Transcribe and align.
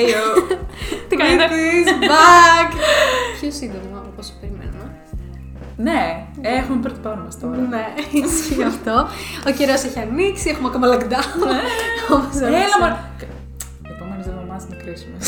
Εϊω. 0.00 0.26
Τι 1.08 1.16
κάνετε; 1.16 1.44
It 1.44 1.88
is 1.88 1.90
back! 2.10 2.70
Πιο 3.40 3.50
σύντομα 3.50 3.98
από 4.08 4.18
όσο 4.18 4.32
περιμένουμε. 4.40 4.86
Ναι, 5.76 6.02
έχουμε 6.42 6.78
πρώτη 6.84 7.00
πάνω 7.02 7.22
μας 7.24 7.38
τώρα. 7.40 7.56
Ναι, 7.56 7.84
ισχύει 8.26 8.62
αυτό. 8.72 8.96
Ο 9.48 9.50
καιρός 9.58 9.82
έχει 9.88 9.98
ανοίξει, 10.06 10.46
έχουμε 10.52 10.68
ακόμα 10.70 10.86
lockdown. 10.92 11.30
Όμως 12.12 12.34
όλα 12.36 12.46
Έλα 12.46 12.74
αυτά. 12.74 12.78
μωρέ. 12.80 12.96
Οι 13.86 13.90
επόμενες 13.96 14.26
εβδομάδες 14.30 14.64
είναι 14.68 14.78
κρίσιμες. 14.84 15.24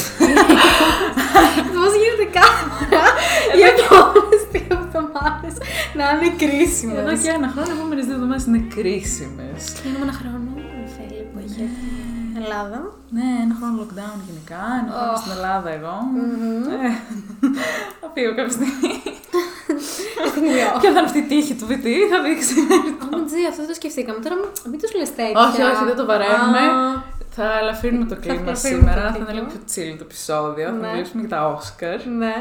Πώς 1.74 1.92
γίνεται 2.00 2.26
κάθε 2.38 2.62
φορά 2.70 3.04
οι 3.58 3.60
επόμενες 3.72 4.40
δύο 4.52 4.74
εβδομάδες 4.82 5.54
να 5.98 6.04
είναι 6.12 6.30
κρίσιμες; 6.42 6.98
Εδώ 7.02 7.14
και 7.22 7.30
ένα 7.38 7.48
χρόνο, 7.52 7.68
οι 7.72 7.76
επόμενες 7.78 8.04
δύο 8.08 8.16
εβδομάδες 8.18 8.44
είναι 8.48 8.62
κρίσιμες. 8.76 9.60
Κλείνουμε 9.80 10.04
ένα 10.08 10.14
χρόνο, 10.20 10.38
Ελλάδα. 12.48 12.78
Ναι, 13.16 13.26
ένα 13.44 13.54
χρόνο 13.58 13.74
lockdown 13.80 14.18
γενικά, 14.28 14.60
ένα 14.80 14.90
χρόνο 14.96 15.16
στην 15.22 15.32
Ελλάδα 15.36 15.68
εγώ. 15.78 15.96
Ε, 16.76 16.88
Θα 18.00 18.06
φύγω 18.14 18.32
κάποια 18.38 18.54
στιγμή. 18.56 18.92
Εθνικό. 20.26 20.68
Ποια 20.80 20.90
θα 20.94 20.98
είναι 20.98 21.08
αυτή 21.10 21.18
η 21.18 21.28
τύχη 21.32 21.54
του 21.58 21.66
VT, 21.70 21.86
θα 22.12 22.18
δείξει. 22.26 22.54
Τζι, 23.28 23.40
αυτό 23.50 23.60
δεν 23.64 23.70
το 23.72 23.76
σκεφτήκαμε. 23.80 24.18
Τώρα 24.24 24.34
μην- 24.40 24.52
μην 24.70 24.78
τους 24.82 24.92
λες 24.98 25.10
τέτοια. 25.18 25.40
Όχι, 25.46 25.60
όχι, 25.70 25.82
δεν 25.90 25.96
το 26.00 26.04
βαραίνουμε. 26.10 26.62
Α, 26.68 27.02
Θα 27.36 27.46
ελαφρύνουμε 27.62 28.04
το 28.12 28.16
κλίμα 28.22 28.40
ελαφρύνουμε 28.42 28.54
σήμερα, 28.84 29.00
το 29.06 29.10
θα 29.12 29.16
είναι 29.16 29.26
κλίμα. 29.26 29.32
λίγο 29.36 29.46
πιο 29.52 29.60
chill 29.72 29.94
το 30.00 30.04
επεισόδιο. 30.08 30.66
Θα 30.74 30.80
Ναι. 30.84 30.90
μιλήσουμε 30.92 31.20
για 31.24 31.30
τα 31.34 31.40
Oscar. 31.54 31.98
Ναι. 32.22 32.36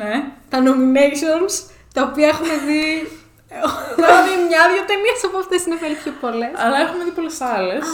Ναι. 0.00 0.12
Τα 0.52 0.58
nominations, 0.68 1.54
τα 1.96 2.00
οποία 2.08 2.26
έχουμε 2.34 2.54
δει. 2.66 2.84
Έχουμε 3.64 4.16
δει 4.26 4.34
μια-δυο 4.48 4.82
ταινίες 4.90 5.20
από 5.28 5.36
αυτές 5.42 5.60
είναι 5.66 5.78
πολύ 5.82 5.96
πιο 6.02 6.12
πολλές. 6.24 6.52
Αλλά 6.64 6.76
έχουμε 6.84 7.02
δει 7.06 7.12
πολλές 7.18 7.38
άλλες. 7.56 7.84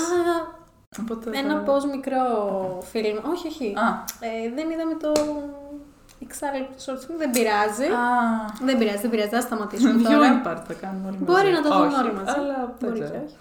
Οπότε 1.00 1.30
Ένα 1.38 1.54
θα- 1.54 1.60
πώ 1.60 1.74
μικρό 1.94 2.22
φιλμ. 2.90 3.16
Όχι, 3.32 3.46
όχι. 3.48 3.74
Α. 3.76 4.04
Ε, 4.20 4.50
δεν 4.54 4.70
είδαμε 4.70 4.94
το 4.94 5.12
εξάρτητο 6.22 6.68
short 6.86 6.98
film. 7.04 7.14
Δεν 7.18 7.30
πειράζει. 7.30 7.84
Α. 7.84 8.04
Δεν 8.62 8.78
πειράζει, 8.78 8.98
δεν 8.98 9.10
πειράζει. 9.10 9.28
Θα 9.28 9.40
σταματήσουμε 9.40 10.02
τώρα. 10.02 10.18
Viewing 10.18 10.46
part 10.46 10.62
θα 10.68 10.74
κάνουμε 10.74 11.06
όλοι 11.08 11.18
μαζί. 11.18 11.24
Μπορεί 11.32 11.50
να 11.52 11.62
το 11.62 11.68
δούμε 11.72 11.86
Όχι, 11.86 11.94
όλοι 12.00 12.12
μαζί. 12.12 12.38
Αλλά 12.38 12.74
δεν 12.78 12.88
Μπορεί 12.88 13.00
ξέρω. 13.00 13.18
και 13.18 13.24
όχι. 13.26 13.36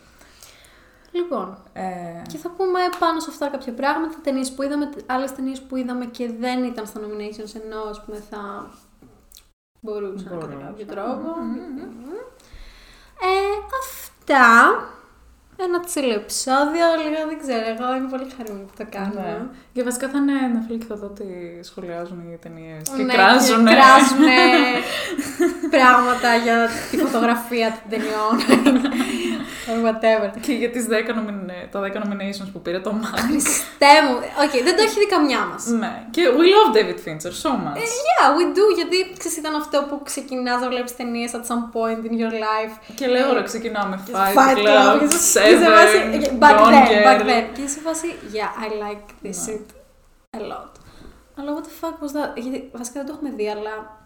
Λοιπόν, 1.12 1.58
Ε, 1.74 2.22
και 2.28 2.38
θα 2.38 2.50
πούμε 2.50 2.80
πάνω 3.00 3.20
σε 3.20 3.28
αυτά 3.30 3.48
κάποια 3.48 3.74
πράγματα, 3.74 4.16
ταινίες 4.24 4.52
που 4.52 4.64
είδαμε, 4.64 4.90
άλλες 5.06 5.32
ταινίες 5.32 5.62
που 5.62 5.76
είδαμε 5.76 6.06
και 6.06 6.32
δεν 6.40 6.64
ήταν 6.64 6.86
στα 6.86 7.00
nominations, 7.00 7.62
ενώ 7.66 7.82
ας 7.90 8.02
πούμε 8.04 8.18
θα 8.30 8.68
μπορούσαν 9.82 10.24
κατά 10.24 10.36
Μπορούσαν. 10.36 10.62
κάποιο 10.66 10.86
τρόπο. 10.86 11.30
Μμμ. 11.42 12.14
Ε, 13.22 13.56
αυτά. 13.84 14.44
Ένα 15.58 15.80
chill 15.80 16.14
επεισόδιο, 16.14 16.86
λίγο 17.04 17.28
δεν 17.30 17.38
ξέρω, 17.44 17.66
εγώ 17.74 17.96
είμαι 17.96 18.10
πολύ 18.10 18.28
χαρούμενη 18.38 18.66
που 18.70 18.74
το 18.78 18.86
κάνουμε. 18.96 19.22
ναι. 19.22 19.46
Και 19.74 19.84
βασικά 19.84 20.10
θα 20.10 20.18
είναι 20.18 20.34
Netflix 20.56 20.82
θα 20.88 20.96
δω 20.96 21.06
ότι 21.06 21.60
σχολιάζουν 21.70 22.20
οι 22.32 22.38
ταινίες. 22.42 22.82
Και 22.98 23.04
Ναι, 23.04 23.14
κράζουν. 23.14 23.66
Και 23.66 23.74
κράζουνε 23.76 24.40
πράγματα 25.76 26.36
για 26.46 26.58
τη 26.92 26.98
φωτογραφία 26.98 27.68
των 27.78 27.84
ταινιών. 27.90 28.36
Or 29.70 29.78
whatever. 29.88 30.30
Και 30.42 30.54
για 30.54 30.70
τις 30.72 30.86
10 30.90 31.14
nomina- 31.18 31.68
τα 31.72 31.80
10 31.80 31.98
nominations 32.04 32.50
που 32.54 32.62
πήρε 32.62 32.80
το 32.80 32.92
Mank. 33.02 33.18
Χριστέ 33.28 33.94
μου. 34.08 34.16
Οκ, 34.44 34.64
δεν 34.64 34.76
το 34.78 34.82
έχει 34.88 35.00
δει 35.00 35.08
καμιά 35.08 35.40
μας. 35.52 35.66
ναι. 35.66 35.94
Και 36.12 36.22
we 36.38 36.46
love 36.56 36.72
David 36.78 37.00
Fincher 37.06 37.34
so 37.44 37.50
much. 37.66 37.78
Yeah, 38.08 38.28
we 38.38 38.44
do, 38.58 38.64
γιατί 38.76 38.98
ξέρεις, 39.18 39.38
ήταν 39.38 39.56
αυτό 39.56 39.86
που 39.90 40.02
ξεκινάς 40.04 40.62
να 40.62 40.68
βλέπεις 40.70 40.96
ταινίες 40.96 41.32
at 41.34 41.44
some 41.52 41.64
point 41.76 42.02
in 42.10 42.14
your 42.22 42.34
life. 42.48 42.74
Και 42.96 43.08
λέω, 43.08 43.30
ωραία, 43.30 43.42
ξεκινάω 43.44 43.86
με 43.88 44.00
Fight, 44.12 44.38
Fight 44.38 44.58
Club, 44.58 45.00
και 45.00 45.08
σε- 45.08 45.40
και 45.42 45.46
σε 45.48 45.58
Seven, 45.58 45.74
φάση- 45.76 46.38
Back 46.40 46.58
Gone 46.60 46.72
then, 46.74 46.88
Girl. 46.92 47.06
back 47.08 47.22
then. 47.30 47.44
Και 47.54 47.68
σε 47.68 47.80
φάση, 47.80 48.08
yeah, 48.34 48.52
I 48.64 48.68
like 48.84 49.28
this 49.28 49.38
Ναι. 49.48 49.54
shit 49.54 49.68
a 50.38 50.42
lot. 50.52 50.72
Αλλά 51.40 51.50
what 51.56 51.64
the 51.68 51.74
fuck 51.86 51.96
was 52.04 52.12
that, 52.18 52.32
γιατί 52.36 52.70
βασικά 52.74 53.00
δεν 53.00 53.06
το 53.08 53.14
έχουμε 53.18 53.36
δει, 53.38 53.50
αλλά 53.50 53.74
Καλά, 53.74 54.05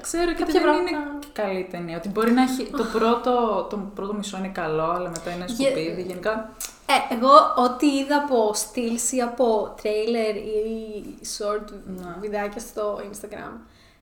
Ξέρω 0.00 0.32
και 0.32 0.44
Κάποια 0.44 0.60
δεν 0.60 0.72
είναι 0.72 0.90
πράγματα- 0.90 1.18
και 1.20 1.26
καλή 1.42 1.68
ταινία. 1.70 1.96
Ότι 1.96 2.08
μπορεί 2.08 2.32
να 2.32 2.42
έχει. 2.42 2.70
Το 2.76 2.84
πρώτο, 2.92 3.66
το 3.70 3.76
πρώτο 3.94 4.14
μισό 4.14 4.36
είναι 4.38 4.48
καλό, 4.54 4.90
αλλά 4.90 5.08
μετά 5.08 5.30
είναι 5.30 5.44
Γε- 5.48 5.70
σκουπίδι. 5.70 6.02
Γενικά. 6.02 6.50
Ε, 6.86 7.14
εγώ 7.14 7.30
ό,τι 7.56 7.86
είδα 7.86 8.16
από 8.16 8.54
stills 8.54 9.12
ή 9.12 9.20
από 9.20 9.74
trailer 9.82 10.34
ή 10.36 11.04
short 11.38 11.68
Ναι. 11.96 12.14
βιντεάκια 12.20 12.60
στο 12.60 13.00
Instagram, 13.10 13.52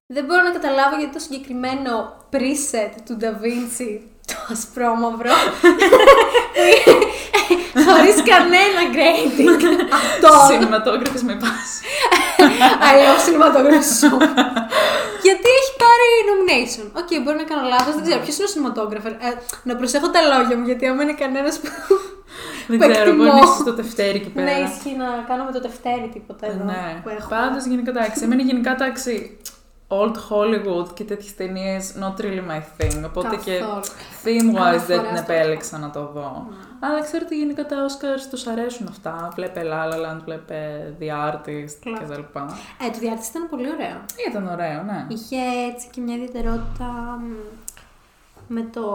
δεν 0.06 0.24
μπορώ 0.24 0.42
να 0.42 0.50
καταλάβω 0.50 0.96
γιατί 0.96 1.12
το 1.12 1.18
συγκεκριμένο 1.18 2.12
preset 2.32 2.90
του 3.06 3.16
Da 3.20 3.24
Vinci, 3.44 3.98
το 4.26 4.34
ασπρόμαυρο, 4.52 5.30
χωρίς 7.86 8.16
κανένα 8.32 8.80
grading. 8.96 9.62
Αυτό. 10.02 10.28
Cinematography 10.48 11.20
με 11.22 11.34
πάθει. 11.34 11.80
I 12.90 12.92
love 13.02 13.20
cinematography 13.26 13.84
so 14.00 14.08
Γιατί 15.26 15.48
έχει 15.60 15.72
πάρει 15.84 16.08
nomination; 16.30 16.86
Οκ, 17.00 17.10
μπορεί 17.22 17.36
να 17.36 17.48
κάνω 17.50 17.68
λάθος, 17.68 17.94
δεν 17.94 18.02
ξέρω. 18.06 18.20
Ποιος 18.26 18.36
είναι 18.38 18.46
ο 18.48 18.50
cinematographer; 18.54 19.12
Ε, 19.28 19.30
να 19.68 19.76
προσέχω 19.76 20.08
τα 20.10 20.20
λόγια 20.30 20.56
μου, 20.58 20.64
γιατί 20.70 20.86
άμα 20.86 21.02
είναι 21.02 21.12
κανένας 21.22 21.54
που. 21.60 21.68
Δεν 22.68 22.78
που 22.78 22.88
ξέρω, 22.88 23.12
μπορεί 23.12 23.28
να 23.28 23.36
εκτιμώ. 23.36 23.52
είσαι 23.52 23.62
στο 23.62 23.72
τευτέρι 23.74 24.16
εκεί 24.22 24.30
πέρα. 24.36 24.46
Ναι, 24.46 24.56
ισχύει 24.68 24.96
να 24.96 25.08
κάνουμε 25.28 25.52
το 25.52 25.60
τευτέρι 25.60 26.08
τίποτα 26.12 26.46
εδώ 26.46 26.64
Ναι. 26.64 27.00
που 27.02 27.08
έχω. 27.18 27.28
Πάντως 27.28 27.64
γενικά 27.64 27.90
εντάξει. 27.90 28.24
Εμένα 28.24 28.42
γενικά 28.42 28.70
εντάξει. 28.72 29.36
Old 30.00 30.14
Hollywood 30.30 30.86
και 30.94 31.04
τέτοιες 31.04 31.34
ταινίες 31.34 31.94
not 32.00 32.20
really 32.20 32.42
my 32.50 32.60
thing. 32.78 33.02
Οπότε 33.06 33.36
και 33.36 33.58
Καθόλου. 33.58 33.82
theme 34.24 34.56
wise 34.58 34.84
δεν 34.86 34.96
φορά 34.98 35.08
την 35.08 35.16
στο 35.16 35.32
επέλεξα 35.32 35.78
να 35.78 35.90
το 35.90 36.06
δω. 36.14 36.46
Αλλά 36.80 37.00
ξέρω 37.02 37.22
ότι 37.26 37.36
γενικά 37.38 37.66
τα 37.66 37.76
Oscars 37.86 38.26
τους 38.30 38.46
αρέσουν 38.46 38.86
αυτά. 38.90 39.28
Βλέπε 39.34 39.62
La 39.64 39.92
La 39.92 39.96
Land, 39.96 40.20
βλέπε 40.24 40.56
The 41.00 41.04
Artist 41.32 41.76
Κλαπ. 41.80 42.02
κτλ. 42.04 42.20
Ε, 42.86 42.90
το 42.92 42.98
διάρτηση 42.98 43.30
ήταν 43.30 43.48
πολύ 43.50 43.66
ωραίο. 43.72 43.96
Ήταν 44.28 44.46
ωραίο, 44.48 44.82
ναι. 44.82 45.06
Είχε 45.08 45.36
έτσι 45.72 45.88
και 45.90 46.00
μια 46.00 46.14
ιδιαιτερότητα 46.14 46.84
μ, 47.20 47.32
με 48.46 48.62
το. 48.72 48.86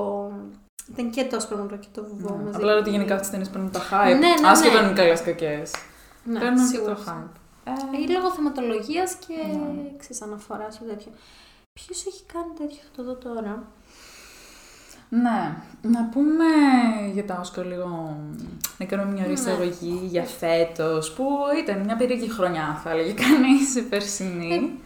Ήταν 0.92 1.10
και 1.10 1.24
το 1.26 1.36
άσπρο 1.38 1.68
και 1.80 1.88
το 1.94 2.04
βουβό 2.10 2.36
Ναι. 2.38 2.44
μαζί. 2.44 2.56
Απλά 2.56 2.76
ότι 2.78 2.90
γενικά 2.90 3.14
αυτές 3.14 3.28
τι 3.28 3.32
ταινίες 3.34 3.50
παίρνουν 3.50 3.72
τα 3.72 3.80
hype. 3.92 4.06
Ναι, 4.06 4.14
ναι, 4.42 4.48
Άσχετο 4.50 4.74
ναι. 4.74 4.80
αν 4.80 4.86
είναι 4.86 4.94
καλές 5.02 5.22
κακές. 5.22 5.72
Ναι, 6.24 6.40
Παίρνουν 6.40 6.58
και 6.70 6.76
σίγουρα. 6.76 6.94
το 6.94 7.02
hype. 7.08 7.36
Ή 8.04 8.12
λόγω 8.12 8.32
θεματολογίας 8.32 9.16
και 9.16 9.34
Ναι. 9.34 9.96
ξέρεις, 9.98 10.22
αναφοράς 10.22 10.78
και 10.78 10.84
τέτοιο. 10.86 11.12
Ποιος 11.74 12.06
έχει 12.06 12.24
κάνει 12.34 12.54
τέτοιο, 12.58 12.78
θα 12.84 12.90
το 12.96 13.04
δω 13.04 13.16
τώρα. 13.16 13.72
Ναι, 15.10 15.58
να 15.82 16.06
πούμε 16.10 16.46
για 17.14 17.26
τα 17.26 17.40
Όσκαρ 17.40 17.66
λίγο, 17.66 18.18
να 18.78 18.86
κάνουμε 18.86 19.12
μια 19.12 19.24
ωραία 19.24 19.34
Ναι. 19.34 19.40
εισαγωγή 19.40 20.06
για 20.06 20.24
φέτος, 20.24 21.14
που 21.14 21.28
ήταν 21.62 21.84
μια 21.84 21.96
περίεργη 21.96 22.30
χρονιά 22.30 22.80
θα 22.84 22.90
έλεγε 22.90 23.14
κανείς 23.14 23.76
η 23.76 23.84
περσινή. 23.84 24.80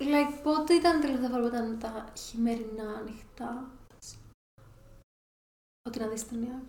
Like, 0.00 0.34
πότε 0.42 0.74
ήταν 0.74 0.98
η 0.98 1.00
τελευταία 1.00 1.28
φορά 1.28 1.40
που 1.40 1.46
ήταν 1.48 1.78
τα 1.80 2.04
χειμερινά 2.18 2.84
ανοιχτά. 3.00 3.70
Ότι 5.88 5.98
να 5.98 6.06
δεις 6.06 6.28
ταινία. 6.28 6.62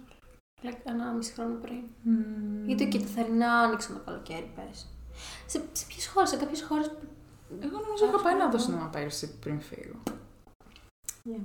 Like, 0.64 0.80
ένα 0.84 1.12
μισή 1.12 1.34
χρόνο 1.34 1.56
πριν. 1.56 1.82
Μμμ. 2.04 2.66
Γιατί 2.66 2.88
και 2.88 3.00
τα 3.00 3.06
θερινά 3.06 3.54
άνοιξαν 3.54 3.94
το 3.96 4.02
καλοκαίρι 4.06 4.52
πέρυσι. 4.56 4.86
Σε, 5.46 5.64
σε 5.72 5.86
ποιες 5.88 6.08
χώρες, 6.08 6.30
σε 6.30 6.38
κάποιες 6.38 6.64
χώρες. 6.64 6.92
Εγώ 7.60 7.80
νομίζω 7.80 8.06
είχα 8.06 8.22
πάει 8.24 8.36
να 8.38 8.50
δω 8.50 8.58
σινεμά 8.58 8.86
πέρσι 8.86 9.38
πριν 9.40 9.62
φύγω. 9.62 10.00
Yeah. 11.26 11.42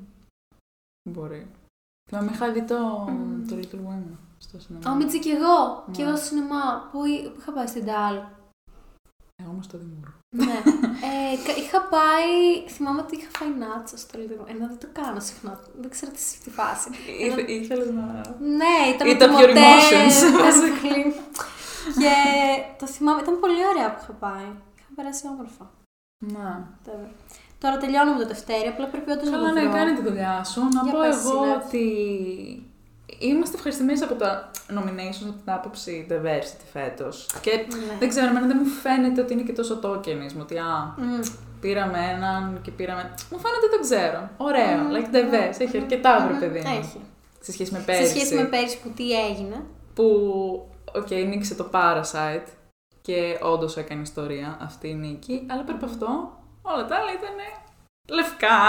Μπορεί. 1.10 1.50
Θυμάμαι 2.10 2.30
είχα 2.32 2.52
δει 2.52 2.62
το, 2.62 2.78
Μμμ. 3.08 3.46
το 3.48 3.56
Little 3.56 3.88
Women 3.88 4.16
στο 4.38 4.60
σινεμά. 4.60 4.90
Α, 4.90 4.94
Μίτσι 4.94 5.18
και 5.18 5.30
εγώ. 5.30 5.84
Ναι. 5.86 5.94
Και 5.94 6.02
εγώ 6.02 6.16
στο 6.16 6.26
σινεμά. 6.26 6.88
Που, 6.92 7.04
εί- 7.04 7.28
που 7.28 7.38
είχα 7.40 7.52
πάει 7.52 7.66
στην 7.66 7.84
Τάλ. 7.86 8.14
Εγώ 9.42 9.50
όμως 9.50 9.66
το 9.66 9.78
Δημούργο. 9.78 10.12
ναι. 10.36 10.52
ε, 11.08 11.36
κα- 11.46 11.56
είχα 11.56 11.80
πάει. 11.82 12.68
Θυμάμαι 12.68 13.00
ότι 13.00 13.16
είχα 13.16 13.28
φάει 13.38 13.48
νάτσα 13.54 13.96
στο 13.96 14.18
Little 14.18 14.48
Ενώ 14.48 14.66
δεν 14.66 14.78
το 14.78 14.86
κάνω 14.92 15.20
συχνά. 15.20 15.60
Δεν 15.80 15.90
ξέρω 15.90 16.12
τι 16.12 16.20
στη 16.20 16.50
φάση. 16.50 16.88
Ενώ- 17.20 17.38
Ήθελες 17.48 17.90
να... 17.90 18.02
Ναι, 18.40 18.94
ήταν 18.94 19.08
Ήταν 19.08 19.30
το 19.30 19.36
pure 19.38 19.46
μοτέλ, 19.48 19.54
emotions. 19.54 20.14
Basically. 21.84 22.02
και 22.02 22.14
το 22.78 22.86
θυμάμαι, 22.86 23.20
ήταν 23.20 23.40
πολύ 23.40 23.60
ωραία 23.72 23.88
που 23.94 23.98
είχα 24.02 24.12
πάει. 24.12 24.48
Είχα 24.78 24.90
περάσει 24.96 25.22
όμορφα. 25.32 25.64
Να. 26.34 26.48
Whatever. 26.70 27.08
Τώρα 27.58 27.76
τελειώνουμε 27.76 28.18
το 28.22 28.26
Δευτέρι, 28.26 28.68
απλά 28.68 28.86
πρέπει 28.86 29.10
όντως 29.10 29.28
να 29.30 29.36
Καλά, 29.36 29.48
το 29.48 29.54
ναι, 29.54 29.60
βρω. 29.60 29.72
κάνει 29.72 29.92
τη 29.94 30.02
δουλειά 30.02 30.44
σου. 30.44 30.60
Να 30.74 30.80
Για 30.82 30.92
πω 30.92 30.98
πες, 31.00 31.16
εγώ 31.16 31.30
συνέβη. 31.30 31.60
ότι 31.66 31.84
είμαστε 33.18 33.56
ευχαριστημένοι 33.56 34.00
από 34.02 34.14
τα 34.14 34.50
nominations 34.76 35.28
από 35.28 35.38
την 35.44 35.52
άποψη 35.52 36.06
diversity 36.10 36.64
φέτος. 36.72 37.26
Και 37.40 37.50
Ναι. 37.50 37.96
δεν 37.98 38.08
ξέρω, 38.08 38.26
εμένα 38.26 38.46
δεν 38.46 38.56
μου 38.62 38.68
φαίνεται 38.68 39.20
ότι 39.20 39.32
είναι 39.32 39.42
και 39.42 39.52
τόσο 39.52 39.80
tokenism. 39.82 40.38
Ότι 40.40 40.58
α, 40.58 40.94
Μμ. 40.96 41.20
πήραμε 41.60 41.98
έναν 42.16 42.60
και 42.62 42.70
πήραμε. 42.70 43.14
Μου 43.30 43.38
φαίνεται 43.38 43.66
δεν 43.70 43.80
ξέρω. 43.80 44.28
Ωραίο. 44.36 44.76
Μμμ. 44.78 44.90
Like 44.94 45.14
diverse. 45.16 45.60
Έχει 45.60 45.76
αρκετά 45.76 46.20
βρε 46.24 46.32
Μμμ. 46.32 46.40
παιδί. 46.40 46.58
μου. 46.68 46.76
Έχει. 46.78 47.00
Σε 47.40 47.52
σχέση 47.52 47.72
με 47.72 47.78
Σε 47.78 47.84
πέρυσι. 47.84 48.08
σχέση 48.08 48.34
με 48.34 48.44
πέρυσι 48.44 48.78
που 48.82 48.88
τι 48.96 49.12
έγινε. 49.12 49.64
Που, 49.94 50.04
οκ, 50.94 51.10
νίκησε 51.10 51.54
το 51.54 51.70
Parasite 51.72 52.46
και 53.02 53.38
όντως 53.42 53.76
έκανε 53.76 54.00
ιστορία 54.02 54.58
αυτή 54.62 54.88
η 54.88 54.94
νίκη. 54.94 55.46
Αλλά 55.50 55.62
πέρα 55.62 55.76
από 55.76 55.86
αυτό, 55.86 56.06
όλα 56.62 56.86
τα 56.86 56.96
άλλα 56.96 57.12
ήταν 57.12 57.34
λευκά. 58.08 58.58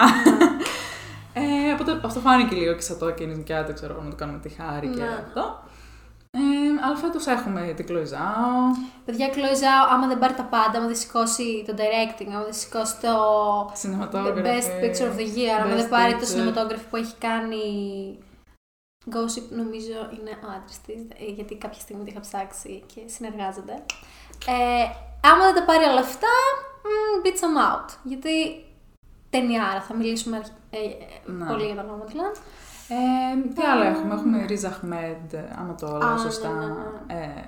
Ε, 1.38 1.74
οπότε 1.74 2.02
αυτό 2.06 2.20
φάνηκε 2.20 2.56
λίγο 2.56 2.74
και 2.74 2.82
σαν 2.82 2.98
tokenism 3.02 3.44
και 3.44 3.56
άντε 3.56 3.74
ξέρω 3.74 3.94
εγώ 3.94 4.02
να 4.04 4.10
το 4.10 4.16
κάνουμε 4.16 4.40
τη 4.40 4.50
χάρη 4.50 4.88
και 4.88 5.00
Ναι. 5.02 5.24
αυτό. 5.28 5.64
Ε, 6.32 6.40
αλλά 6.86 6.96
φέτος 6.96 7.28
έχουμε 7.28 7.74
την 7.76 7.86
Κλοϊζάο. 7.86 8.56
Παιδιά, 9.06 9.28
Κλοϊζάο, 9.30 9.84
άμα 9.92 10.08
δεν 10.08 10.20
πάρει 10.20 10.34
τα 10.34 10.44
πάντα, 10.44 10.78
άμα 10.78 10.86
δεν 10.88 10.96
σηκώσει 10.96 11.64
το 11.68 11.74
directing, 11.78 12.28
άμα 12.34 12.44
δεν 12.44 12.54
σηκώσει 12.54 12.96
το 13.02 13.14
Cinematography. 13.82 14.44
Best 14.50 14.70
Picture 14.84 15.10
of 15.12 15.16
the 15.20 15.28
Year, 15.38 15.56
άμα 15.64 15.74
Best 15.74 15.78
δεν 15.78 15.90
πάρει 15.90 16.12
το 16.14 16.20
Picture. 16.20 16.40
cinematography 16.50 16.86
που 16.90 16.96
έχει 16.96 17.14
κάνει. 17.20 17.64
Gossip 19.14 19.48
νομίζω 19.50 19.98
είναι 20.20 20.30
ο 20.46 20.48
άντρας 20.56 20.82
της, 20.86 21.02
γιατί 21.36 21.56
κάποια 21.56 21.80
στιγμή 21.82 22.04
το 22.04 22.10
είχα 22.12 22.20
ψάξει 22.20 22.84
και 22.94 23.02
συνεργάζονται. 23.06 23.74
Ε, 24.48 24.84
άμα 25.30 25.44
δεν 25.46 25.56
τα 25.56 25.64
πάρει 25.66 25.84
όλα 25.84 26.00
αυτά, 26.00 26.28
mm, 26.84 27.26
beat 27.26 27.38
some 27.44 27.60
out. 27.68 27.90
Γιατί 28.04 28.32
ταινιάρα, 29.30 29.82
θα 29.82 29.94
μιλήσουμε 29.96 30.36
αρχ- 30.38 30.52
ε, 30.70 30.78
ε, 30.78 31.32
Ναι. 31.32 31.46
πολύ 31.46 31.66
για 31.66 31.76
τα 31.76 31.86
Nomadland. 31.86 32.38
Ε, 32.90 33.54
τι 33.54 33.62
άλλο 33.64 33.84
έχουμε, 33.84 34.14
έχουμε 34.14 34.46
Ριζ 34.46 34.64
Αχμέντ, 34.66 35.34
άμα 35.60 35.76
το 35.76 35.88
Α, 35.88 35.98
λέω 35.98 36.14
ναι, 36.14 36.20
σωστά. 36.20 36.50
ναι, 36.52 36.66
ναι. 36.66 37.24
Ε, 37.24 37.46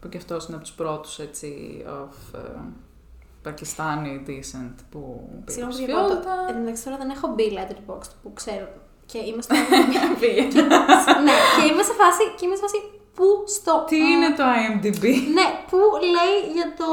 που 0.00 0.08
και 0.08 0.16
αυτός 0.16 0.46
είναι 0.46 0.56
από 0.56 0.64
τους 0.64 0.74
πρώτους 0.74 1.18
έτσι, 1.18 1.84
of 1.86 2.38
ε, 2.38 2.58
Πακιστάνι 3.42 4.24
decent 4.26 4.74
που 4.90 5.28
πήρε 5.44 5.50
Συγγνώμη, 5.50 5.74
για 5.84 5.86
πρώτο. 5.94 6.04
ψηφιότητα. 6.04 6.32
Εν 6.48 6.54
τω 6.54 6.60
μεταξύ 6.60 6.84
τώρα 6.84 6.96
δεν 6.96 7.10
έχω 7.10 7.28
μπει 7.28 7.52
Letterboxd 7.58 8.10
που 8.22 8.32
ξέρω. 8.32 8.68
Και 9.12 9.18
είμαστε. 9.28 9.54
Πήγε. 10.20 10.42
ναι, 11.26 11.34
και 11.56 11.62
είμαι 11.70 11.84
σε 11.88 11.94
φάση. 12.00 12.22
Και 12.36 12.44
είμαι 12.46 12.56
σε 12.58 12.62
φάση 12.66 12.78
που 13.16 13.26
στο. 13.56 13.72
Τι 13.90 13.96
είναι 14.12 14.30
το 14.38 14.44
IMDb; 14.60 15.02
Ναι, 15.38 15.46
που 15.70 15.78
λέει 16.14 16.34
για 16.56 16.68
το 16.80 16.88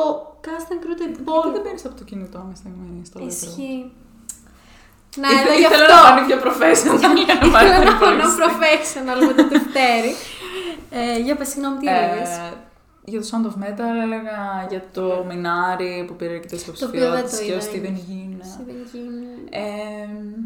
cast 0.46 0.68
and 0.74 0.80
crew 0.84 0.94
το 1.00 1.04
Γιατί 1.06 1.20
υπόλοιπο. 1.22 1.52
δεν 1.56 1.62
παίρνεις 1.66 1.86
από 1.88 1.96
το 2.00 2.04
κινητό 2.10 2.40
με 2.50 2.56
στιγμή 2.62 2.90
στο 3.10 3.16
Letterboxd. 3.20 3.28
Ισχύει. 3.32 3.80
Ναι, 5.22 5.28
Ήθε- 5.34 5.46
εδώ 5.46 5.54
γι' 5.60 5.66
Ήθελα 5.68 5.84
αυτό. 5.86 5.96
να 5.96 6.02
φανεί 6.08 6.22
πιο 6.30 6.38
professional 6.46 6.98
για 7.26 7.34
να 7.42 7.46
πάρει 7.54 7.68
Ήθελα 7.70 7.84
την 7.84 7.92
να 7.92 7.98
φανώ 8.02 8.16
υπόλοιψη. 8.16 8.38
professional 8.46 9.20
με 9.28 9.34
το 9.40 9.44
τευτέρι. 9.54 10.12
Ε, 11.00 11.18
για 11.26 11.36
πες, 11.36 11.48
συγγνώμη, 11.52 11.78
τι 11.82 11.88
έλεγες; 11.88 12.30
Ε, 12.38 12.54
για 13.12 13.20
το 13.22 13.26
Sound 13.32 13.46
of 13.50 13.56
Metal 13.64 13.90
έλεγα 14.06 14.38
για 14.72 14.82
το 14.98 15.06
Μινάρι 15.30 15.94
που 16.08 16.14
πήρε 16.20 16.34
αρκετές 16.34 16.64
Το 16.64 16.72
οποίο 16.86 17.00
δεν 17.00 17.10
υποψηφιότητες 17.20 17.40
το 17.40 17.46
και 17.46 17.52
ο 17.52 17.56
είδα, 17.56 17.66
Steven 17.70 17.96
είναι. 18.12 18.44
Yeun. 18.54 20.40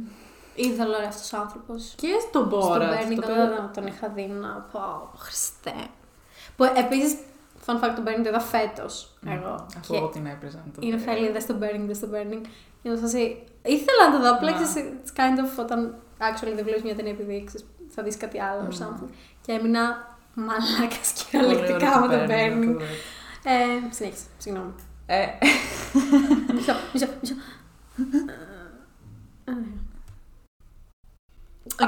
Steven 0.60 0.66
Yeun. 0.66 0.66
Ε, 0.66 0.68
Είδα 0.68 0.86
ωραία 0.88 1.08
αυτός 1.08 1.34
ο 1.34 1.38
άνθρωπος. 1.38 1.94
και 1.96 2.08
στον 2.30 2.48
Στο 2.48 2.60
Borat. 2.74 2.82
Burning 2.82 3.20
το 3.22 3.32
οποίο- 3.32 3.44
όταν 3.44 3.72
τον 3.74 3.88
είχα 3.88 4.08
δει 4.10 4.26
να 4.28 4.50
πω, 4.72 5.12
Χριστέ. 5.18 5.74
Που 6.56 6.64
επίσης, 6.64 7.16
fun 7.66 7.74
fact, 7.74 7.94
το 7.96 8.02
Burning 8.06 8.22
το 8.24 8.30
είδα 8.30 8.40
φέτος. 8.40 9.18
Εγώ. 9.26 9.66
Αφού 9.78 9.92
Και 9.92 9.98
εγώ 9.98 10.08
την 10.08 10.26
έπαιζα. 10.26 10.58
να 10.66 10.72
το 10.72 10.80
είναι 10.88 10.98
δω. 10.98 11.04
φέλη, 11.04 11.32
δες 11.32 11.46
το 11.46 11.56
Burning, 11.62 11.86
δες 11.88 12.00
το 12.00 12.08
Burning. 12.14 12.42
Και 12.84 12.90
να 12.90 12.98
σας 12.98 13.12
say, 13.16 13.36
ήθελα 13.64 14.10
να 14.10 14.12
το 14.12 14.20
δω, 14.24 14.32
απλά 14.36 14.52
Ναι. 14.52 14.64
ξέρεις, 14.64 14.92
it's 15.06 15.10
kind 15.20 15.38
of 15.44 15.64
όταν 15.64 15.96
actually 16.20 16.54
δεν 16.56 16.64
βλέπεις 16.64 16.84
μια 16.84 16.96
ταινία 16.96 17.12
επειδή 17.12 17.44
ξέρεις, 17.44 17.66
θα 17.90 18.04
δεις 18.04 18.18
κάτι 18.18 18.40
άλλο 18.42 18.68
or 18.70 18.78
Ναι. 18.80 18.86
something. 18.86 19.10
Και 19.42 19.52
έμεινα 19.52 20.16
μαλάκας 20.34 21.14
Πολύ 21.32 21.46
ωραίο 21.46 21.58
κυριολεκτικά 21.60 22.00
με 22.00 22.08
το 22.08 22.14
Burning, 22.14 22.28
να 22.28 22.36
Burning. 22.36 22.66
το 22.66 22.80
δω. 22.80 22.86
Ε, 23.44 23.94
συνέχισε, 23.94 24.24
συγγνώμη. 24.38 24.74
Ε, 25.06 25.26
Μισό, 26.54 26.74
μισό, 26.94 27.08
μισό. 27.22 27.36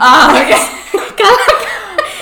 Α, 0.08 0.10
οκ. 0.42 0.52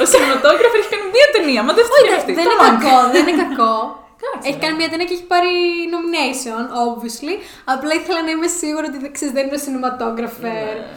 Ο 0.02 0.06
cinematographer 0.12 0.76
έχει 0.82 0.90
κάνει 0.94 1.08
μία 1.16 1.28
ταινία, 1.36 1.62
μα 1.68 1.72
δεν 1.78 1.84
Όχι, 1.86 1.94
φταίει 1.98 2.10
δεν 2.10 2.20
αυτή. 2.22 2.32
δεν 2.40 2.46
το 2.48 2.52
είναι 2.52 2.62
Mank. 2.64 2.78
κακό, 2.84 2.98
δεν 3.14 3.24
είναι 3.28 3.38
κακό. 3.44 3.74
Κάτσε, 4.24 4.46
Έχει 4.50 4.58
ρε. 4.60 4.64
κάνει 4.64 4.76
μια 4.82 4.90
ταινία 4.92 5.08
και 5.10 5.16
έχει 5.18 5.28
πάρει 5.34 5.54
nomination, 5.94 6.64
obviously. 6.86 7.34
Απλά 7.74 7.92
ήθελα 8.00 8.20
να 8.28 8.32
είμαι 8.36 8.50
σίγουρη 8.62 8.86
ότι 8.92 9.00
δεν 9.04 9.12
ξέρεις, 9.16 9.34
δεν 9.38 9.44
είναι 9.48 9.60
cinematographer. 9.66 10.56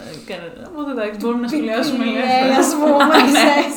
Ε, 0.09 0.13
κανένα. 0.31 0.63
Οπότε 0.73 0.91
εντάξει, 0.97 1.17
μπορούμε 1.23 1.43
να 1.47 1.51
σχολιάσουμε 1.53 2.05
Ε, 2.07 2.11
ελεύθερα. 2.13 2.55
ας 2.65 2.71
πούμε, 2.81 3.15
Ναι. 3.17 3.23
ξέρεις. 3.33 3.77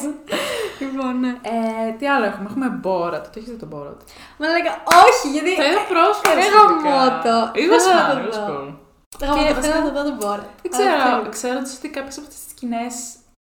Λοιπόν, 0.83 1.13
ναι. 1.23 1.31
Ε, 1.53 1.87
τι 1.97 2.05
άλλο 2.13 2.25
έχουμε, 2.31 2.45
έχουμε 2.51 2.67
Borat. 2.85 3.23
Το 3.31 3.37
έχεις 3.39 3.49
δει 3.53 3.59
το 3.63 3.67
Borat; 3.73 3.99
Μαλέγκα, 4.39 4.71
όχι, 5.05 5.25
γιατί. 5.35 5.51
Το 5.61 5.65
είδα 5.69 5.83
πρόσφατα. 5.93 6.33
Ρε 6.37 6.45
σχετικά. 6.47 6.89
γαμώτο. 6.95 7.35
Είδα 7.61 7.77
Θέλω 9.19 9.31
να 9.35 9.41
φαν, 9.41 9.53
το 9.53 9.59
είδα 9.59 9.61
δω. 9.61 9.61
cool. 9.61 9.61
Εγώ 9.61 9.61
Και 9.61 9.61
θέλω 9.61 9.61
βασικά- 9.61 9.79
να 9.79 9.85
το 9.91 9.93
δω 9.97 10.03
τον 10.09 10.17
Borat. 10.21 10.45
Δεν 10.61 10.73
Αλλά 10.73 10.97
ξέρω, 10.97 11.19
θέλω. 11.19 11.29
ξέρω 11.37 11.57
ότι 11.79 11.89
κάποιες 11.97 12.17
από 12.17 12.25
αυτές 12.27 12.39
τις 12.43 12.49
σκηνές 12.53 12.93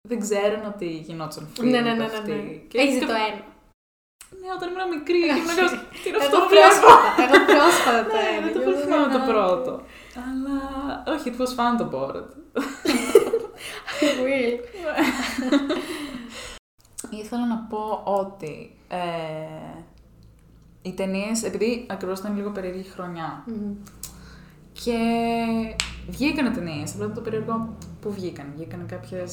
δεν 0.10 0.20
ξέρουν 0.26 0.64
ότι 0.74 0.88
γινόταν 1.08 1.44
film. 1.58 1.64
Ναι, 1.64 1.70
ναι, 1.70 1.80
ναι, 1.82 1.94
ναι, 1.94 2.04
αυτή. 2.06 2.32
ναι. 2.32 2.42
Και 2.70 2.78
Έχεις 2.82 2.94
δει 2.94 3.00
κα- 3.00 3.06
το 3.06 3.14
ένα. 3.14 3.42
Ναι, 4.42 4.48
όταν 4.58 4.68
ήμουν 4.72 4.88
μικρή, 4.98 5.20
ήμουν 5.30 5.56
κάπως, 5.56 5.72
τι 6.02 6.06
είναι 6.10 6.18
αυτό 6.24 6.36
Εγώ 6.38 6.46
που 6.46 6.52
βλέπω. 6.54 6.68
πρόσφατα, 6.70 7.24
εγώ 7.26 7.38
πρόσφατα 7.54 8.02
το 8.10 8.14
Ναι, 8.18 8.26
ένα. 8.36 8.42
δεν 8.46 8.52
το 8.54 8.60
και 8.60 8.66
πολύ 8.66 8.76
εγώ 8.78 8.84
θυμάμαι 8.86 9.08
το 9.16 9.20
έκανα- 9.20 9.32
πρώτο. 9.32 9.72
Αλλά 10.26 10.58
όχι, 11.14 11.26
it 11.32 11.38
was 11.42 11.52
fun 11.60 11.72
το 11.82 11.86
Borat. 11.94 12.28
Will. 14.26 14.54
Ήθελα 17.22 17.46
να 17.48 17.56
πω 17.70 18.02
ότι 18.04 18.76
ε, 18.88 19.00
οι 20.82 20.94
ταινίες, 20.94 21.44
επειδή 21.44 21.86
ακριβώς 21.90 22.20
ήταν 22.20 22.36
λίγο 22.36 22.50
περίεργη 22.50 22.90
χρονιά 22.90 23.44
Μμμ. 23.48 23.74
Και 24.74 24.98
βγήκανε 26.10 26.50
ταινίε, 26.50 26.84
απλά 26.84 27.04
ήταν 27.04 27.14
το 27.14 27.22
περίεργο 27.22 27.70
που 28.02 28.12
βγήκαν. 28.14 28.46
Βγήκανε 28.56 28.84
κάποιε. 28.88 29.24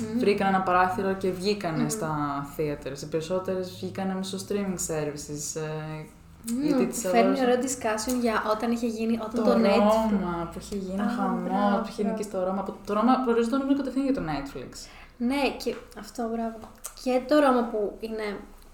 Μμμ. 0.00 0.18
Βρήκαν 0.18 0.48
ένα 0.48 0.60
παράθυρο 0.62 1.12
και 1.14 1.30
βγήκανε 1.30 1.78
Μμμ. 1.82 1.88
στα 1.88 2.10
theaters. 2.56 3.02
Οι 3.02 3.06
περισσότερες 3.06 3.70
βγήκανε 3.70 4.14
μέσω 4.14 4.36
streaming 4.48 4.78
services. 4.90 5.60
Ε, 5.60 6.04
Μμμ, 6.52 6.62
γιατί 6.66 6.86
τις 6.86 7.00
Φέρνει 7.00 7.18
αγόρασα. 7.18 7.42
ωραίο 7.42 7.56
discussion 7.62 8.20
για 8.20 8.42
όταν 8.50 8.70
είχε 8.72 8.86
γίνει, 8.86 9.14
όταν 9.22 9.34
το, 9.34 9.42
το, 9.42 9.52
Netflix. 9.52 10.10
Ρώμα 10.10 10.48
που 10.52 10.58
είχε 10.62 10.76
γίνει 10.76 11.00
Α, 11.00 11.08
χαμό, 11.16 11.40
μπράβο, 11.44 11.76
που 11.82 11.86
είχε 11.88 12.02
γίνει 12.02 12.14
και 12.14 12.26
μπράβο. 12.30 12.44
στο 12.44 12.44
Ρώμα. 12.50 12.78
Το 12.86 12.92
Ρώμα 12.94 13.12
προορίζονταν 13.24 13.58
νομίζω 13.60 13.78
κατευθείαν 13.78 14.04
για 14.04 14.14
το 14.14 14.22
Netflix. 14.32 14.70
Ναι, 15.16 15.42
και 15.62 15.74
αυτό, 15.98 16.22
μπράβο. 16.32 16.58
Και 17.02 17.20
το 17.28 17.38
Ρώμα 17.38 17.62
που 17.70 17.96
είναι, 18.00 18.26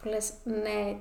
που 0.03 0.09
λες, 0.09 0.31
ναι, 0.45 0.77
ε, 0.91 0.97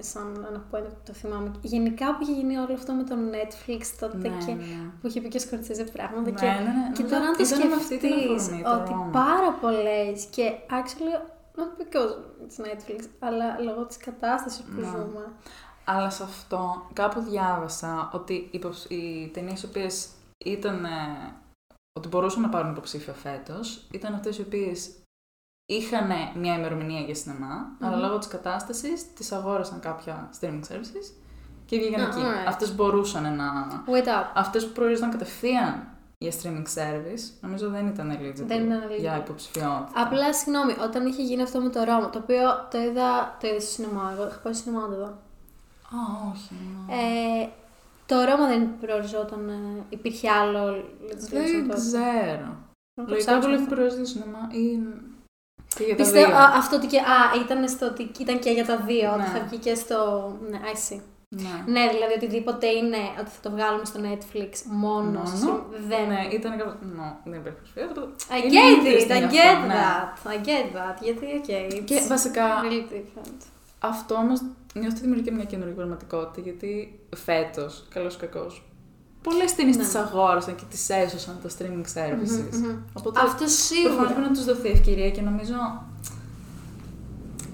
σαν 0.00 0.46
να 0.52 0.58
πω, 0.70 0.78
το 1.04 1.12
θυμάμαι. 1.12 1.50
Γενικά 1.62 2.16
που 2.16 2.22
είχε 2.22 2.32
γίνει 2.32 2.56
όλο 2.56 2.72
αυτό 2.74 2.92
με 2.92 3.04
το 3.04 3.14
Netflix 3.32 3.80
τότε 4.00 4.16
Ναι, 4.28 4.28
και 4.44 4.52
ναι, 4.52 4.52
ναι. 4.52 4.90
που 5.00 5.06
είχε 5.06 5.20
πει 5.20 5.28
και 5.28 5.36
ο 5.36 5.40
Σκορτσέζε 5.40 5.84
πράγματα. 5.84 6.30
Ναι, 6.30 6.30
και, 6.30 6.46
ναι, 6.46 6.52
ναι. 6.52 6.92
και 6.94 7.02
Νομίζω 7.02 7.14
τώρα 7.14 7.24
αν 7.26 7.36
το 7.36 7.42
ήταν 7.44 7.68
με 7.68 7.74
αυτή 7.74 7.98
την 7.98 8.10
σκεφτείς, 8.10 8.42
αφορμή, 8.42 8.62
το 8.62 8.80
ότι 8.80 8.90
Ρώμα. 8.92 9.10
πάρα 9.10 9.52
πολλές 9.60 10.24
και 10.24 10.52
actually, 10.70 11.16
not 11.58 11.70
because 11.82 12.12
it's 12.42 12.64
Netflix, 12.66 13.00
αλλά 13.18 13.60
λόγω 13.60 13.84
της 13.86 13.96
κατάστασης 13.96 14.60
που 14.62 14.80
Ναι. 14.80 14.86
ζούμε. 14.86 15.32
Αλλά 15.84 16.10
σε 16.10 16.22
αυτό 16.22 16.86
κάπου 16.92 17.20
διάβασα 17.20 18.10
ότι 18.12 18.32
οι, 18.34 18.48
υποσ... 18.52 18.84
οι 18.84 19.30
ταινίες 19.34 19.62
οι 19.62 19.66
οποίες 19.66 20.08
ήταν. 20.44 20.84
ε, 20.84 20.88
ότι 21.98 22.08
μπορούσαν 22.08 22.42
να 22.42 22.48
πάρουν 22.48 22.70
υποψήφια 22.70 23.12
φέτος 23.12 23.86
ήταν 23.92 24.14
αυτές 24.14 24.38
οι 24.38 24.40
οποίες 24.40 24.90
είχαν 25.66 26.06
μια 26.34 26.54
ημερομηνία 26.58 27.00
για 27.00 27.14
σινεμα 27.14 27.66
αλλά 27.80 27.96
Μμμ. 27.96 28.02
λόγω 28.02 28.18
της 28.18 28.26
κατάστασης 28.28 29.12
τις 29.14 29.32
αγόρασαν 29.32 29.80
κάποια 29.80 30.30
streaming 30.40 30.60
services 30.72 31.12
και 31.66 31.78
βγήκαν 31.78 32.00
Α, 32.04 32.06
εκεί. 32.06 32.18
alright. 32.20 32.48
Αυτές 32.48 32.74
μπορούσαν 32.74 33.36
να. 33.36 33.44
Wait 33.86 34.06
up. 34.06 34.30
Αυτές 34.34 34.66
που 34.66 34.72
προορίζονταν 34.72 35.10
κατευθείαν 35.10 35.88
για 36.18 36.32
streaming 36.32 36.64
service, 36.78 37.22
νομίζω 37.40 37.68
δεν 37.68 37.86
ήταν 37.86 38.10
eligible 38.12 38.44
Δεν 38.46 38.64
ήταν 38.64 38.80
eligible. 38.82 39.00
για 39.00 39.16
υποψηφιότητα. 39.16 39.90
Απλά 39.94 40.32
συγγνώμη, 40.34 40.74
όταν 40.82 41.06
είχε 41.06 41.22
γίνει 41.22 41.42
αυτό 41.42 41.60
με 41.60 41.68
το 41.68 41.82
Ρώμα, 41.84 42.10
το 42.10 42.18
οποίο 42.18 42.40
το 42.70 42.78
είδα, 42.78 43.36
το 43.40 43.46
είδα 43.48 43.60
στο 43.60 43.70
σινεμά, 43.70 44.10
εγώ 44.14 44.26
είχα 44.26 44.38
πάει 44.42 44.52
στο 44.52 44.62
σινεμά 44.62 44.86
να 44.86 44.94
το 44.94 44.96
δω. 44.96 45.04
Α, 45.98 46.00
όχι. 46.32 46.54
ναι. 46.86 46.94
Ε, 47.42 47.48
το 48.06 48.16
Ρώμα 48.24 48.46
δεν 48.46 48.68
προοριζόταν, 48.80 49.48
ε, 49.48 49.82
υπήρχε 49.88 50.30
άλλο 50.30 50.74
legislation 51.08 51.30
δεν 51.30 51.68
τότε. 51.68 51.80
ξέρω. 51.80 52.46
Να 52.94 53.04
το 53.04 53.10
Λογικά 53.12 53.16
ψάξω 53.18 53.40
πολύ 53.48 53.54
αυτό. 53.54 53.74
προορίζονταν 53.74 54.06
στο 54.06 54.18
σινεμά 54.18 54.48
ή. 54.50 54.78
Και 55.76 55.84
για 55.84 55.96
τα 55.96 56.02
Πιστεύω 56.02 56.26
δύο. 56.26 56.36
α, 56.36 56.44
αυτό 56.56 56.76
ότι 56.76 56.86
και, 56.86 56.98
α, 56.98 57.18
ήταν, 57.44 57.68
στο, 57.68 57.86
ότι 57.86 58.10
ήταν 58.18 58.38
και 58.38 58.50
για 58.50 58.66
τα 58.66 58.76
δύο, 58.76 59.08
ότι 59.10 59.18
Ναι. 59.20 59.26
θα 59.38 59.44
βγει 59.48 59.56
και 59.58 59.74
στο, 59.74 59.98
ναι, 60.50 60.58
I 60.72 60.76
see. 60.94 61.00
Ναι. 61.28 61.54
Ναι, 61.74 61.88
δηλαδή 61.94 62.12
οτιδήποτε 62.16 62.66
είναι 62.66 62.96
ότι 63.20 63.30
θα 63.30 63.40
το 63.42 63.50
βγάλουμε 63.50 63.84
στο 63.84 64.00
Netflix 64.08 64.50
μόνος, 64.64 65.12
Μόνος. 65.30 65.38
στο- 65.38 65.64
δεν... 65.88 66.06
Ναι, 66.08 66.20
ήταν 66.32 66.58
κάπως... 66.58 66.74
No, 66.82 67.06
δεν 67.24 67.40
υπάρχει 67.40 67.58
προσφυγή. 67.58 67.86
I 68.34 68.36
Είναι 68.44 68.52
get 68.54 68.72
it, 68.72 68.76
interesting 68.78 69.22
I 69.22 69.24
αυτό, 69.24 69.36
get 69.38 69.66
ναι. 69.66 69.74
that, 69.74 70.30
I 70.32 70.36
get 70.48 70.66
that, 70.78 70.96
γιατί, 71.02 71.26
okay, 71.44 71.82
Και 71.84 71.94
it's 72.04 72.08
βασικά 72.08 72.44
really 72.62 72.92
different. 72.94 73.40
αυτό 73.78 74.14
όμως 74.14 74.40
νιώθω 74.74 74.90
ότι 74.90 75.00
δημιουργεί 75.00 75.22
και 75.24 75.30
μια 75.32 75.44
καινούργια 75.44 75.74
πραγματικότητα 75.74 76.40
γιατί 76.40 77.00
φέτος, 77.16 77.84
καλός 77.94 78.14
ή 78.14 78.18
κακός, 78.18 78.64
πολλές 79.26 79.54
ταινίες 79.54 79.76
Ναι. 79.76 79.82
τις 79.84 79.94
αγόρασαν 79.94 80.54
και 80.54 80.64
τις 80.70 80.88
έσωσαν 80.88 81.34
τα 81.42 81.48
streaming 81.54 81.86
services. 81.96 82.40
Μμμ, 82.52 82.58
μμμ. 82.66 82.76
Οπότε 82.92 83.20
Αυτό 83.20 83.30
προφανώς 83.30 83.52
σίγουρα. 83.52 84.04
πρέπει 84.04 84.20
να 84.20 84.32
τους 84.32 84.44
δοθεί 84.44 84.68
ευκαιρία 84.68 85.10
και 85.10 85.20
νομίζω 85.20 85.54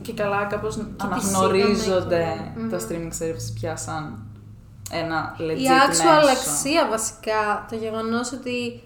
και 0.02 0.12
καλά 0.12 0.44
κάπως 0.44 0.78
αναγνωρίζονται 0.96 2.20
είδαμε 2.20 2.50
και- 2.54 2.60
Μμμ. 2.60 2.70
τα 2.70 2.78
streaming 2.78 3.12
services 3.22 3.50
πια 3.54 3.76
σαν 3.76 4.18
ένα 4.90 5.36
legit 5.38 5.58
Η 5.58 5.64
actual 5.88 6.24
μέσο. 6.24 6.30
αξία 6.36 6.88
βασικά, 6.88 7.66
το 7.70 7.76
γεγονός 7.76 8.32
ότι 8.32 8.82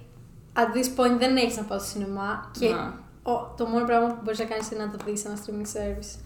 at 0.54 0.68
this 0.76 0.88
point 1.00 1.18
δεν 1.18 1.36
έχεις 1.36 1.56
να 1.56 1.62
πάω 1.62 1.78
στο 1.78 1.88
σινεμά 1.88 2.50
και 2.58 2.68
Ναι. 2.68 2.90
ο- 3.32 3.54
το 3.56 3.66
μόνο 3.66 3.84
πράγμα 3.84 4.08
που 4.08 4.20
μπορείς 4.24 4.38
να 4.38 4.44
κάνεις 4.44 4.70
είναι 4.70 4.84
να 4.84 4.90
το 4.90 4.98
δεις 5.06 5.20
σε 5.20 5.28
ένα 5.28 5.36
streaming 5.42 5.68
service. 5.76 6.18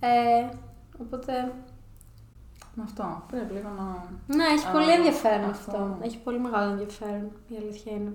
Ε, 0.00 0.54
οπότε, 1.02 1.32
Με 1.32 1.52
αυτό 2.82 3.22
πρέπει 3.30 3.52
λίγο 3.52 3.68
να... 3.68 4.08
ναι, 4.36 4.44
έχει 4.44 4.66
Α, 4.66 4.70
πολύ 4.70 4.90
ενδιαφέρον 4.90 5.50
αυτό. 5.50 5.70
αυτό. 5.70 5.98
Έχει 6.00 6.18
πολύ 6.18 6.38
μεγάλο 6.38 6.70
ενδιαφέρον, 6.70 7.30
η 7.48 7.56
αλήθεια 7.56 7.92
είναι. 7.92 8.12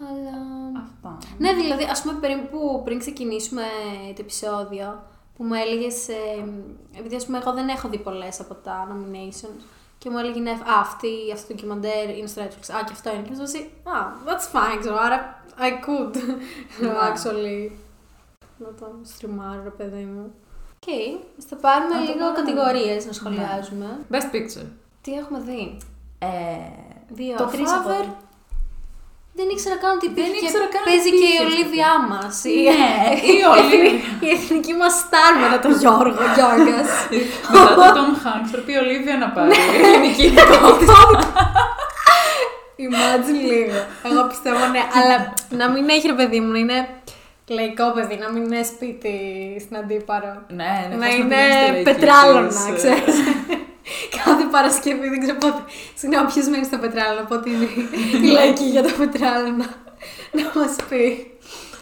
Αλλά... 0.00 0.36
Αυτά. 0.82 1.18
Ναι, 1.38 1.52
δηλαδή, 1.52 1.84
ας 1.84 2.02
πούμε, 2.02 2.18
περίπου 2.18 2.82
πριν 2.84 2.98
ξεκινήσουμε 2.98 3.62
το 4.06 4.20
επεισόδιο, 4.20 5.02
που 5.36 5.44
μου 5.44 5.54
έλεγες. 5.54 6.08
επειδή 6.98 7.16
ας 7.16 7.24
πούμε, 7.24 7.38
εγώ 7.38 7.52
δεν 7.52 7.68
έχω 7.68 7.88
δει 7.88 7.98
πολλές 7.98 8.40
από 8.40 8.54
τα 8.54 8.88
nominations. 8.90 9.62
Και 9.98 10.10
μου 10.10 10.18
έλεγε 10.18 10.40
ναι, 10.40 10.50
α, 10.50 10.80
αυτή, 10.80 11.08
αυτό 11.32 11.46
το 11.46 11.54
ντοκιμαντέρ 11.54 12.16
είναι 12.16 12.26
στο 12.26 12.42
Netflix. 12.42 12.74
Α, 12.76 12.84
και 12.84 12.92
αυτό 12.92 13.10
είναι. 13.10 13.22
Και 13.22 13.30
μου 13.30 13.40
έτσι, 13.40 13.70
α, 13.82 13.92
that's 14.26 14.56
fine, 14.56 14.78
ξέρω. 14.80 14.96
Άρα, 14.96 15.44
I 15.58 15.70
could. 15.84 16.14
Ναι. 16.80 16.88
actually. 16.88 17.70
Να 18.58 18.66
το 18.66 18.86
στριμάρω, 19.02 19.62
ρε 19.62 19.70
παιδί 19.70 20.04
μου. 20.04 20.34
Οκ, 20.88 20.94
okay. 20.94 21.08
θα 21.48 21.56
πάρουμε 21.64 21.94
Να 21.94 22.00
το 22.00 22.06
λίγο 22.10 22.18
πάρουμε. 22.18 22.38
κατηγορίες 22.40 23.00
να 23.08 23.12
σχολιάζουμε. 23.18 23.88
Best 24.12 24.28
Picture. 24.34 24.68
Τι 25.04 25.10
έχουμε 25.20 25.38
δει; 25.48 25.62
Ε, 26.18 26.28
Δύο, 27.18 27.34
Το 27.42 27.44
τρεις 27.54 27.68
Father. 27.70 27.80
έχω 27.80 27.90
δει. 28.02 28.08
Δεν 29.40 29.48
ήξερα 29.54 29.76
καν 29.82 29.90
ότι 29.96 30.06
υπήρχε. 30.12 30.30
και 30.40 30.44
ήξερα 30.46 30.66
καν 30.74 30.82
ότι 30.82 30.88
Παίζει 30.90 31.10
και 31.20 31.28
η 31.30 31.34
υπήρχε. 31.34 31.46
Ολίβια 31.48 31.90
μας. 32.10 32.34
Ναι, 32.68 32.92
η 33.34 33.36
Ολίβια. 33.54 33.94
Η 34.26 34.28
εθνική 34.36 34.74
μας 34.80 34.92
στάρ 35.02 35.32
μετά 35.42 35.58
τον 35.64 35.72
Γιώργο 35.82 36.22
Γιώργα. 36.36 36.78
Μετά 37.52 37.74
τον 37.86 37.94
Tom 37.98 38.10
Hanks, 38.24 38.48
πρέπει 38.54 38.70
η 38.76 38.80
Ολίβια 38.84 39.14
να 39.22 39.28
πάρει 39.36 39.52
ελληνική 39.86 40.22
ειδικότητα. 40.28 40.96
Imagine 42.86 43.40
λίγο. 43.52 43.78
Εγώ 44.08 44.20
πιστεύω 44.32 44.62
ναι, 44.74 44.82
αλλά 44.98 45.16
να 45.60 45.66
μην 45.72 45.84
έχει 45.88 46.06
ρε 46.12 46.18
παιδί 46.20 46.38
μου, 46.40 46.50
να 46.52 46.58
είναι 46.58 46.78
λαϊκό 47.52 47.92
παιδί, 47.94 48.16
να 48.16 48.30
μην 48.32 48.44
είναι 48.44 48.62
σπίτι 48.62 49.16
στην 49.60 49.76
αντίπαρο. 49.76 50.42
Ναι, 50.48 50.86
ναι, 50.88 50.96
να 50.96 51.06
πώς 51.06 51.14
είναι 51.14 51.24
πηγαίνεις 51.24 51.54
στη 51.54 51.70
λαϊκή 51.70 51.82
πετράλωνα, 51.82 52.48
της, 52.48 52.66
ε, 52.68 52.72
ξέρεις. 52.74 53.16
Κάθε 54.16 54.44
Παρασκευή 54.50 55.08
δεν 55.08 55.20
ξέρω 55.20 55.38
πότε. 55.38 55.62
Συγγνώμη, 55.94 56.26
ποιος 56.32 56.48
μένει 56.48 56.64
στο 56.64 56.78
πετράλαιο, 56.78 57.24
πότε 57.28 57.50
είναι 57.50 57.68
η 58.22 58.30
λαϊκή 58.30 58.64
για 58.64 58.82
τα 58.82 58.92
πετράλαινα. 58.98 59.66
Να 60.32 60.60
μας 60.60 60.76
πει. 60.88 61.32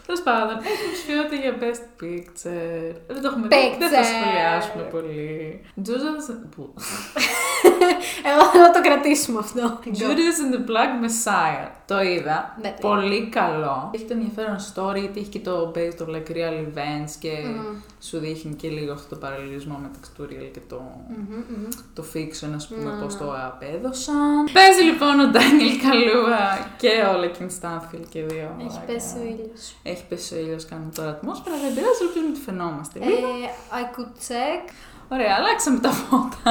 Τέλος 0.06 0.22
πάντων, 0.22 0.56
έχουμε 0.56 0.92
ψηφιότητα 0.92 1.34
για 1.44 1.54
Best 1.62 1.84
Picture. 2.02 2.96
Δεν 3.06 3.22
το 3.22 3.28
έχουμε 3.28 3.46
δει. 3.48 3.76
Δεν 3.78 3.88
θα 3.88 4.00
Picture. 4.00 4.04
σχολιάσουμε 4.12 4.82
πολύ. 4.94 5.60
Judas, 5.86 6.26
που- 6.56 6.74
Εγώ 8.30 8.42
θέλω 8.50 8.62
να 8.62 8.70
το 8.70 8.80
κρατήσουμε 8.80 9.38
αυτό. 9.38 9.78
Judas 9.84 10.36
and 10.42 10.52
the 10.54 10.62
Black 10.70 10.92
Messiah. 11.04 11.68
Το 11.86 12.00
είδα. 12.02 12.56
Ναι, 12.62 12.74
το 12.80 12.88
Πολύ 12.88 13.28
καλό. 13.28 13.90
Έχει 13.94 14.04
το 14.04 14.12
ενδιαφέρον 14.12 14.56
story, 14.74 14.98
γιατί 15.00 15.20
έχει 15.20 15.28
και 15.28 15.38
το 15.38 15.72
based 15.74 16.02
on 16.02 16.08
like 16.14 16.30
real 16.36 16.56
events 16.68 17.10
και 17.18 17.30
Μμμ. 17.44 17.76
σου 18.00 18.18
δείχνει 18.18 18.54
και 18.54 18.68
λίγο 18.68 18.92
αυτό 18.92 19.08
το 19.14 19.16
παραλληλισμό 19.16 19.78
μεταξύ 19.82 20.10
του 20.16 20.22
real 20.30 20.48
και 20.52 20.60
το, 20.68 20.80
Μμμ, 21.08 21.36
μμμ. 21.48 21.68
το 21.94 22.04
fiction, 22.14 22.48
ας 22.56 22.66
πούμε, 22.68 22.90
Ναι, 22.92 23.02
πώς 23.02 23.14
ναι. 23.14 23.20
το 23.20 23.34
απέδωσαν. 23.46 24.44
Παίζει 24.52 24.82
λοιπόν 24.82 25.20
ο 25.20 25.26
Ντάνιελ 25.30 25.80
Καλούα 25.82 26.68
και 26.76 26.90
ο 27.14 27.18
Λεκίν 27.18 27.50
Στάνφιλ 27.50 28.00
και 28.08 28.22
δύο. 28.22 28.48
Έχει 28.58 28.66
μαλάκα. 28.66 28.80
πέσει 28.86 29.14
ο 29.18 29.22
ήλιος. 29.22 29.74
Έχει 29.96 30.04
πέσει 30.08 30.34
ο 30.34 30.38
ήλιος, 30.38 30.64
κάνουμε 30.64 30.90
τώρα 30.94 31.10
ατμόσφαιρα, 31.10 31.56
δεν 31.62 31.74
πειράζει, 31.74 32.00
ελπίζουμε 32.06 32.30
ότι 32.34 32.40
φαινόμαστε. 32.48 32.96
λίγο. 32.98 33.28
Ε, 33.44 33.48
I 33.80 33.84
could 33.94 34.12
check. 34.28 34.62
Ωραία, 35.08 35.34
αλλάξαμε 35.38 35.78
τα 35.78 35.90
φώτα. 35.90 36.50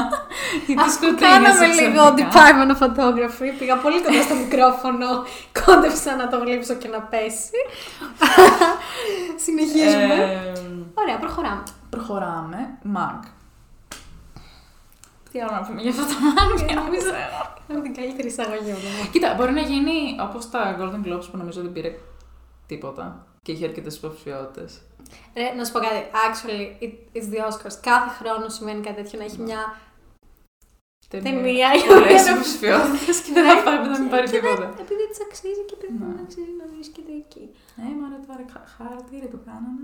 Γιατί 0.66 0.82
Αφού 0.82 0.92
σκοτεινιάσε 0.92 1.26
κάναμε 1.34 1.66
λίγο 1.82 2.04
ξαφνικά. 2.04 2.30
department 2.32 2.70
of 2.74 2.80
photography, 2.84 3.50
πήγα 3.60 3.76
πολύ 3.78 4.02
κοντά 4.04 4.22
στο 4.22 4.36
μικρόφωνο, 4.44 5.08
κόντεψα 5.60 6.16
να 6.16 6.28
το 6.32 6.38
γλύψω 6.44 6.74
και 6.82 6.88
να 6.88 7.00
πέσει. 7.12 7.60
Συνεχίζουμε. 9.46 10.14
Ε, 10.14 10.54
Ωραία, 11.02 11.18
προχωράμε. 11.20 11.64
προχωράμε. 11.90 12.60
Μαγκ. 12.84 13.22
Τι 15.32 15.42
άλλο 15.42 15.52
να 15.52 15.62
πούμε 15.68 15.82
για 15.82 15.92
αυτό 15.92 16.04
το 16.12 16.16
μάγκ, 16.26 16.60
νομίζω. 16.84 17.10
Είναι 17.70 17.82
την 17.82 17.94
καλύτερη 17.96 18.28
εισαγωγή 18.28 18.72
μου. 18.72 19.10
Κοίτα, 19.12 19.34
μπορεί 19.38 19.52
να 19.52 19.62
γίνει 19.62 19.94
όπως 20.22 20.50
τα 20.50 20.78
Golden 20.80 21.02
Globes 21.08 21.28
που 21.32 21.38
νομίζω 21.38 21.62
δεν 21.62 21.72
πήρε 21.72 21.92
τίποτα 22.68 23.26
και 23.46 23.52
είχε 23.52 23.66
αρκετές 23.70 23.96
υποψηφιότητες. 24.00 24.72
Ρε, 25.40 25.48
να 25.58 25.64
σου 25.66 25.72
πω 25.74 25.80
κάτι. 25.86 26.02
Actually, 26.28 26.64
it- 26.86 27.00
it's 27.18 27.28
the 27.34 27.40
Oscars. 27.48 27.76
Κάθε 27.90 28.10
χρόνο 28.20 28.46
σημαίνει 28.50 28.82
κάτι 28.88 28.98
τέτοιο 29.02 29.20
να 29.20 29.26
έχει 29.26 29.40
μια 29.50 29.62
ταινία. 31.08 31.68
η 31.78 31.82
Πολλές 31.88 32.04
οποία 32.04 32.24
να- 32.24 32.32
υποψηφιότητες 32.32 33.18
και 33.24 33.32
δεν 33.36 33.44
θα 33.50 33.56
πάρει, 33.66 33.78
δεν 33.84 33.92
θα 33.96 34.00
μην 34.02 34.10
πάρει 34.14 34.28
Και 34.30 34.40
δεν- 34.40 34.42
τίποτα. 34.56 34.68
Επειδή 34.86 35.04
της 35.10 35.20
αξίζει 35.28 35.62
και 35.70 35.76
επειδή 35.78 35.94
Ναι. 36.00 36.06
δεν 36.06 36.18
αξίζει 36.24 36.54
να 36.62 36.66
βρίσκεται 36.74 37.12
εκεί. 37.24 37.44
Ε, 37.84 37.88
μωρέ 38.00 38.20
τώρα 38.28 38.44
χα- 38.54 38.68
χάρτηρι 38.76 39.28
που 39.34 39.40
κάνανε. 39.48 39.84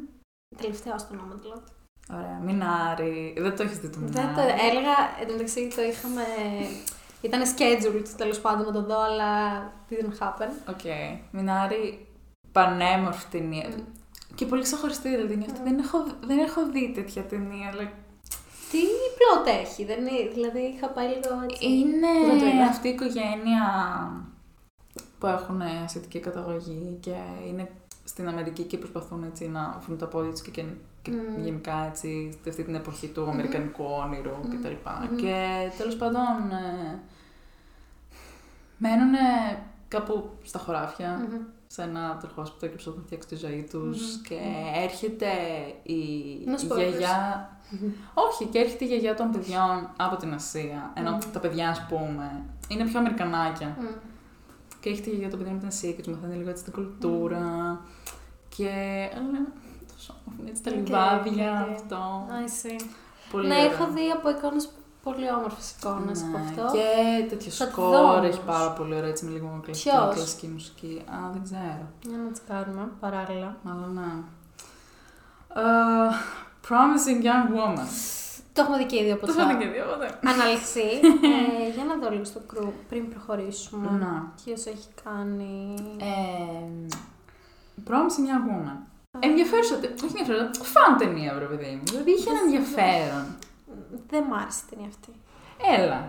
Τελευταίο 0.62 0.96
στο 1.04 1.12
όνομα 1.16 1.36
δηλαδή. 1.44 1.70
Ωραία, 2.18 2.38
Μινάρι. 2.48 3.16
Δεν 3.46 3.54
το 3.56 3.62
έχεις 3.66 3.78
δει 3.82 3.90
το 3.96 4.00
Δεν 4.00 4.10
Μινάρι. 4.10 4.36
το 4.38 4.44
έλεγα, 4.70 4.96
εντωμεταξύ 5.22 5.62
το 5.76 5.82
είχαμε. 5.92 6.26
Ήταν 7.28 7.42
scheduled 7.54 8.08
τέλος 8.22 8.40
πάντων 8.46 8.66
να 8.66 8.74
το 8.78 8.82
δω, 8.90 9.00
αλλά 9.10 9.32
didn't 9.90 10.18
happen. 10.24 10.50
Οκ. 10.74 10.86
Minari, 11.32 12.08
πανέμορφη 12.52 13.26
ταινία. 13.32 13.68
Μμ. 13.70 13.82
Και 14.36 14.46
πολύ 14.46 14.62
ξεχωριστή 14.62 15.10
δηλαδή 15.10 15.34
είναι 15.34 15.46
αυτή. 15.52 15.62
Δεν, 15.64 15.80
έχω, 15.80 16.06
δεν 16.26 16.38
έχω 16.40 16.66
δει 16.72 16.92
τέτοια 16.96 17.24
ταινία. 17.24 17.68
Αλλά... 17.72 17.92
Τι 18.72 18.78
plot 19.18 19.48
έχει, 19.62 19.86
δεν 19.86 20.00
είναι, 20.00 20.30
δηλαδή 20.34 20.60
είχα 20.60 20.88
πάει 20.90 21.08
λίγο 21.08 21.44
έτσι. 21.50 21.66
Είναι 21.68 22.08
Δεν 22.30 22.40
το 22.40 22.46
είδα. 22.46 22.66
αυτή 22.66 22.88
η 22.88 22.92
οικογένεια 22.92 23.64
που 25.20 25.28
έχουν 25.28 25.62
ασιατική 25.62 26.20
καταγωγή 26.20 26.98
και 27.00 27.16
είναι 27.48 27.70
στην 28.04 28.28
Αμερική 28.28 28.64
και 28.64 28.78
προσπαθούν 28.78 29.24
έτσι 29.24 29.48
να 29.48 29.80
βρουν 29.86 29.98
τα 29.98 30.08
πόδια 30.08 30.32
τους 30.32 30.42
και, 30.42 30.52
και, 30.52 30.64
και 31.02 31.12
Μμμ. 31.12 31.44
γενικά 31.44 31.86
έτσι 31.90 32.40
σε 32.44 32.50
αυτή 32.50 32.64
την 32.64 32.76
εποχή 32.76 33.08
του 33.08 33.30
αμερικανικού 33.30 33.84
όνειρου 34.06 34.32
Μμμ. 34.44 34.50
κτλ. 34.60 34.74
Μμμ. 35.12 35.16
Και 35.16 35.70
τέλος 35.78 35.96
πάντων 35.96 36.52
ε, 36.52 37.00
μένουν 38.78 39.14
κάπου 39.88 40.30
στα 40.44 40.60
χωράφια 40.60 41.28
Μμμ. 41.30 41.38
Σε 41.74 41.82
ένα 41.82 42.18
τροχόσπιτο 42.22 42.66
και 42.66 42.72
προσπαθούν 42.72 43.00
να 43.00 43.06
φτιάξουν 43.06 43.30
τη 43.30 43.36
ζωή 43.46 43.68
τους 43.72 44.16
Μμμ. 44.16 44.22
και 44.28 44.38
έρχεται 44.84 45.28
η, 45.84 45.96
Να 46.46 46.54
η 46.54 46.56
spoilers. 46.70 46.78
γιαγιά 46.78 47.50
όχι, 48.28 48.46
και 48.46 48.60
έρχεται 48.60 48.84
η 48.86 48.88
γιαγιά 48.88 49.16
των 49.16 49.32
παιδιών 49.32 49.90
από 49.98 50.16
την 50.16 50.34
Ασία. 50.34 50.92
Ενώ 50.94 51.12
Μμμ. 51.12 51.20
τα 51.34 51.40
παιδιά, 51.40 51.70
ας 51.70 51.86
πούμε, 51.90 52.44
είναι 52.68 52.84
πιο 52.86 53.00
Αμερικανάκια. 53.00 53.76
Μμ. 53.80 53.86
Και 54.80 54.90
έρχεται 54.90 55.10
η 55.10 55.12
γιαγιά 55.12 55.30
των 55.30 55.38
παιδιών 55.40 55.58
από 55.58 55.66
την 55.68 55.76
Ασία 55.78 55.92
και 55.92 56.02
τους 56.02 56.14
μαθαίνει 56.14 56.36
λίγο 56.36 56.50
έτσι 56.50 56.64
την 56.64 56.74
κουλτούρα. 56.74 57.80
Και. 58.56 58.70
αλλά, 59.18 59.40
τόσο 59.94 60.14
όμορφο, 60.28 60.44
έτσι 60.50 60.64
τα 60.64 60.72
Οκ, 60.72 60.78
λιβάδια, 60.78 61.62
οκ, 61.62 61.70
οκ. 61.70 61.76
αυτό. 61.76 62.28
I 62.30 62.66
see. 62.66 62.86
Πολύ 63.32 63.48
Ναι, 63.48 63.56
ωραίο. 63.56 63.72
έχω 63.72 63.88
δει 63.92 64.10
από 64.18 64.30
εικόνες 64.30 64.70
πολύ 65.04 65.32
όμορφες 65.38 65.72
εικόνες 65.72 66.22
από 66.22 66.38
Ναι, 66.38 66.44
αυτό. 66.50 66.78
Και 66.78 66.88
τέτοιο 67.30 67.52
Θα 67.52 67.68
το 67.68 67.82
δω 67.82 67.88
σκορ 67.92 67.96
όμως. 68.16 68.26
έχει 68.26 68.42
πάρα 68.46 68.72
πολύ 68.72 68.96
ωραίο 68.96 69.10
έτσι 69.10 69.26
με 69.26 69.32
λίγο 69.32 69.60
κλασική, 69.64 69.90
Ποιος; 69.90 70.16
κλασική 70.16 70.48
μουσική. 70.48 71.02
Α, 71.10 71.16
δεν 71.34 71.44
ξέρω. 71.44 71.84
Για 72.08 72.18
να 72.18 72.32
τσεκάρουμε 72.32 72.90
παράλληλα. 73.00 73.58
Αλλά 73.72 73.88
ναι. 73.88 74.10
Ε, 75.56 76.10
promising 76.68 77.20
Young 77.28 77.48
Woman. 77.58 77.88
Το 78.54 78.62
έχουμε 78.62 78.78
δει 78.78 78.86
και 78.86 78.96
ήδη 79.02 79.12
από 79.12 79.26
Το 79.26 79.32
φάνε 79.32 79.56
και 79.56 79.68
δύο, 79.68 79.84
οπότε. 79.86 80.20
Αναλυθεί. 80.26 80.90
ε, 81.32 81.70
για 81.76 81.84
να 81.84 81.96
δω 82.02 82.10
λίγο 82.12 82.24
στο 82.24 82.40
κρου 82.48 82.72
πριν 82.90 83.10
προχωρήσουμε. 83.10 83.90
Να. 84.00 84.34
Ποιος 84.44 84.66
έχει 84.66 84.88
κάνει... 85.04 85.76
Ε, 86.00 86.88
Promising 87.90 88.26
Young 88.30 88.46
Woman. 88.52 88.78
Ενδιαφέρουσα, 89.20 89.76
τε- 89.76 90.04
όχι 90.04 90.14
ενδιαφέρουσα, 90.20 90.64
fun 90.64 90.98
ταινία, 90.98 91.34
βρε 91.36 91.46
παιδί 91.46 91.76
μου. 91.76 91.84
Δηλαδή 91.84 92.12
είχε 92.12 92.30
ένα 92.30 92.40
ενδιαφέρον. 92.46 93.26
Δεν 94.12 94.24
μ' 94.30 94.34
άρεσε 94.42 94.62
η 94.66 94.70
ταινία 94.70 94.88
αυτή. 94.94 95.12
Έλα. 95.78 96.00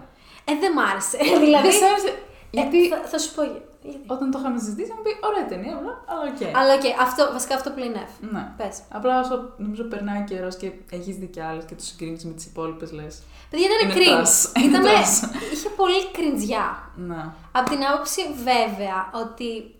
Ε, 0.45 0.53
δεν 0.63 0.73
μ' 0.73 0.79
άρεσε. 0.91 1.19
δηλαδή, 1.45 1.69
Δεν 1.69 1.79
σ' 1.81 1.83
άρεσε. 1.91 2.09
ε, 2.09 2.13
Γιατί 2.51 2.89
θα, 2.89 2.97
θα 3.13 3.19
σου 3.19 3.35
πω 3.35 3.43
γιατί. 3.43 4.01
όταν 4.07 4.31
το 4.31 4.39
είχαμε 4.39 4.59
συζητήσει, 4.59 4.93
μου 4.97 5.03
πει 5.03 5.13
ωραία 5.29 5.47
ταινία, 5.47 5.77
αλλά, 5.79 5.93
αλλά 6.11 6.25
οκ. 6.33 6.57
Αλλά 6.61 6.73
οκ, 6.75 6.85
αυτό, 7.07 7.23
βασικά 7.33 7.55
αυτό 7.55 7.71
plain 7.71 7.95
F. 8.09 8.13
Ναι. 8.33 8.45
Πες. 8.57 8.77
Απλά 8.99 9.21
όσο 9.21 9.35
νομίζω 9.57 9.85
περνάει 9.85 10.23
καιρός 10.25 10.57
και 10.57 10.73
έχεις 10.91 11.17
δει 11.17 11.27
κι 11.27 11.41
άλλες 11.41 11.65
και 11.65 11.75
τους 11.75 11.87
συγκρίνεις 11.87 12.25
με 12.25 12.33
τις 12.33 12.47
υπόλοιπες, 12.47 12.93
λες. 12.93 13.23
Παιδιά 13.51 13.67
ήταν 13.69 13.79
Είναι 13.91 13.95
cringe. 14.01 14.15
trash. 14.15 14.53
Είναι 14.57 14.67
Ήτανε, 14.67 14.89
trash. 14.89 15.23
είχε 15.53 15.69
πολύ 15.69 16.11
κριντζιά. 16.13 16.91
Ναι. 16.97 17.25
Από 17.53 17.71
την 17.71 17.85
άποψη 17.85 18.21
βέβαια 18.45 19.11
ότι 19.23 19.75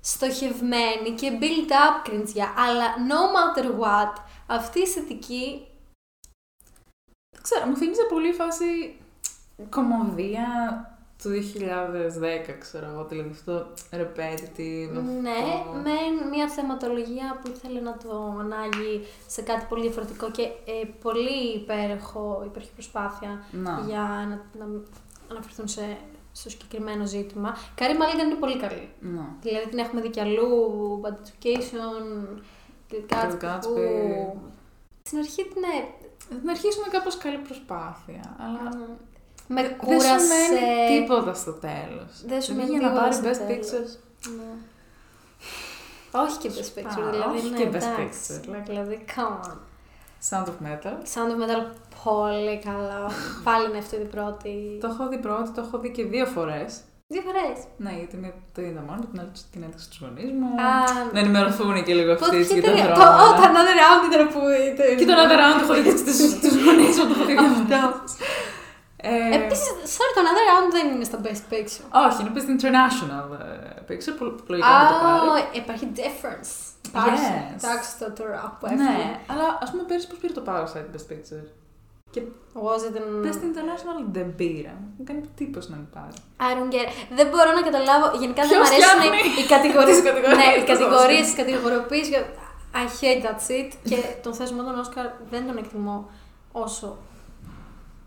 στοχευμένη 0.00 1.10
και 1.16 1.32
build 1.40 1.70
up 1.70 1.94
κριντζιά, 2.08 2.48
αλλά 2.66 2.84
no 3.10 3.20
matter 3.36 3.64
what, 3.66 4.20
αυτή 4.46 4.78
η 4.78 4.82
αισθητική 4.82 5.66
Δεν 7.38 7.42
ξέρω, 7.42 7.66
μου 7.66 7.76
θύμιζε 7.76 8.02
πολύ 8.08 8.28
η 8.28 8.32
φάση 8.32 8.96
κομμωδία 9.70 10.46
του 11.22 11.30
2010, 11.30 12.54
ξέρω 12.58 12.86
εγώ, 12.92 13.04
δηλαδή 13.04 13.30
αυτό 13.30 13.66
repetitive. 13.90 14.92
Ναι, 15.22 15.38
αυτό. 15.58 15.72
με 15.84 16.26
μια 16.30 16.48
θεματολογία 16.48 17.40
που 17.42 17.52
ήθελε 17.54 17.80
να 17.80 17.96
το 17.96 18.36
ανάγει 18.40 19.06
σε 19.26 19.42
κάτι 19.42 19.66
πολύ 19.68 19.82
διαφορετικό 19.82 20.30
και 20.30 20.42
ε, 20.42 20.86
πολύ 21.02 21.54
υπέροχο, 21.54 22.42
υπέροχη 22.46 22.72
προσπάθεια 22.72 23.44
Να. 23.50 23.84
για 23.86 24.02
να, 24.28 24.64
να 24.64 24.80
αναφερθούν 25.30 25.68
σε, 25.68 25.96
στο 26.32 26.50
συγκεκριμένο 26.50 27.06
ζήτημα. 27.06 27.56
Carey 27.74 27.96
Mulligan 27.96 28.30
είναι 28.30 28.38
πολύ 28.38 28.58
καλή. 28.58 28.88
Ναι. 29.00 29.26
Δηλαδή 29.40 29.68
την 29.68 29.78
έχουμε 29.78 30.00
δει 30.00 30.10
κι 30.10 30.20
αλλού, 30.20 30.50
Bad 31.02 31.16
Education, 31.28 32.02
Great 32.90 33.14
Gatsby, 33.14 33.44
Gatsby. 33.44 33.60
που... 33.62 34.40
Στην 35.02 35.18
αρχή 35.18 35.42
την 35.42 35.62
ε, 35.62 36.06
Να 36.44 36.50
αρχίσουμε 36.50 36.86
κάπως 36.90 37.16
καλή 37.16 37.36
προσπάθεια, 37.38 38.36
αλλά 38.38 38.76
με 39.48 39.62
δεν 39.62 39.70
σου 39.70 39.76
κούρασε. 39.76 40.26
μένει 40.50 41.00
τίποτα 41.00 41.34
στο 41.34 41.52
τέλος. 41.52 42.10
Δεν 42.26 42.42
σου 42.42 42.52
Δηλαδή, 42.52 42.70
μένει 42.72 42.78
για 42.84 42.88
να 42.90 43.00
πάρει 43.00 43.14
τίποτα 43.14 43.34
στο 43.34 43.44
best 43.44 43.46
τέλος. 43.46 43.68
picture. 43.70 43.98
Ναι. 44.36 44.50
Όχι 46.22 46.38
και 46.38 46.50
best 46.50 46.78
picture, 46.78 47.06
Α, 47.06 47.10
δηλαδή. 47.10 47.36
όχι 47.38 47.48
ναι, 47.50 47.56
και 47.56 47.68
best 47.68 47.74
εντάξει. 47.74 48.40
picture, 48.44 48.50
like- 48.54 48.66
Δηλαδή, 48.66 49.04
come 49.16 49.46
on. 49.46 49.56
Sound 50.30 50.44
of 50.46 50.66
Metal. 50.66 50.94
Sound 51.14 51.30
of 51.34 51.38
Metal, 51.42 51.62
πολύ 52.04 52.58
καλό. 52.64 53.10
Πάλι 53.44 53.68
είναι 53.68 53.78
αυτή 53.78 53.94
η 53.96 54.04
πρώτη. 54.04 54.78
Το 54.80 54.86
έχω 54.86 55.08
δει 55.08 55.18
πρώτη, 55.18 55.50
το 55.50 55.60
έχω 55.60 55.78
δει 55.78 55.90
και 55.90 56.04
δύο 56.04 56.26
φορές. 56.26 56.80
Δύο 57.12 57.22
φορές. 57.28 57.56
Ναι, 57.84 57.92
γιατί 58.00 58.16
με 58.24 58.28
το 58.54 58.60
είδα 58.66 58.80
μόνο, 58.88 59.00
την 59.10 59.20
άλλη 59.20 59.32
την 59.52 59.60
έδειξα 59.66 59.84
στους 59.88 59.98
γονείς 60.04 60.30
μου. 60.38 60.48
Α, 60.66 60.70
Να 61.14 61.18
ενημερωθούν 61.24 61.74
και 61.86 61.94
λίγο 61.98 62.10
αυτοί 62.16 62.36
Ποια 62.36 62.38
για 62.56 62.62
τα 62.62 62.68
ταινία; 62.68 62.86
Το 62.88 62.94
δρόμενα. 63.00 63.20
Oh, 63.24 63.32
το 63.38 63.42
Another 63.50 63.76
Round 63.82 64.02
ήταν 64.10 64.22
που 64.32 64.40
ήταν. 64.70 64.86
Και 64.98 65.06
τον 65.10 65.16
Other 65.24 65.38
Round 65.42 65.56
το 65.58 65.64
έχω 65.66 65.74
δει 65.84 65.92
στους 66.02 66.18
στους 66.38 66.54
γονείς 66.64 66.94
μου, 66.98 67.04
το 67.10 67.14
έχω 67.16 67.24
δει 67.28 67.34
δύο 67.70 67.78
φορές. 67.84 68.12
Ε, 69.10 69.36
Επίσης, 69.40 69.68
sorry, 69.94 70.10
το 70.16 70.20
Another 70.24 70.46
Round 70.50 70.68
δεν 70.76 70.84
είναι 70.92 71.06
στα 71.10 71.18
Best 71.24 71.44
Picture. 71.52 71.84
Όχι, 72.06 72.16
είναι 72.20 72.32
πες 72.34 72.44
international 72.56 73.26
ε, 73.42 73.46
picture, 73.88 74.14
που 74.18 74.24
που 74.44 74.50
λογικά 74.52 74.72
θα 74.80 74.86
το 74.92 74.96
πάρει. 75.04 75.26
Α, 75.30 75.34
υπάρχει 75.62 75.84
difference. 76.00 76.50
Υπάρχει. 76.90 77.28
Yes. 77.34 77.54
Εντάξει 77.58 77.88
το 78.00 78.06
τώρα 78.18 78.40
που 78.58 78.64
Ναι, 78.66 78.72
έφυγε. 78.74 79.08
αλλά 79.32 79.46
ας 79.64 79.68
πούμε 79.70 79.82
πέρυσι 79.88 80.06
πώς 80.10 80.18
πήρε 80.22 80.32
το 80.38 80.42
Parasite 80.48 80.88
Best 80.94 81.06
Picture; 81.10 81.44
Και 82.10 82.20
Was 82.54 82.82
it 82.88 82.96
an... 83.00 83.26
Best 83.26 83.40
International 83.50 83.98
δεν 84.12 84.34
πήρε. 84.34 84.72
Μου 84.96 85.04
κάνει 85.04 85.20
εντύπωση 85.24 85.70
να 85.70 85.76
μην 85.76 85.88
πάρει. 85.94 86.12
I 86.46 86.50
don't 86.56 86.72
get 86.74 86.86
it. 86.88 86.92
Δεν 87.18 87.26
μπορώ 87.30 87.50
να 87.58 87.62
καταλάβω. 87.68 88.06
Γενικά 88.22 88.42
δεν 88.42 88.50
Ποιος 88.50 88.60
μου 88.60 88.74
αρέσουν 88.74 89.00
φτιάχνει; 89.00 89.42
οι 89.42 89.46
κατηγορίε. 89.54 89.94
τις 89.94 90.02
κατηγορίες, 90.08 90.36
ναι, 90.40 90.50
οι 90.56 90.60
πώς 90.60 90.68
κατηγορίες, 90.72 91.18
δώσεις. 91.20 91.32
οι 91.32 91.36
κατηγοριοποίησει. 91.40 92.12
I 92.80 92.84
hate 92.98 93.22
that 93.26 93.38
shit. 93.46 93.68
και 93.90 93.98
τον 94.24 94.32
θεσμό 94.34 94.62
των 94.62 94.78
Όσκαρ 94.78 95.06
δεν 95.32 95.42
τον 95.46 95.56
εκτιμώ 95.62 95.96
όσο. 96.52 96.88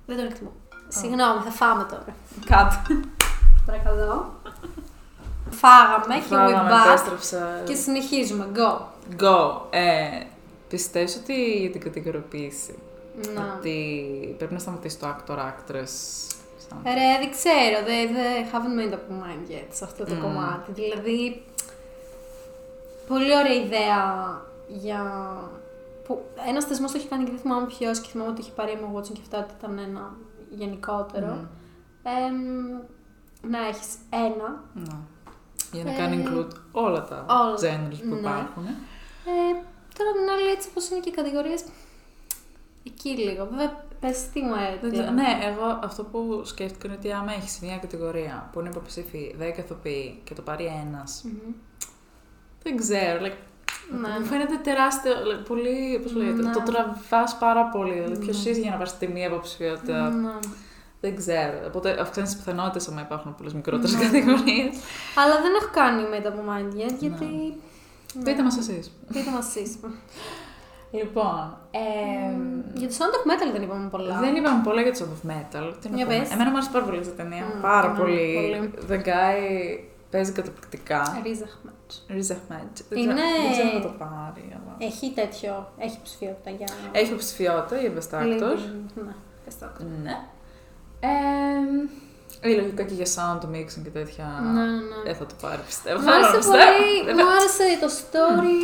Δεν 0.05 0.15
τον 0.17 0.25
εκτιμώ. 0.25 0.51
Συγγνώμη, 0.87 1.39
θα 1.47 1.51
φάμε 1.59 1.83
τώρα. 1.91 2.05
Κάτω. 2.51 2.75
Παρακαλώ. 3.65 4.39
Φάγαμε 5.49 6.15
και 6.15 6.21
we 6.21 6.35
Φάγαμε, 6.35 6.69
back. 6.71 6.87
επέστρεψα. 6.89 7.61
Και 7.65 7.75
συνεχίζουμε. 7.75 8.47
Go. 8.55 8.69
Go. 9.23 9.61
Ε, 9.69 10.23
πιστεύεις 10.69 11.15
ότι 11.15 11.57
για 11.59 11.71
την 11.71 11.81
κατηγοριοποίηση 11.81 12.75
Να. 13.35 13.55
ότι 13.57 14.35
πρέπει 14.37 14.53
να 14.53 14.59
σταματήσει 14.59 14.99
το 14.99 15.07
actor 15.07 15.35
actress. 15.37 15.93
σαν- 16.67 16.81
Ρε, 16.83 17.17
δεν 17.19 17.31
ξέρω. 17.31 17.77
They, 17.87 18.07
they 18.15 18.53
haven't 18.55 18.79
made 18.79 18.93
up 18.93 18.97
my 19.11 19.23
mind 19.25 19.51
yet 19.51 19.67
σε 19.71 19.83
αυτό 19.83 20.03
το 20.05 20.13
Mm. 20.17 20.21
κομμάτι. 20.21 20.71
Δηλαδή, 20.71 21.43
πολύ 23.07 23.35
ωραία 23.37 23.53
ιδέα 23.53 24.01
για... 24.67 25.01
Που 26.05 26.21
ένας 26.47 26.65
θεσμός 26.65 26.91
το 26.91 26.97
έχει 26.97 27.07
κάνει 27.07 27.23
και 27.23 27.31
δεν 27.31 27.39
θυμάμαι 27.39 27.65
ποιος 27.65 27.99
και 27.99 28.09
θυμάμαι 28.09 28.29
ότι 28.31 28.41
είχε 28.41 28.51
πάρει 28.55 28.77
Emma 28.81 28.97
Watson 28.97 29.11
και 29.13 29.19
αυτά 29.21 29.37
ότι 29.39 29.53
ήταν 29.57 29.77
ένα 29.77 30.11
γενικότερο. 30.49 31.27
Μμμ. 31.27 31.45
Εμ, 32.03 32.79
να 33.51 33.67
έχεις 33.67 33.87
ένα. 34.09 34.63
Ναι. 34.73 34.95
Για 35.71 35.83
να 35.83 35.91
Ε, 35.93 35.97
κάνει 35.97 36.23
include 36.27 36.51
όλα 36.71 37.05
τα 37.07 37.25
όλα, 37.29 37.55
genres 37.55 37.99
που 38.09 38.13
ναι. 38.13 38.19
υπάρχουν. 38.19 38.65
Ε, 38.65 38.71
τώρα 39.97 40.11
την 40.11 40.29
άλλη 40.33 40.49
έτσι 40.51 40.67
όπως 40.71 40.89
είναι 40.89 40.99
και 40.99 41.09
οι 41.09 41.13
κατηγορίες, 41.13 41.63
εκεί 42.85 43.09
λίγο. 43.09 43.47
Βέβαια, 43.51 43.83
πες 43.99 44.29
τι 44.33 44.41
μου 44.41 44.53
Δεν 44.81 44.91
ξέρω. 44.91 45.07
έρθει. 45.07 45.13
Ναι, 45.15 45.39
εγώ 45.43 45.79
αυτό 45.83 46.03
που 46.03 46.41
σκέφτηκα 46.45 46.87
είναι 46.87 46.95
ότι 46.99 47.11
άμα 47.11 47.33
έχεις 47.33 47.59
μια 47.61 47.77
κατηγορία 47.77 48.49
που 48.51 48.59
είναι 48.59 48.69
υποψήφοι 48.69 49.35
10 49.39 49.57
ηθοποιοί 49.57 50.19
και 50.23 50.33
το 50.33 50.41
πάρει 50.41 50.65
ένας. 50.87 51.25
Δεν 52.63 52.77
ξέρω. 52.77 53.19
Like, 53.25 53.37
Ναι. 54.01 54.19
Μου 54.19 54.25
φαίνεται 54.25 54.57
τεράστιο. 54.63 55.11
like, 55.13 55.45
πολύ. 55.47 55.99
Πώς 56.03 56.13
λέγεται. 56.15 56.41
Ναι. 56.41 56.51
Το 56.51 56.59
τραβάς 56.61 57.37
πάρα 57.37 57.65
πολύ. 57.65 57.93
Δηλαδή, 57.93 58.17
ποιος 58.25 58.43
Ναι. 58.45 58.49
είσαι 58.51 58.59
για 58.59 58.69
να 58.71 58.77
πάρεις 58.77 58.97
τη 58.97 59.07
μία 59.07 59.25
υποψηφιότητα; 59.25 60.09
Ναι. 60.09 60.29
Δεν 61.01 61.15
ξέρω. 61.15 61.53
Οπότε 61.67 62.01
αυξάνεις 62.01 62.29
τις 62.35 62.43
πιθανότητες 62.43 62.87
άμα 62.87 63.01
υπάρχουν 63.01 63.35
πολλές 63.35 63.53
μικρότερες 63.53 63.95
Ναι. 63.95 64.03
κατηγορίες. 64.03 64.75
Αλλά 65.15 65.41
δεν 65.41 65.51
έχω 65.61 65.69
κάνει 65.73 66.03
made 66.13 66.25
up 66.25 66.29
my 66.31 66.59
mind 66.59 66.89
yet, 66.89 66.95
γιατί... 66.99 67.25
Ναι. 68.13 68.23
Πείτε 68.23 68.43
μας 68.43 68.57
εσείς. 68.57 68.91
Πείτε 69.13 69.31
μας 69.31 69.55
εσείς. 69.55 69.79
Λοιπόν. 70.91 71.57
Ε, 71.71 71.79
Για 72.73 72.87
το 72.87 72.93
Sound 72.97 73.13
of 73.17 73.31
Metal 73.31 73.51
δεν 73.53 73.61
είπαμε 73.61 73.89
πολλά. 73.89 74.19
Δεν 74.19 74.35
είπαμε 74.35 74.61
πολλά 74.63 74.81
για 74.81 74.93
το 74.93 74.99
Sound 74.99 75.13
of 75.27 75.29
Metal. 75.31 75.73
Τι 75.81 75.89
να 75.89 75.95
Για 75.95 76.05
πούμε. 76.05 76.17
πες. 76.19 76.31
Εμένα 76.31 76.49
μου 76.49 76.55
άρεσε 76.55 76.69
πάρα 76.71 76.85
πολύ 76.85 76.97
αυτή 76.99 77.11
η 77.11 77.15
ταινία. 77.15 77.45
Μμ, 77.55 77.61
πάρα 77.61 77.87
εμένα 77.87 77.99
πολύ. 77.99 78.33
πολύ. 78.35 78.71
The 78.89 79.07
guy 79.07 79.39
παίζει 80.11 80.31
καταπληκτικά. 80.31 81.19
Ρίζα 81.23 81.45
Χμέτς. 81.61 82.05
Riz 82.09 82.31
Ahmed. 82.33 82.67
Δεν 82.89 82.97
Είναι- 82.99 83.13
ξέρω- 83.13 83.41
Δεν 83.43 83.51
ξέρω 83.51 83.73
να 83.73 83.81
το 83.81 83.93
πάρει. 83.97 84.43
Αλλά... 84.49 84.75
Έχει 84.77 85.11
τέτοιο, 85.11 85.71
έχει 85.77 85.97
ψηφιότητα 86.03 86.49
για... 86.49 86.67
Έχει 86.91 87.07
υποψηφιότητα 87.07 87.77
για 87.81 87.91
Best 87.95 88.19
Actor. 88.19 88.25
Λίγο- 88.25 88.45
Ναι, 89.05 89.13
πες 89.45 89.57
το. 89.59 89.65
Ναι. 90.03 90.11
Ε, 90.99 91.09
ή 92.43 92.53
λογικά 92.55 92.83
και 92.83 92.93
για 92.93 93.05
sound 93.05 93.45
mixing 93.55 93.81
και 93.83 93.89
τέτοια. 93.89 94.25
Ναι, 94.53 94.61
ναι, 94.61 94.65
ναι. 94.71 94.95
Δεν 95.05 95.15
θα 95.15 95.25
το 95.25 95.33
πάρει, 95.41 95.61
πιστεύω. 95.65 95.97
Μου 95.99 96.03
Θέλω 96.03 96.15
να 96.19 96.27
άρεσε 96.27 96.37
πιστεύω. 96.37 96.57
πολύ, 96.57 97.05
Δεν 97.05 97.15
μου 97.19 97.31
άρεσε 97.37 97.63
το 97.83 97.89
story, 98.01 98.61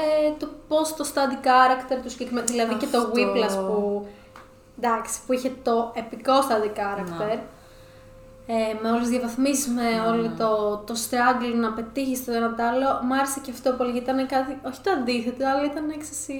ε, 0.00 0.30
το 0.38 0.48
πώς 0.68 0.94
το 0.96 1.04
study 1.14 1.46
character 1.46 1.98
του 2.02 2.10
συγκεκριμένου, 2.10 2.46
δηλαδή 2.46 2.74
και 2.74 2.86
το 2.86 2.98
Αυτό. 2.98 3.12
Whiplash 3.14 3.56
που, 3.68 4.06
εντάξει, 4.78 5.18
που 5.26 5.32
είχε 5.32 5.52
το 5.62 5.92
επικό 5.94 6.32
study 6.48 6.70
character. 6.80 7.26
Ναι. 7.28 7.42
Ε, 8.50 8.76
με 8.82 8.88
όλες 8.88 9.00
τις 9.00 9.08
διαβαθμίσεις, 9.10 9.66
με 9.66 9.88
όλο 10.08 10.22
Ναι. 10.22 10.34
το, 10.38 10.76
το 10.86 10.94
struggle 11.04 11.54
να 11.54 11.72
πετύχεις 11.72 12.24
το 12.24 12.32
ένα 12.32 12.54
το 12.54 12.62
άλλο. 12.62 13.00
Μ' 13.08 13.12
άρεσε 13.12 13.40
και 13.42 13.50
αυτό 13.50 13.72
πολύ, 13.72 13.90
γιατί 13.90 14.10
ήταν 14.10 14.26
κάτι, 14.26 14.58
όχι 14.66 14.80
το 14.80 14.90
αντίθετο, 14.90 15.46
αλλά 15.48 15.64
ήταν 15.64 15.90
έξεση 15.90 16.34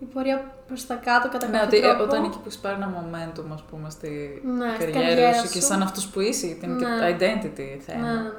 η 0.00 0.04
πορεία 0.04 0.54
προς 0.66 0.86
τα 0.86 0.94
κάτω 0.94 1.28
κατά 1.28 1.46
Ναι, 1.46 1.58
κάποιο 1.58 1.66
ότι 1.68 1.76
ε, 1.76 1.80
τρόπο. 1.88 2.02
όταν 2.02 2.24
εκεί 2.24 2.36
που 2.36 2.42
έχεις 2.46 2.58
πάρει 2.58 2.74
ένα 2.74 2.88
momentum, 2.98 3.44
ας 3.54 3.62
πούμε, 3.70 3.90
στη 3.90 4.42
Ναι, 4.58 4.74
στην 4.74 4.92
καριέρα, 4.92 5.08
καριέρα 5.08 5.34
σου 5.34 5.52
και 5.52 5.60
σου. 5.60 5.66
σαν 5.66 5.82
αυτούς 5.82 6.06
που 6.06 6.20
είσαι, 6.20 6.46
γιατί 6.46 6.64
είναι 6.66 6.74
Ναι. 6.74 6.86
και 6.86 7.16
identity 7.16 7.80
θέμα. 7.86 8.06
Ναι, 8.06 8.12
ναι, 8.14 8.22
ναι. 8.22 8.30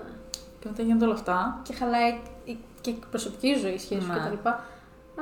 Και 0.60 0.68
μετά 0.70 0.82
γίνονται 0.84 1.06
όλα 1.06 1.14
αυτά. 1.14 1.60
και 1.64 1.74
χαλάει 1.74 2.20
η- 2.46 2.58
και 2.82 2.90
η 2.90 3.00
προσωπική 3.10 3.54
ζωή 3.54 3.78
σχέση 3.78 4.06
Ναι. 4.08 4.14
και 4.14 4.20
τα 4.20 4.30
κτλ. 4.36 4.48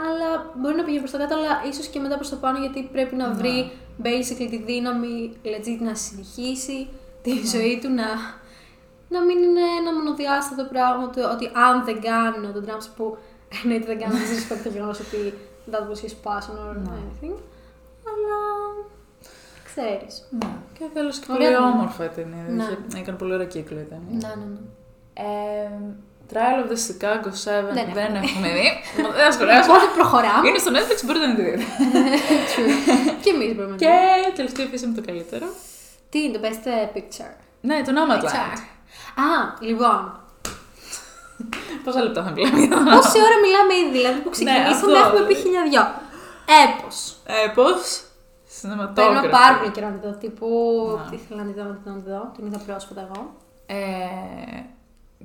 Αλλά 0.07 0.45
μπορεί 0.57 0.75
να 0.75 0.83
πηγαίνει 0.83 0.99
προς 1.05 1.11
τα 1.11 1.17
κάτω, 1.17 1.35
αλλά 1.35 1.61
ίσως 1.69 1.87
και 1.87 1.99
μετά 1.99 2.15
προς 2.15 2.29
τα 2.29 2.35
πάνω, 2.35 2.57
γιατί 2.59 2.89
πρέπει 2.91 3.15
να 3.15 3.27
Ναι. 3.27 3.33
βρει 3.33 3.71
basically 4.03 4.47
τη 4.49 4.57
δύναμη 4.65 5.33
legit 5.43 5.79
να 5.79 5.95
συνεχίσει 5.95 6.87
τη 7.21 7.31
ζωή 7.53 7.79
του, 7.81 7.89
να, 7.89 8.07
να 9.09 9.19
μην 9.25 9.37
είναι 9.43 9.65
ένα 9.79 9.93
μονοδιάστατο 9.97 10.63
πράγμα 10.63 11.09
του 11.09 11.21
ότι 11.33 11.45
αν 11.67 11.83
δεν 11.85 12.01
κάνω 12.01 12.47
τον 12.53 12.65
drums 12.67 12.87
που 12.95 13.17
εννοείται 13.63 13.85
δεν 13.85 13.99
κάνω, 13.99 14.13
δεν 14.13 14.27
respect 14.37 14.61
το 14.63 14.69
γεγονός 14.69 14.99
ότι 14.99 15.33
that 15.71 15.83
was 15.89 15.99
his 16.05 16.13
passion 16.27 16.55
or 16.69 16.75
Ναι. 16.83 16.89
anything. 16.97 17.35
Αλλά 18.11 18.39
ξέρεις. 19.69 20.27
Ναι. 20.39 20.47
Και 20.77 20.85
τέλος 20.93 21.17
και 21.19 21.25
Ωραία 21.31 21.47
πολύ 21.47 21.53
ταινία. 21.55 21.71
όμορφα 21.73 22.03
η 22.05 22.07
ταινία. 22.07 22.43
Ναι. 22.47 22.63
Είχε- 22.63 22.99
Έκανε 23.01 23.17
πολύ 23.17 23.33
ωραίο 23.33 23.47
κύκλο 23.47 23.79
η 23.79 23.83
ταινία. 23.83 24.17
Ναι, 24.27 24.33
ναι, 24.41 24.45
ναι. 24.53 24.59
Ε, 25.13 25.69
Trial 26.33 26.59
of 26.63 26.67
the 26.73 26.77
Chicago 26.87 27.27
7 27.27 27.73
Δεν 27.73 27.87
δεν, 27.93 28.15
έχουμε. 28.15 28.19
έχουμε 28.19 28.49
δει. 28.57 28.67
δεν 29.17 29.27
ασχολιάσουμε. 29.27 29.75
Οπότε 29.75 29.85
προχωράμε. 29.99 30.47
Είναι 30.47 30.57
στο 30.57 30.71
Netflix, 30.77 30.99
μπορείτε 31.05 31.27
να 31.27 31.35
τη 31.35 31.41
δείτε. 31.41 31.63
και 33.23 33.29
εμείς 33.35 33.51
μπορούμε 33.55 33.71
να 33.75 33.81
και 33.83 33.85
δούμε. 34.21 34.35
τελευταίο 34.35 34.65
επίσημο 34.65 34.93
το 34.95 35.01
καλύτερο. 35.05 35.47
Τι 36.09 36.17
είναι 36.23 36.37
το 36.37 36.41
best 36.47 36.63
uh, 36.67 36.97
picture; 36.97 37.33
Ναι, 37.61 37.81
το 37.85 37.91
Nomadland. 37.97 38.23
Picture. 38.25 38.59
Α, 39.27 39.29
λοιπόν. 39.59 40.01
Πόσα 41.89 42.03
λεπτά 42.07 42.21
θα 42.23 42.31
μιλάμε 42.35 42.59
για 42.59 42.69
το 42.69 42.75
Πόση 42.95 43.17
ώρα 43.27 43.37
μιλάμε 43.45 43.71
ήδη, 43.81 43.91
δηλαδή 43.99 44.19
που 44.23 44.29
ξεκινήσαμε 44.35 44.69
Ναι, 44.69 44.75
αυτό, 44.75 44.89
έχουμε 45.05 45.21
πει 45.27 45.33
δηλαδή. 45.35 45.41
χίλια 45.41 45.63
δυο. 45.69 45.83
Έπος. 46.63 46.97
Ε, 47.35 47.47
πώς. 47.57 47.81
Παίρνω 48.61 49.19
Cinematography. 49.21 49.31
πάρα 49.39 49.53
πολύ 49.59 49.71
καιρό 49.75 49.87
να 49.89 49.95
τη 49.97 50.07
δω. 50.07 50.13
Τύπου. 50.23 50.47
Ναι. 50.97 51.09
Τι 51.09 51.15
ήθελα 51.21 51.39
να 51.43 51.47
τη 51.49 51.53
δω, 51.59 51.63
να 51.69 51.75
τη 51.75 51.81
δω, 51.85 51.91
να 51.97 52.01
τη 52.05 52.09
δω. 52.09 52.21
Την 52.35 52.45
είδα 52.47 52.59
πρόσφατα 52.67 53.01
εγώ. 53.07 53.21
Ε, 53.65 54.59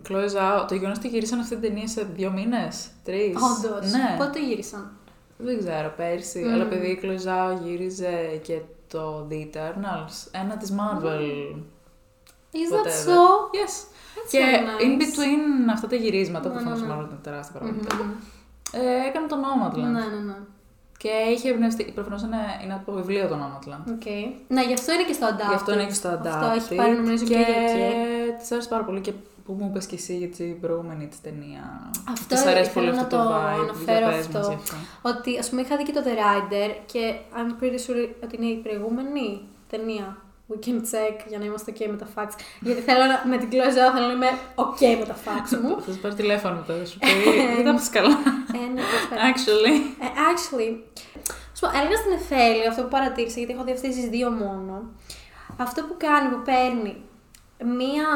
Chloe 0.08 0.28
Zhao, 0.34 0.64
το 0.68 0.74
γεγονός 0.74 0.96
ότι 0.98 1.08
γυρίσαν 1.08 1.38
αυτή 1.40 1.54
την 1.56 1.62
ταινία 1.68 1.88
σε 1.88 2.06
δύο 2.14 2.30
μήνες, 2.30 2.88
τρεις. 3.04 3.34
Όντως. 3.36 3.90
Ναι. 3.92 4.14
Πότε 4.18 4.38
γύρισαν; 4.40 4.92
Δεν 5.36 5.58
ξέρω, 5.58 5.92
πέρσι. 5.96 6.38
Μμμ. 6.38 6.52
Αλλά 6.52 6.62
επειδή 6.62 6.86
η 6.86 7.00
Chloe 7.02 7.20
Zhao 7.26 7.58
γύριζε 7.64 8.40
και 8.42 8.58
το 8.88 9.26
The 9.30 9.34
Eternals, 9.34 10.14
ένα 10.30 10.56
της 10.56 10.72
Marvel. 10.78 11.20
Is 12.62 12.70
that 12.74 12.86
whatever. 12.86 13.08
so? 13.08 13.20
Yes. 13.58 13.74
That's 14.14 14.30
και 14.30 14.38
so 14.40 14.80
nice. 14.80 14.84
in 14.84 14.92
between 15.02 15.42
αυτά 15.72 15.86
τα 15.86 15.96
γυρίσματα, 15.96 16.48
Ναι, 16.48 16.54
που 16.54 16.62
προφανώς 16.62 16.80
ναι, 16.86 16.86
ναι. 16.94 17.00
Marvel 17.00 17.06
ήταν 17.06 17.20
τεράστια 17.22 17.60
Μμμ. 17.62 17.70
πράγματα. 17.70 18.14
Ε, 18.72 19.06
έκανε 19.08 19.26
το 19.26 19.36
Nomadland. 19.44 19.76
Ναι, 19.78 19.88
ναι, 19.88 20.20
ναι. 20.28 20.36
Και 20.98 21.10
είχε 21.34 21.50
εμπνευστεί. 21.50 21.92
Προφανώς 21.94 22.22
είναι, 22.22 22.36
είναι 22.64 22.74
από 22.74 22.92
βιβλίο 22.92 23.28
το 23.28 23.36
Nomadland. 23.42 23.84
Οκ. 23.94 24.04
Ναι, 24.48 24.62
γι' 24.64 24.72
αυτό 24.72 24.92
είναι 24.92 25.02
και 25.02 25.12
στο 25.12 25.26
Adapted. 25.32 25.48
Γι' 25.48 25.54
αυτό 25.54 25.72
είναι 25.72 25.86
και 25.86 25.92
στο 25.94 26.08
Adapted. 26.12 26.26
Αυτό 26.26 26.46
έχει 26.56 26.74
πάρει 26.74 26.92
νομίζω 26.96 27.24
και, 27.24 27.34
για 27.34 27.38
εκεί. 27.46 27.92
Της 28.38 28.52
άρεσε 28.52 28.68
πάρα 28.68 28.84
πολύ 28.84 29.00
και 29.00 29.12
που 29.44 29.52
μου 29.52 29.66
είπες 29.70 29.86
και 29.86 29.94
εσύ 29.94 30.16
για 30.16 30.28
την 30.28 30.60
προηγούμενη 30.60 31.06
της 31.06 31.20
ταινία. 31.20 31.90
Αυτό 32.10 32.34
Της 32.34 32.46
αρέσει 32.46 32.70
ήθελα 32.70 32.72
πολύ 32.84 32.96
να 32.96 33.02
αυτό 33.02 33.16
το 33.16 33.22
το 33.22 33.30
vibe. 33.34 33.62
αναφέρω 33.62 34.08
Για 34.08 34.16
πες 34.16 34.26
μας 34.28 34.36
αυτό. 34.36 34.48
γι' 34.50 34.54
αυτό. 34.54 34.76
Ότι 35.02 35.38
ας 35.38 35.48
πούμε 35.48 35.60
είχα 35.60 35.76
δει 35.76 35.82
και 35.82 35.92
το 35.92 36.00
The 36.04 36.14
Rider 36.24 36.70
και 36.92 37.14
I'm 37.38 37.62
pretty 37.62 37.78
sure 37.86 38.08
ότι 38.24 38.36
είναι 38.36 38.46
η 38.46 38.56
προηγούμενη 38.56 39.40
ταινία. 39.70 40.16
We 40.48 40.56
can 40.66 40.78
check 40.92 41.16
για 41.28 41.38
να 41.38 41.44
είμαστε 41.44 41.72
ok 41.76 41.86
με 41.90 41.96
τα 41.96 42.06
facts. 42.14 42.32
Γιατί 42.60 42.80
θέλω 42.80 43.04
να, 43.04 43.22
με 43.30 43.36
την 43.38 43.48
Chloe 43.52 43.70
Zhao 43.76 43.92
θέλω 43.94 44.06
να 44.06 44.12
είμαι 44.12 44.30
ok 44.54 44.80
με 44.98 45.04
τα 45.06 45.16
facts 45.24 45.58
μου. 45.62 45.80
Θα 45.82 45.92
σου 45.92 45.98
πάρει 46.00 46.14
τηλέφωνο 46.14 46.54
μετά, 46.54 46.74
θα 46.78 46.84
σου 46.86 46.98
πει. 46.98 47.06
Δεν 47.56 47.64
τα 47.64 47.72
πας 47.72 47.90
καλά. 47.90 48.16
ε, 48.54 48.72
ναι, 48.74 48.80
πρόσφατα. 48.90 49.20
Actually. 49.30 49.74
Ε, 50.04 50.08
actually, 50.32 50.72
σου 51.54 51.60
πω, 51.60 51.68
έλεγα 51.78 51.96
στην 51.96 52.12
Εφέλη 52.12 52.66
αυτό 52.68 52.82
που 52.82 52.88
παρατήρησα, 52.88 53.38
γιατί 53.38 53.52
έχω 53.52 53.64
δει 53.64 53.72
αυτές 53.72 53.94
τις 53.94 54.08
δύο 54.08 54.30
μόνο. 54.30 54.82
Αυτό 55.56 55.82
που 55.82 55.94
κάνει, 55.98 56.28
που 56.28 56.42
παίρνει 56.44 57.02
μία, 57.78 58.06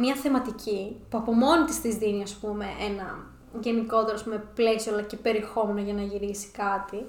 μία 0.00 0.14
θεματική, 0.14 0.96
που 1.10 1.18
από 1.18 1.32
μόνη 1.32 1.64
της 1.64 1.80
της 1.80 1.94
δίνει, 1.96 2.22
ας 2.22 2.34
πούμε, 2.34 2.66
ένα 2.90 3.18
γενικότερο 3.60 4.14
ας 4.14 4.22
πούμε, 4.22 4.44
πλαίσιο, 4.54 4.92
αλλά 4.92 5.02
και 5.02 5.16
περιεχόμενο 5.16 5.80
για 5.80 5.94
να 5.94 6.02
γυρίσει 6.02 6.48
κάτι, 6.62 7.06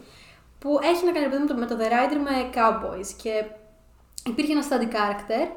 που 0.60 0.80
έχει 0.84 1.06
να 1.06 1.12
κάνει 1.12 1.28
παιδί 1.28 1.42
μου, 1.42 1.48
το- 1.48 1.56
με 1.56 1.66
το 1.66 1.76
The 1.80 1.88
Rider 1.94 2.20
με 2.24 2.50
Cowboys 2.56 3.08
και 3.24 3.32
υπήρχε 4.30 4.52
ένας 4.52 4.68
study 4.70 4.88
character 4.96 5.48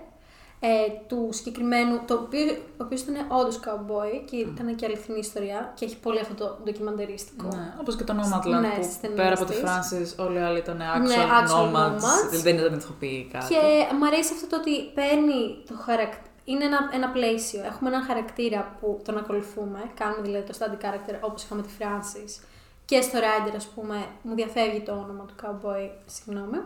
ε, 0.61 0.69
του 1.09 1.29
συγκεκριμένου, 1.33 2.01
το 2.07 2.15
οποίο, 2.15 2.53
ο 2.53 2.85
οποίος 2.85 3.01
ήταν 3.01 3.15
όντως 3.29 3.61
cowboy 3.65 4.23
και 4.31 4.37
ήταν 4.37 4.75
και 4.75 4.85
αληθινή 4.87 5.19
ιστορία 5.19 5.73
και 5.75 5.85
έχει 5.85 5.97
πολύ 5.99 6.21
αυτό 6.21 6.35
το 6.35 6.59
ντοκιμαντερίστικο. 6.65 7.49
Ναι, 7.49 7.75
όπως 7.81 7.97
και 7.97 8.05
το 8.05 8.15
Nomadland 8.17 8.61
Ναι, 8.61 8.69
που 8.69 8.83
στις 8.83 9.01
ταινίες 9.01 9.19
πέρα 9.21 9.35
από 9.35 9.45
τη 9.45 9.53
της. 9.53 9.63
Francis 9.65 10.25
όλοι 10.27 10.37
οι 10.39 10.41
άλλοι 10.41 10.59
ήταν 10.59 10.77
Ναι, 10.77 10.85
actual, 10.95 11.49
actual 11.49 11.75
nomads, 11.75 11.95
nomads. 11.95 12.29
δηλαδή 12.31 12.51
δεν 12.51 12.59
ήταν 12.59 12.79
ηθοποιοί 12.79 13.29
κάτι. 13.33 13.47
Και 13.47 13.61
μου 13.99 14.07
αρέσει 14.07 14.33
αυτό 14.35 14.47
το 14.47 14.57
ότι 14.57 14.85
παίρνει 14.95 15.63
το 15.69 15.75
χαρακτήρα. 15.85 16.23
Είναι 16.45 16.65
ένα, 16.65 16.79
ένα 16.93 17.09
πλαίσιο. 17.09 17.61
Έχουμε 17.65 17.89
έναν 17.91 18.03
χαρακτήρα 18.03 18.77
που 18.81 19.01
τον 19.05 19.19
ακολουθούμε. 19.19 19.81
Κάνουμε 19.95 20.23
δηλαδή 20.23 20.53
το 20.53 20.59
study 20.59 20.85
character 20.85 21.15
όπως 21.21 21.43
είχαμε 21.43 21.63
τη 21.63 21.69
Francis. 21.79 22.43
Και 22.85 23.01
στο 23.01 23.19
Rider, 23.19 23.53
ας 23.57 23.67
πούμε, 23.67 24.07
μου 24.23 24.35
διαφεύγει 24.35 24.81
το 24.81 24.93
όνομα 24.93 25.25
του 25.25 25.35
cowboy, 25.43 25.89
συγγνώμη. 26.07 26.59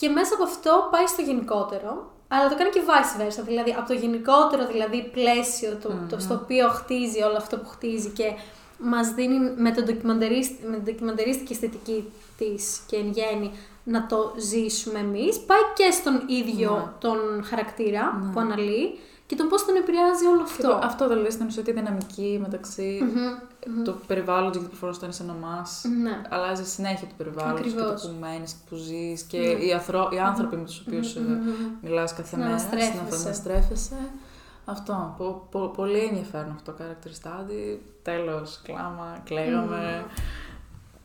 Και 0.00 0.08
μέσα 0.08 0.34
από 0.34 0.42
αυτό 0.42 0.88
πάει 0.90 1.06
στο 1.06 1.22
γενικότερο, 1.22 2.10
αλλά 2.28 2.48
το 2.48 2.56
κάνει 2.56 2.70
και 2.70 2.80
vice 2.88 3.12
versa. 3.20 3.42
Δηλαδή, 3.46 3.74
από 3.78 3.86
το 3.88 3.94
γενικότερο 3.94 4.66
δηλαδή, 4.66 5.10
πλαίσιο 5.12 5.78
το, 5.82 5.90
το, 6.10 6.18
στο 6.18 6.34
οποίο 6.34 6.68
χτίζει 6.68 7.22
όλο 7.22 7.36
αυτό 7.36 7.56
που 7.58 7.68
χτίζει 7.68 8.08
και 8.08 8.32
μας 8.78 9.08
δίνει 9.14 9.38
με, 9.56 9.70
τον 9.70 9.84
ντοκιμαντερίστη- 9.84 10.64
με 10.68 10.74
την 10.76 10.84
ντοκιμαντερίστικη 10.84 11.52
αισθητική 11.52 12.12
της 12.38 12.80
και 12.86 12.96
εν 12.96 13.10
γέννη 13.10 13.50
να 13.84 14.06
το 14.06 14.34
ζήσουμε 14.36 14.98
εμείς, 14.98 15.38
πάει 15.38 15.58
και 15.74 15.90
στον 15.90 16.22
ίδιο 16.26 16.70
Ναι. 16.76 16.92
τον 17.00 17.44
χαρακτήρα 17.44 18.30
που 18.32 18.40
αναλύει 18.40 18.98
και 19.28 19.36
τον 19.36 19.48
πώς 19.48 19.64
τον 19.64 19.76
επηρεάζει 19.76 20.24
όλο 20.26 20.44
Και 20.56 20.62
το- 20.62 20.68
αυτό. 20.74 20.86
αυτό 20.86 21.08
δηλαδή 21.08 21.30
στην 21.30 21.46
ουσία 21.46 21.62
τη 21.62 21.72
δυναμική 21.72 22.38
μεταξύ 22.42 23.00
του 23.84 24.00
περιβάλλοντος, 24.06 24.52
γιατί 24.56 24.68
προφανώς 24.68 24.96
όταν 24.96 25.08
είσαι 25.10 25.22
νομάς, 25.24 25.84
Ναι. 26.02 26.22
αλλάζει 26.28 26.64
συνέχεια 26.64 27.06
το 27.06 27.14
περιβάλλον 27.16 27.62
και 27.62 27.68
Ακριβώς. 27.68 28.02
το 28.02 28.08
που 28.08 28.14
μένεις 28.20 28.52
και 28.52 28.58
που 28.68 28.76
ζεις 28.76 29.22
και 29.22 29.38
Ναι. 29.38 29.44
οι, 29.64 29.72
ανθρω... 29.72 30.08
οι 30.12 30.18
άνθρωποι 30.18 30.56
με 30.56 30.64
τους 30.64 30.80
οποίους 30.86 31.14
ε, 31.16 31.20
μιλάς 31.82 32.14
κάθε 32.14 32.36
μέρα, 32.36 32.58
Συναναστρέφεσαι. 32.58 33.16
συναναστρέφεσαι. 33.16 33.96
Αυτό, 34.64 35.14
πο- 35.18 35.46
πο- 35.50 35.68
πολύ 35.76 35.98
ενδιαφέρον 35.98 36.52
αυτό 36.54 36.72
το 36.72 36.78
character 36.84 37.08
study. 37.22 37.78
Τέλος, 38.02 38.60
κλάμα, 38.62 39.18
κλαίγαμε. 39.24 40.04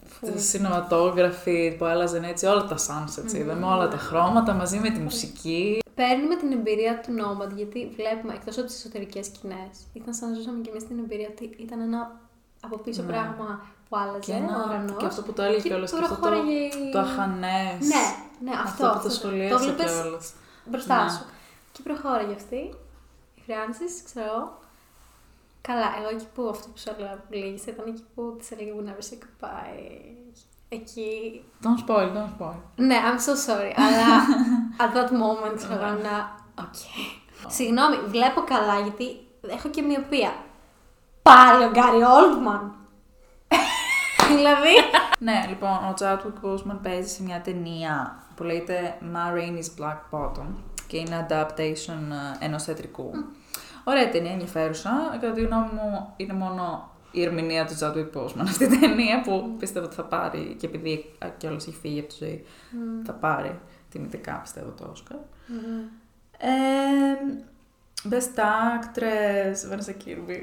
Φου. 0.05 0.27
Cinematography 0.51 1.75
που 1.77 1.86
άλλαζαν 1.86 2.23
έτσι 2.23 2.45
όλα 2.45 2.65
τα 2.65 2.75
sunsets, 2.77 3.33
είδαμε 3.33 3.65
όλα 3.65 3.88
τα 3.88 3.97
χρώματα 3.97 4.53
μαζί 4.53 4.77
με 4.79 4.89
τη 4.89 4.99
μουσική. 4.99 5.79
Παίρνουμε 5.95 6.36
την 6.36 6.51
εμπειρία 6.51 6.99
του 7.01 7.12
Nomad 7.19 7.51
γιατί 7.56 7.91
βλέπουμε 7.95 8.34
εκτός 8.34 8.58
από 8.58 8.67
τις 8.67 8.75
εσωτερικές 8.75 9.25
σκηνές 9.25 9.73
ήταν 9.93 10.13
σαν 10.13 10.29
να 10.29 10.36
ζούσαμε 10.36 10.60
και 10.62 10.69
εμείς 10.69 10.88
την 10.88 10.99
εμπειρία 10.99 11.27
ότι 11.32 11.43
ήταν 11.58 11.79
ένα 11.79 12.19
από 12.62 12.77
πίσω 12.77 13.01
Ναι. 13.01 13.08
πράγμα 13.08 13.65
που 13.89 13.97
άλλαζε 13.97 14.19
Και, 14.19 14.32
ο 14.32 14.36
ένα, 14.36 14.63
ουρανός. 14.67 14.97
και 14.97 15.06
αυτό 15.06 15.21
που 15.21 15.34
το 15.34 15.41
έλεγε 15.41 15.62
και 15.62 15.67
κιόλας, 15.69 15.91
και 15.91 15.97
αυτό 16.01 16.15
το, 16.15 16.19
προχώραγε 16.21 16.51
η- 16.53 16.91
το 16.91 16.99
αχανές. 16.99 17.79
Ναι, 17.79 18.06
ναι, 18.39 18.51
αυτό. 18.63 18.86
αυτό 18.86 18.99
που 18.99 19.08
το 19.08 19.13
σχολίασε 19.13 19.63
βλέπεις 19.63 19.91
κιόλας. 19.91 20.34
μπροστά 20.65 21.03
Ναι. 21.03 21.10
σου. 21.12 21.25
Και 21.71 21.82
προχώραγε 21.84 22.34
αυτή, 22.34 22.56
η 23.36 23.41
Francis, 23.47 23.93
ξέρω 24.06 24.25
εγώ. 24.36 24.60
Καλά, 25.62 25.88
εγώ 25.99 26.10
εκεί 26.15 26.27
που 26.36 26.47
αυτό 26.49 26.67
που 26.67 26.77
σου 26.77 26.89
έλεγα 26.97 27.13
που 27.15 27.34
λέγεις 27.34 27.65
ήταν 27.65 27.86
εκεί 27.88 28.03
που 28.15 28.36
της 28.39 28.51
έλεγε 28.51 28.71
που 28.71 28.84
never 28.88 29.03
say 29.10 29.17
goodbye. 29.23 30.15
Εκεί. 30.73 31.43
Don't 31.63 31.89
spoil, 31.89 32.07
don't 32.15 32.41
spoil. 32.41 32.55
Ναι, 32.75 32.97
I'm 33.05 33.19
so 33.29 33.33
sorry, 33.47 33.73
αλλά 33.75 34.09
at 34.83 34.95
that 34.97 35.12
moment 35.12 35.55
ξέρω 35.55 35.73
εγώ 35.73 35.86
να. 35.86 36.36
Οκ. 36.63 36.75
Συγγνώμη, 37.47 37.95
βλέπω 38.07 38.41
καλά 38.41 38.79
γιατί 38.79 39.05
έχω 39.49 39.69
και 39.69 39.81
μοιοπία. 39.81 40.33
Πάλι 41.21 41.63
ο 41.63 41.69
Γκάρι 41.69 41.99
Oldman. 41.99 42.69
δηλαδή. 44.36 44.73
Ναι, 45.19 45.45
λοιπόν, 45.49 45.71
ο 45.71 45.93
Chadwick 45.99 46.45
Boseman 46.45 46.79
παίζει 46.83 47.09
σε 47.09 47.23
μια 47.23 47.41
ταινία 47.41 48.23
που 48.36 48.43
λέγεται 48.43 48.97
Ma 49.13 49.38
Rainey's 49.38 49.81
Black 49.81 49.99
Bottom 50.12 50.47
και 50.88 50.97
είναι 50.97 51.27
adaptation 51.29 52.01
ε, 52.41 52.45
ενός 52.45 52.63
θεατρικού. 52.63 53.12
Ωραία 53.83 54.09
ταινία, 54.09 54.31
ενδιαφέρουσα. 54.31 54.91
Κατά 55.12 55.31
τη 55.31 55.41
γνώμη 55.41 55.69
μου 55.73 56.13
είναι 56.15 56.33
μόνο 56.33 56.91
η 57.15 57.23
ερμηνεία 57.23 57.65
του 57.65 57.73
Chadwick 57.80 58.17
Boseman 58.17 58.39
αυτή 58.41 58.63
η 58.63 58.78
ταινία 58.80 59.21
που 59.21 59.56
πιστεύω 59.60 59.86
ότι 59.86 59.95
θα 59.95 60.04
πάρει 60.04 60.56
και 60.60 60.65
επειδή 60.65 61.15
κιόλας 61.38 61.67
έχει 61.67 61.78
φύγει 61.82 61.99
από 61.99 62.08
τη 62.10 62.15
ζωή 62.19 62.45
θα 63.06 63.13
πάρει 63.13 63.60
τιμητικά 63.89 64.34
πιστεύω 64.41 64.69
το 64.71 64.93
Oscar. 64.95 65.15
Ε, 66.38 66.49
best 68.10 68.39
Actress, 68.39 69.71
Vanessa 69.73 69.93
Kirby. 70.06 70.38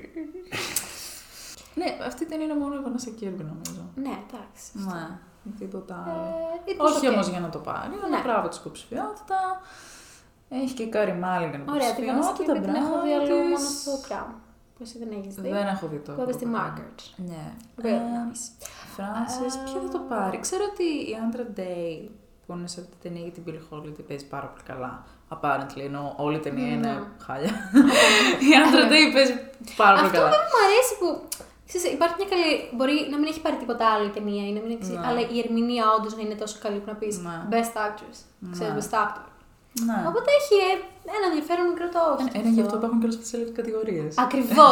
ναι, 1.74 1.84
αυτή 2.06 2.22
η 2.22 2.26
ταινία 2.26 2.44
είναι 2.44 2.54
μόνο 2.56 2.74
η 2.74 2.78
Vanessa 2.86 3.22
Kirby 3.22 3.44
νομίζω. 3.52 3.90
Ναι, 3.94 4.18
εντάξει. 4.28 4.70
Ναι, 4.74 5.18
τίποτα 5.58 6.04
άλλο. 6.06 6.36
Ε, 6.66 6.72
it 6.72 6.80
was 6.82 6.84
Όχι 6.96 7.06
okay. 7.06 7.12
όμως 7.12 7.28
για 7.28 7.40
να 7.40 7.48
το 7.48 7.58
πάρει, 7.58 7.92
αλλά 8.04 8.16
Ναι. 8.16 8.22
μπράβο 8.24 8.48
της 8.48 8.58
υποψηφιότητα. 8.58 9.60
Έχει 10.48 10.74
και 10.74 10.86
Carey 10.88 11.12
Mulligan 11.12 11.68
Ωραία, 11.68 11.94
την 11.94 12.04
Vanessa 12.04 12.08
υποψηφιότητα. 12.08 12.52
Kirby 12.52 12.64
την 12.64 12.74
έχω 12.74 13.00
δει 13.02 13.08
μπράβο 13.14 13.24
αλλού 13.32 13.42
μόνο 13.42 13.54
της. 13.54 13.80
στο 13.80 13.92
Crown. 14.08 14.32
Που 14.80 14.86
εσύ 14.88 14.98
δεν 14.98 15.10
έχεις 15.18 15.34
δει. 15.34 15.48
Δεν 15.48 15.66
έχω 15.66 15.86
δει 15.86 15.96
το. 16.06 16.12
Που 16.12 16.22
έπαιζε 16.22 16.38
τη 16.38 16.44
πρώτο. 16.44 16.58
Margaret. 16.64 16.98
Ναι. 17.30 17.42
Real 17.82 17.86
Ε, 17.86 17.98
nice. 18.16 18.44
Francis, 18.96 19.54
Ε, 19.58 19.62
ποιο 19.64 19.80
θα 19.86 19.88
το 19.96 20.00
πάρει; 20.08 20.38
Ξέρω 20.46 20.64
ότι 20.72 20.86
η 21.10 21.12
Andra 21.24 21.44
Day 21.60 22.08
που 22.46 22.52
είναι 22.56 22.66
σε 22.74 22.80
αυτή 22.80 22.92
την 22.96 23.00
ταινία 23.04 23.22
για 23.26 23.32
την 23.36 23.42
Billie 23.46 23.64
Holiday 23.70 24.02
παίζει 24.08 24.26
πάρα 24.34 24.46
πολύ 24.52 24.62
καλά. 24.70 24.92
Apparently, 25.34 25.82
ενώ 25.90 26.14
όλη 26.16 26.36
η 26.36 26.40
ταινία 26.46 26.72
είναι 26.76 26.92
Ναι. 26.92 27.02
χάλια. 27.26 27.52
η 28.48 28.50
Άντρα 28.64 28.84
Day 28.92 29.04
παίζει 29.16 29.34
πάρα 29.76 29.94
πολύ 29.94 30.06
Αυτό 30.06 30.18
καλά. 30.18 30.30
δεν 30.34 30.42
μου 30.50 30.58
αρέσει 30.66 30.92
που. 31.00 31.08
Ξέρεις, 31.68 31.86
υπάρχει 31.96 32.14
μια 32.20 32.28
καλή. 32.34 32.50
Μπορεί 32.76 32.94
να 33.12 33.16
μην 33.18 33.26
έχει 33.32 33.40
πάρει 33.40 33.56
τίποτα 33.62 33.84
άλλο 33.92 34.04
η 34.10 34.12
ταινία 34.16 34.44
ή 34.48 34.52
να 34.56 34.60
μην 34.64 34.70
έχει, 34.80 34.92
Ναι. 34.92 35.06
αλλά 35.08 35.20
η 35.34 35.36
ερμηνεία 35.44 35.84
όντως 35.96 36.12
να 36.16 36.22
είναι 36.24 36.34
τόσο 36.42 36.56
καλή 36.64 36.78
που 36.82 36.88
να 36.92 36.96
πεις 37.00 37.14
Ναι. 37.18 37.36
Best 37.52 37.74
Actress. 37.86 38.18
Ξέρεις, 38.54 38.74
Ναι. 38.74 38.80
Best 38.80 38.94
Actor. 39.02 39.24
Ναι. 39.86 39.98
Οπότε 40.10 40.28
έχει 40.40 40.54
ε, 40.68 40.72
ένα 41.16 41.26
ενδιαφέρον 41.30 41.64
μικρό 41.72 41.86
το 41.94 42.00
όχι. 42.14 42.38
Είναι 42.38 42.48
γι' 42.56 42.60
αυτό 42.66 42.74
που 42.78 42.84
έχουν 42.86 42.98
και 43.00 43.06
όλε 43.08 43.16
αυτέ 43.24 43.38
τι 43.38 43.52
κατηγορίε. 43.60 44.06
Ακριβώ. 44.24 44.66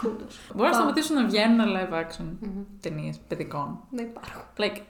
Κούντο. 0.00 0.24
Μπορεί 0.54 0.68
να 0.70 0.70
Πάμε. 0.70 0.72
σταματήσουν 0.78 1.14
να 1.20 1.24
βγαίνουν 1.30 1.60
live 1.76 1.94
action 2.02 2.26
ταινίε 2.84 3.12
παιδικών. 3.28 3.68
Δεν 3.90 4.04
υπάρχουν. 4.10 4.42
Like, 4.62 4.80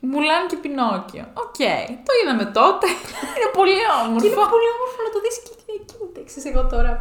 Μουλάν 0.00 0.42
και 0.50 0.56
Πινόκιο. 0.56 1.24
Οκ, 1.44 1.60
το 2.06 2.12
είδαμε 2.20 2.44
τότε. 2.58 2.86
Είναι 3.36 3.50
πολύ 3.58 3.70
Και 3.72 3.80
είναι 3.80 4.06
όμορφο. 4.06 4.50
πολύ 4.54 4.68
όμορφο 4.76 4.98
να 5.06 5.10
το 5.14 5.18
δει 5.24 5.30
και 5.46 5.52
διακίνηται. 5.66 6.20
Ξέρεις, 6.28 6.46
εγώ 6.50 6.62
τώρα. 6.74 6.92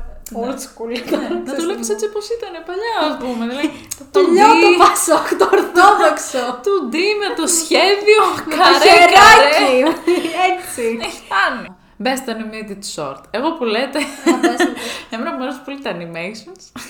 Old 0.41 0.59
school. 0.65 0.89
Ναι, 1.11 1.27
να 1.45 1.53
το 1.57 1.61
βλέπεις 1.65 1.89
έτσι 1.93 2.05
όπω 2.09 2.19
ήταν 2.37 2.53
παλιά, 2.69 2.95
ας 3.09 3.15
πούμε. 3.21 3.43
Δηλαδή, 3.49 3.67
Το 3.97 4.03
το 4.11 4.19
παλιό 4.25 4.47
το 4.63 4.69
2D, 4.75 4.79
Πασόκ, 4.83 5.27
το 5.41 5.45
ορθόδοξο. 5.57 6.43
το 6.65 6.71
D 6.93 6.95
με 7.21 7.29
το 7.39 7.45
σχέδιο, 7.59 8.21
Με 8.35 8.41
το 8.51 8.57
καρέ, 8.57 8.95
καρέ. 9.17 9.49
χεράκι. 9.57 9.77
Έτσι. 10.51 10.83
Έχει 11.07 11.21
πάνω. 11.33 11.61
Best 12.05 12.25
animated 12.33 12.81
short. 12.95 13.21
Εγώ 13.31 13.51
που 13.57 13.63
λέτε, 13.63 13.99
εμένα 15.09 15.33
μου 15.33 15.43
αρέσουν 15.43 15.63
πολύ 15.63 15.79
τα 15.81 15.91
animations. 15.97 16.81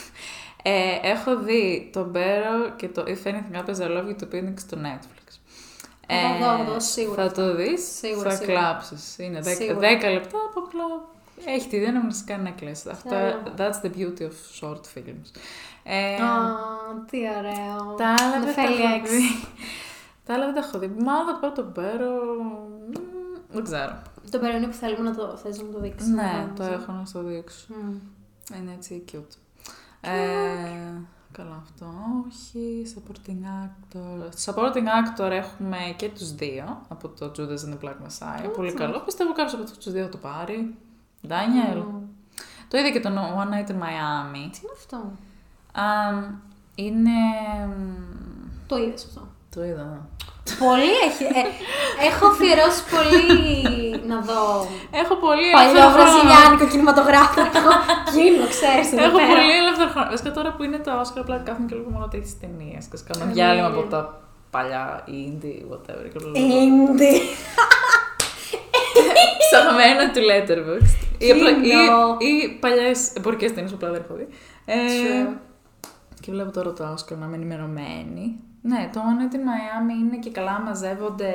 Ε, 0.64 1.10
έχω 1.10 1.38
δει 1.38 1.90
το 1.94 2.12
Barrow 2.16 2.72
και 2.76 2.88
το 2.88 3.04
If 3.08 3.28
Anything 3.28 3.56
Happens 3.58 3.80
I 3.86 3.88
Love 3.98 4.08
You, 4.10 4.16
το 4.20 4.26
οποίο 4.26 4.40
είναι 4.40 4.50
και 4.56 4.60
στο 4.68 4.78
Netflix. 4.84 5.28
Ε, 6.08 6.16
Θα 6.22 6.38
δω, 6.40 6.58
θα 6.58 6.64
δω, 6.72 6.80
σίγουρα. 6.80 7.24
Θα 7.24 7.32
το 7.32 7.56
δεις, 7.56 7.82
Σίγουρα, 8.00 8.30
θα 8.30 8.36
σίγουρα. 8.36 8.60
κλάψεις. 8.60 9.16
Είναι 9.18 9.40
10, 9.40 9.48
Σίγουρα. 9.56 9.80
10 9.80 10.12
λεπτά 10.14 10.38
από 10.50 10.60
απλά... 10.66 10.84
Έχει 11.46 11.68
τη 11.68 11.80
δύναμη 11.80 12.06
να 12.06 12.12
σε 12.14 12.24
κάνει 12.26 12.44
να 12.44 12.50
κλαίσει. 12.52 12.90
Αυτά, 12.90 13.10
Θέλω. 13.10 13.54
that's 13.58 13.86
the 13.86 13.90
beauty 13.98 14.22
of 14.22 14.62
short 14.62 14.82
films. 14.96 15.30
Ε, 15.84 16.16
Α, 16.16 16.56
τι 17.10 17.18
ωραίο. 17.38 17.96
τα 17.96 18.08
άλλα 18.20 18.32
δεν 18.32 18.40
τα 18.42 18.46
Νεφέλη 18.62 18.82
έχω 18.82 18.96
έξι. 18.96 19.16
δει. 19.16 19.46
Τα 20.26 20.34
άλλα 20.34 20.46
δεν 20.46 20.54
τα 20.54 20.60
έχω 20.60 20.80
δει. 20.80 20.88
Μάλλον 20.88 21.26
θα 21.26 21.36
πάω 21.40 21.52
το 21.52 21.72
Barrow... 21.76 22.44
μ, 22.90 23.54
Δεν 23.54 23.64
ξέρω. 23.64 24.02
Το 24.32 24.40
περαιονί 24.40 24.68
που 24.68 24.74
θέλουμε 24.74 25.10
να 25.10 25.16
το 25.16 25.38
θες 25.38 25.62
να 25.62 25.70
το 25.70 25.80
δείξεις. 25.80 26.08
Ναι, 26.10 26.22
να 26.48 26.54
το 26.56 26.64
δεις. 26.64 26.74
έχω 26.74 26.92
να 26.92 27.06
στο 27.06 27.24
δείξω. 27.24 27.66
Μμ. 27.68 27.96
Είναι 28.60 28.72
έτσι 28.78 29.06
cute. 29.12 29.36
Ε, 30.02 30.12
καλά 31.32 31.64
αυτό, 31.64 31.94
όχι. 32.28 32.86
Supporting 32.96 33.44
actor. 33.64 34.30
Supporting 34.46 34.86
actor 35.00 35.30
έχουμε 35.32 35.78
και 35.96 36.10
τους 36.10 36.34
δύο 36.36 36.82
από 36.88 37.08
το 37.08 37.32
Judas 37.38 37.68
and 37.70 37.74
the 37.74 37.86
Black 37.88 37.96
Messiah. 38.08 38.50
Πολύ 38.56 38.74
καλό. 38.74 39.00
Πιστεύω 39.00 39.34
κάποιος 39.34 39.54
από 39.54 39.64
αυτούς 39.64 39.78
τους 39.84 39.94
δύο 39.94 40.04
θα 40.04 40.10
το 40.10 40.18
πάρει. 40.18 40.76
Daniel. 41.30 41.76
Μμ. 41.78 42.02
Το 42.68 42.78
είδε 42.78 42.90
και 42.90 43.00
το 43.00 43.10
One 43.42 43.54
Night 43.54 43.70
in 43.72 43.76
Miami. 43.84 44.44
Τι 44.52 44.60
είναι 44.64 44.74
αυτό; 44.78 44.98
Α, 45.82 45.86
είναι... 46.76 47.20
Το 48.68 48.78
είδες 48.78 49.06
αυτό; 49.06 49.22
Το 49.56 49.64
είδα. 49.64 50.08
Πολύ 50.60 50.92
έχει. 51.08 51.24
ε, 51.24 51.44
έχω 52.10 52.26
αφιερώσει 52.28 52.82
πολύ 52.96 53.24
να 54.12 54.18
δω 54.30 54.68
Έχω 55.02 55.16
πολύ 55.26 55.48
παλιό 55.52 55.70
ελεύθερο 55.70 55.90
χρόνο. 55.90 56.04
βραζιλιάνικο 56.04 56.66
κινηματογράφο. 56.72 57.42
Έχω 57.60 57.72
γίνω, 58.16 58.46
ξέρεις, 58.56 58.88
εδώ 58.94 59.04
Έχω 59.08 59.18
πέρα. 59.18 59.28
πολύ 59.34 59.52
ελεύθερο 59.62 59.90
χρόνο. 59.94 60.08
Βασικά 60.14 60.32
τώρα 60.38 60.50
που 60.56 60.62
είναι 60.64 60.78
τα 60.88 60.92
Oscar, 61.02 61.20
απλά 61.24 61.38
κάθομαι 61.48 61.68
και 61.70 61.76
βλέπω 61.76 61.90
μόνο 61.96 62.08
τέτοιε 62.14 62.32
ταινίες. 62.42 62.84
Και 62.92 62.98
κάνω 63.08 63.26
Ναι. 63.26 63.32
διάλειμμα 63.36 63.68
από 63.74 63.82
τα 63.94 64.02
παλιά 64.54 64.84
indie, 65.22 65.60
whatever. 65.72 66.06
Και 66.14 66.20
βλέπω 66.24 66.36
Indie. 66.54 67.20
ψαχμένα 69.54 70.12
του 70.12 70.20
Letterboxd. 70.30 71.18
Ή, 71.18 71.32
απλά, 71.32 71.50
ή, 71.50 71.62
Κοινό. 71.62 72.18
ή 72.20 72.58
παλιές 72.60 73.14
εμπορικές 73.16 73.54
ταινίες 73.54 73.72
που 73.72 73.78
απλά 73.82 73.92
δεν 73.92 74.02
έχω 74.06 74.16
δει. 74.16 74.28
Ε, 74.66 74.76
True. 74.76 75.38
και 76.20 76.32
βλέπω 76.32 76.52
τώρα 76.52 76.74
το 76.74 76.94
Oscar 76.94 77.18
να 77.18 77.26
είμαι 77.26 77.36
ενημερωμένη. 77.36 78.40
Ναι, 78.62 78.90
το 78.94 79.00
One 79.00 79.22
Night 79.22 79.36
in 79.36 79.40
Miami 79.40 80.00
είναι 80.00 80.18
και 80.18 80.30
καλά 80.32 80.60
μαζεύονται. 80.60 81.34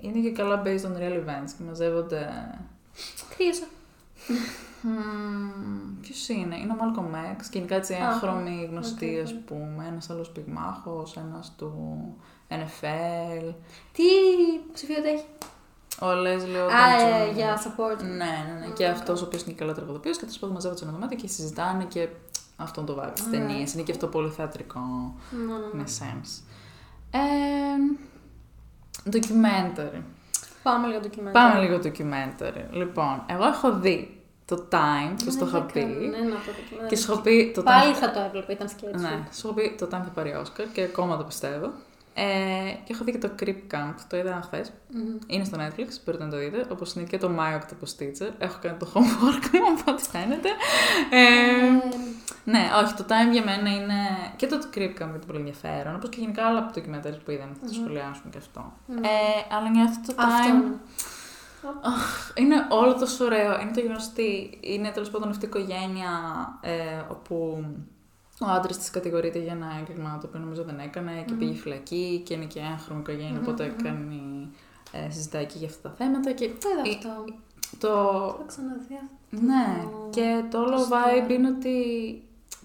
Είναι 0.00 0.18
και 0.18 0.30
καλά 0.32 0.62
based 0.64 0.68
on 0.68 1.00
real 1.02 1.16
events 1.16 1.50
και 1.58 1.64
μαζεύονται. 1.66 2.28
Κρύωσα. 3.36 3.64
Ποιος 6.00 6.28
είναι, 6.28 6.56
είναι 6.56 6.72
ο 6.72 6.76
Malcolm 6.80 7.14
X 7.14 7.42
και 7.50 7.58
γενικά 7.58 7.74
έτσι 7.74 7.94
Α, 7.94 8.08
έγχρωμοι 8.10 8.68
γνωστοί, 8.70 9.16
οκ, 9.18 9.22
ας 9.22 9.34
πούμε. 9.44 9.86
Ένας 9.88 10.10
άλλος 10.10 10.30
πυγμάχος, 10.30 11.16
ένας 11.16 11.54
του 11.56 11.72
NFL. 12.48 13.54
Τι 13.92 14.02
ψηφιότητα 14.72 15.08
έχει; 15.08 15.24
Ο 16.02 16.06
Leslie 16.06 16.68
Odom 16.68 16.72
Α, 16.72 17.00
ε, 17.00 17.30
Jr. 17.30 17.34
για 17.34 17.56
support. 17.62 18.02
Ναι, 18.02 18.08
ναι, 18.14 18.66
ναι. 18.66 18.72
Και 18.74 18.86
αυτός 18.86 19.22
ο 19.22 19.24
οποίος 19.24 19.42
είναι 19.42 19.52
και 19.52 19.58
καλά 19.58 19.74
τραγουδοποιό 19.74 20.12
και 20.12 20.26
του 20.26 20.38
πάντων 20.38 20.54
μαζεύονται 20.54 20.78
σε 20.80 20.84
ένα 20.84 20.92
δωμάτιο 20.92 21.18
και 21.18 21.28
συζητάνε 21.28 21.84
και 21.84 22.08
αυτόν 22.56 22.86
το 22.86 22.98
vibe 23.02 23.12
τη 23.14 23.22
Ναι. 23.22 23.30
ταινία. 23.30 23.66
Είναι 23.74 23.82
και 23.82 23.92
αυτό 23.92 24.06
πολύ 24.06 24.30
θεατρικό 24.30 24.80
Ναι, 25.30 25.38
ναι, 25.52 25.58
με 25.72 25.82
ναι. 25.82 25.84
sense. 25.98 26.42
Ε, 27.10 27.18
documentary. 29.12 30.00
Πάμε 30.62 30.86
λίγο 30.86 31.00
ντοκιμέντ. 31.00 31.32
Πάμε 31.32 31.60
λίγο 31.60 31.76
documentary. 31.84 32.64
Λοιπόν, 32.70 33.22
εγώ 33.26 33.44
έχω 33.46 33.72
δει 33.78 34.20
το 34.44 34.68
Time 34.72 35.14
που 35.24 35.30
στο 35.30 35.46
είχα 35.46 35.62
πει. 35.62 35.80
Ναι, 35.84 36.18
να 36.18 36.34
το 36.34 36.50
ντοκιμέντ. 36.60 36.88
Και 36.88 36.96
σου 36.96 37.12
έχω 37.12 37.20
πει 37.20 37.52
το 37.54 37.62
Πάλι 37.62 37.92
Time. 37.94 37.96
θα 37.96 38.10
το 38.10 38.20
έβλεπα, 38.20 38.52
ήταν 38.52 38.68
σκέψη. 38.68 39.02
Ναι, 39.04 39.22
σου 39.32 39.46
έχω 39.46 39.54
πει 39.56 39.74
το 39.78 39.86
Time 39.86 39.90
θα 40.04 40.10
πάρει 40.14 40.34
Oscar 40.44 40.64
και 40.72 40.82
ακόμα 40.82 41.16
το 41.16 41.24
πιστεύω. 41.24 41.70
Ε, 42.14 42.22
και 42.84 42.92
έχω 42.92 43.04
δει 43.04 43.10
και 43.12 43.18
το 43.18 43.30
Creep 43.40 43.74
Camp, 43.74 43.94
το 44.08 44.16
είδα 44.16 44.40
χθες. 44.44 44.72
Μμμ. 44.92 45.16
Είναι 45.26 45.44
στο 45.44 45.56
Netflix, 45.60 45.88
μπορείτε 46.04 46.24
να 46.24 46.30
το 46.30 46.36
δείτε. 46.38 46.66
Όπως 46.72 46.92
είναι 46.94 47.04
και 47.04 47.18
το 47.18 47.30
My 47.38 47.54
Octopus 47.58 48.02
Teacher. 48.02 48.30
Έχω 48.38 48.58
κάνει 48.62 48.76
το 48.78 48.90
homework 48.94 49.44
μου, 49.52 49.80
από 49.80 49.92
ό,τι 49.92 50.02
φαίνεται. 50.02 50.48
Ε, 51.10 51.18
Ε, 52.46 52.50
ναι, 52.50 52.70
όχι, 52.84 52.94
το 52.94 53.04
Time 53.08 53.32
για 53.32 53.44
μένα 53.44 53.70
είναι. 53.70 53.94
και 54.36 54.46
το 54.46 54.58
Creep 54.74 55.02
Camp 55.02 55.08
είναι 55.08 55.20
πολύ 55.26 55.38
ενδιαφέρον. 55.38 55.94
Όπως 55.94 56.08
και 56.08 56.20
γενικά 56.20 56.46
άλλα 56.46 56.58
από 56.58 56.72
το 56.72 56.80
documentaries 56.80 57.18
που 57.24 57.30
είδαμε, 57.30 57.52
θα 57.60 57.66
το 57.66 57.72
σχολιάσουμε 57.72 58.30
και 58.30 58.38
αυτό. 58.38 58.72
Μμμ. 58.86 58.96
Ε, 59.04 59.54
αλλά 59.56 59.70
νιώθω 59.70 60.00
το 60.06 60.14
Αυτό. 60.16 60.50
Time. 60.50 60.62
ναι. 60.64 60.76
Είναι 62.34 62.66
όλο 62.68 62.94
τόσο 62.94 63.24
ωραίο. 63.24 63.60
Είναι 63.60 63.70
το 63.74 63.80
γεγονός 63.80 64.06
ότι 64.06 64.58
είναι 64.60 64.90
τέλος 64.90 65.10
πάντων 65.10 65.28
αυτή 65.28 65.44
η 65.44 65.48
οικογένεια 65.48 66.10
ε, 66.60 66.72
όπου 67.10 67.64
ο 68.40 68.46
άντρας 68.46 68.78
της 68.78 68.90
κατηγορείται 68.90 69.38
για 69.38 69.52
ένα 69.52 69.66
έγκλημα 69.80 70.18
το 70.20 70.26
οποίο 70.26 70.40
νομίζω 70.40 70.64
δεν 70.64 70.78
έκανε 70.78 71.22
και 71.26 71.32
Μμμ. 71.32 71.38
πήγε 71.38 71.52
φυλακή 71.54 72.22
και 72.24 72.34
είναι 72.34 72.44
και 72.44 72.60
έγχρωμη 72.74 73.00
οικογένεια, 73.00 73.40
οπότε 73.40 73.64
Μμμ, 73.64 73.72
μμμ. 73.72 73.82
κάνει. 73.82 74.48
Ε, 74.92 75.10
συζητάει 75.10 75.46
και 75.46 75.54
για 75.58 75.68
αυτά 75.68 75.88
τα 75.88 75.94
θέματα. 75.94 76.32
Και 76.32 76.48
Το 76.48 76.68
είδα 76.72 76.88
ε, 76.88 76.90
αυτό. 76.96 77.24
το. 77.78 77.88
Το 78.38 78.44
ξαναδεί 78.46 78.94
αυτό. 79.02 79.46
Ναι, 79.46 79.84
και 80.10 80.42
το 80.50 80.58
όλο 80.60 80.78
Σωστά. 80.78 81.02
vibe 81.26 81.30
είναι 81.30 81.48
ότι 81.48 81.74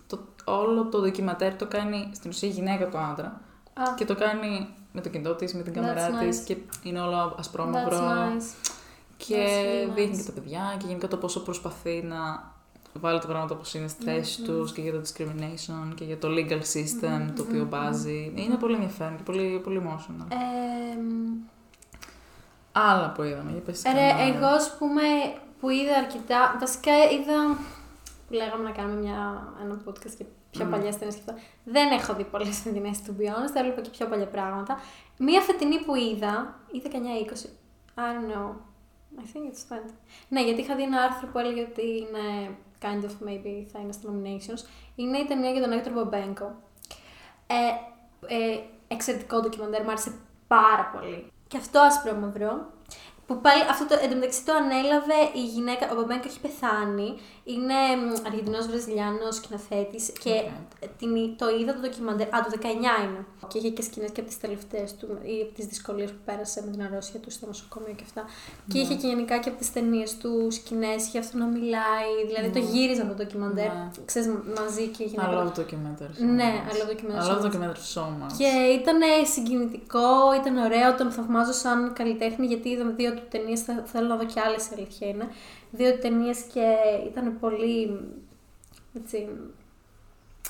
το, 0.08 0.20
όλο 0.46 0.86
το 0.86 1.00
ντοκιματέρ 1.02 1.56
το 1.56 1.66
κάνει 1.66 2.10
στην 2.14 2.30
ουσία 2.30 2.50
η 2.50 2.52
γυναίκα 2.52 2.90
του 2.90 2.98
άντρα 2.98 3.42
Α, 3.74 3.84
και 3.96 4.06
το 4.06 4.16
κάνει 4.16 4.68
με 4.92 5.02
το 5.02 5.10
κινητό 5.10 5.36
της, 5.36 5.54
με 5.54 5.62
την 5.64 5.72
That's 5.72 5.76
κάμερά 5.76 6.08
της 6.18 6.40
nice. 6.42 6.44
και 6.46 6.58
είναι 6.84 7.00
όλο 7.00 7.32
that's 7.34 7.40
ασπρόμαυρο. 7.40 7.98
nice. 8.00 8.72
Και 9.18 9.36
That's 9.36 9.90
really 9.90 9.94
δείχνει 9.96 10.14
nice. 10.18 10.18
και 10.26 10.32
τα 10.32 10.42
παιδιά 10.42 10.76
και 10.78 10.86
γενικά 10.88 11.08
το 11.08 11.18
πόσο 11.18 11.40
προσπαθεί 11.40 12.02
να 12.04 12.54
βάλει 13.00 13.20
τα 13.20 13.28
πράγματα 13.28 13.56
όπως 13.56 13.74
είναι 13.74 13.88
στη 13.88 14.04
θέση 14.04 14.42
Mhm. 14.42 14.46
τους 14.46 14.72
και 14.74 14.82
για 14.82 14.92
το 14.92 15.02
discrimination 15.02 15.94
και 15.96 16.04
για 16.04 16.18
το 16.18 16.28
legal 16.32 16.60
system 16.74 17.30
Mhm, 17.30 17.34
το 17.36 17.42
οποίο 17.42 17.64
mhm, 17.64 17.68
μπάζει. 17.68 18.32
Είναι 18.36 18.56
πολύ 18.56 18.74
ενδιαφέρον 18.74 19.16
και 19.18 19.24
πολύ, 19.24 19.60
πολύ 19.64 19.82
emotional. 19.86 20.26
Ε, 20.32 20.96
μ, 21.02 21.34
Άλλα 22.72 23.12
που 23.12 23.24
είδαμε, 23.24 23.52
για 23.52 23.62
πες 23.62 23.82
Ρε, 23.86 23.92
κανένα 23.92 24.16
άλλο. 24.24 24.36
εγώ 24.36 24.46
ας 24.46 24.78
πούμε 24.78 25.02
που 25.60 25.70
είδα 25.70 25.96
αρκετά. 25.98 26.56
Βασικά 26.60 26.92
είδα. 27.12 27.58
που 28.28 28.34
λέγαμε 28.34 28.64
να 28.64 28.72
κάνουμε 28.72 29.00
μια, 29.02 29.48
ένα 29.64 29.82
podcast 29.88 30.14
για 30.18 30.26
πιο 30.52 30.64
Μμμ. 30.66 30.72
παλιέ 30.72 30.90
ταινίε 30.92 31.14
και 31.14 31.20
αυτά. 31.20 31.34
Δεν 31.64 31.92
έχω 31.92 32.14
δει 32.14 32.24
πολλές 32.24 32.64
ταινίε 32.64 32.92
του 33.06 33.16
Beyond, 33.20 33.50
θα 33.54 33.60
έβλεπα 33.60 33.82
και 33.82 33.90
πιο 33.90 34.06
παλιά 34.08 34.28
πράγματα. 34.28 34.80
Μία 35.18 35.42
φετινή 35.42 35.78
που 35.84 35.96
είδα, 35.96 36.60
ή 36.72 36.82
19-20, 36.86 37.50
I 37.96 38.00
don't 38.16 38.30
know. 38.34 38.48
I 39.22 39.24
think 39.32 39.46
it's 39.52 39.64
20. 39.78 39.94
Ναι, 40.30 40.44
γιατί 40.44 40.62
είχα 40.62 40.76
δει 40.76 40.82
ένα 40.84 41.02
άρθρο 41.02 41.28
που 41.28 41.38
έλεγε 41.40 41.62
ότι 41.62 41.82
είναι 41.82 42.56
kind 42.86 43.04
of 43.04 43.28
maybe 43.28 43.66
θα 43.72 43.80
είναι 43.80 43.92
στα 43.92 44.10
nominations. 44.10 44.70
Είναι 44.96 45.18
η 45.18 45.26
ταινία 45.26 45.52
για 45.52 45.62
τον 45.62 45.72
Έκτορ 45.72 45.94
Μπομπέγκο. 45.94 46.56
Ε, 47.48 47.56
ε, 48.28 48.60
εξαιρετικό 48.88 49.40
ντοκιμαντέρ, 49.40 49.84
μου 49.84 49.90
άρεσε 49.90 50.14
πάρα 50.48 50.92
πολύ. 50.94 51.32
Και 51.48 51.58
αυτό 51.58 51.80
άσπρο 51.80 52.14
μαυρό. 52.14 52.74
Που 53.28 53.42
πάλι 53.46 53.62
αυτό 53.74 53.84
το, 53.90 53.96
εντωμεταξύ 54.04 54.46
το 54.46 54.54
ανέλαβε 54.62 55.20
η 55.42 55.44
γυναίκα, 55.54 55.84
ο 55.92 55.96
Μπομπέγκο 55.96 56.26
έχει 56.32 56.40
πεθάνει. 56.40 57.10
Είναι 57.54 57.78
Αργεντινός 58.28 58.66
Βραζιλιάνος 58.68 59.36
σκηνοθέτης 59.36 60.06
και 60.24 60.34
Οκ. 60.84 60.90
την, 61.00 61.12
το 61.42 61.46
είδα 61.60 61.74
το 61.74 61.80
ντοκιμαντέρ, 61.80 62.28
α, 62.36 62.38
το 62.46 62.50
19 62.54 62.62
είναι. 63.06 63.22
Και 63.48 63.58
είχε 63.58 63.70
και 63.70 63.82
σκηνές 63.82 64.12
και 64.12 64.20
από 64.20 64.30
τις 64.30 64.40
τελευταίες 64.40 64.96
του 65.00 65.08
ή 65.34 65.36
από 65.46 65.54
τις 65.58 65.66
δυσκολίες 65.66 66.10
που 66.12 66.22
πέρασε 66.26 66.64
με 66.66 66.72
την 66.72 66.82
αρρώστια 66.84 67.20
του 67.20 67.32
στο 67.32 67.46
νοσοκομείο 67.46 67.94
και 67.98 68.04
αυτά. 68.10 68.22
Και 68.68 68.78
Ναι. 68.78 68.84
είχε 68.84 68.96
και 68.96 69.08
γενικά 69.08 69.38
και 69.38 69.50
από 69.50 69.58
τις 69.58 69.74
ταινίες 69.74 70.18
του 70.18 70.48
σκηνές, 70.52 71.08
είχε 71.08 71.20
αυτό 71.20 71.38
να 71.38 71.46
μιλάει, 71.46 72.12
δηλαδή 72.28 72.50
το 72.50 72.60
Ναι. 72.60 72.66
γύριζαν 72.72 73.08
το 73.08 73.14
ντοκιμαντέρ, 73.14 73.72
Ναι. 73.74 73.90
ξέρεις, 74.06 74.28
μαζί 74.60 74.88
και 74.88 75.04
η 75.04 75.06
I 75.06 75.10
γυναίκα. 75.10 75.32
love 75.44 75.60
documentaries. 75.60 76.20
Ναι, 76.40 76.52
so 76.54 76.70
much. 76.70 76.74
I 76.74 76.78
love 76.80 76.90
documentaries 76.94 77.24
I 77.24 77.32
love 77.32 77.42
so 77.42 77.44
much. 77.44 77.52
documentaries 77.52 77.90
so 77.98 78.02
much. 78.22 78.34
Και 78.38 78.50
ήταν 78.82 79.00
συγκινητικό, 79.34 80.08
ήταν 80.42 80.58
ωραίο, 80.58 80.96
τον 80.96 81.12
θαυμάζω 81.12 81.52
σαν 81.54 81.94
καλλιτέχνη 81.94 82.46
γιατί 82.46 82.70
είδαμε 82.70 82.92
δύο 82.92 83.14
του 83.16 83.28
ταινίες. 83.30 83.66
Θέλω 83.86 84.08
να 84.08 84.16
δω 84.16 84.26
και 84.26 84.40
άλλες, 84.40 84.66
η 84.66 84.70
αλήθεια 84.74 85.08
είναι. 85.08 85.28
Δύο 85.72 85.92
του 85.92 86.00
ταινίες 86.00 86.42
και 86.42 86.76
ήταν 87.08 87.40
πολύ 87.40 88.00
έτσι, 89.04 89.28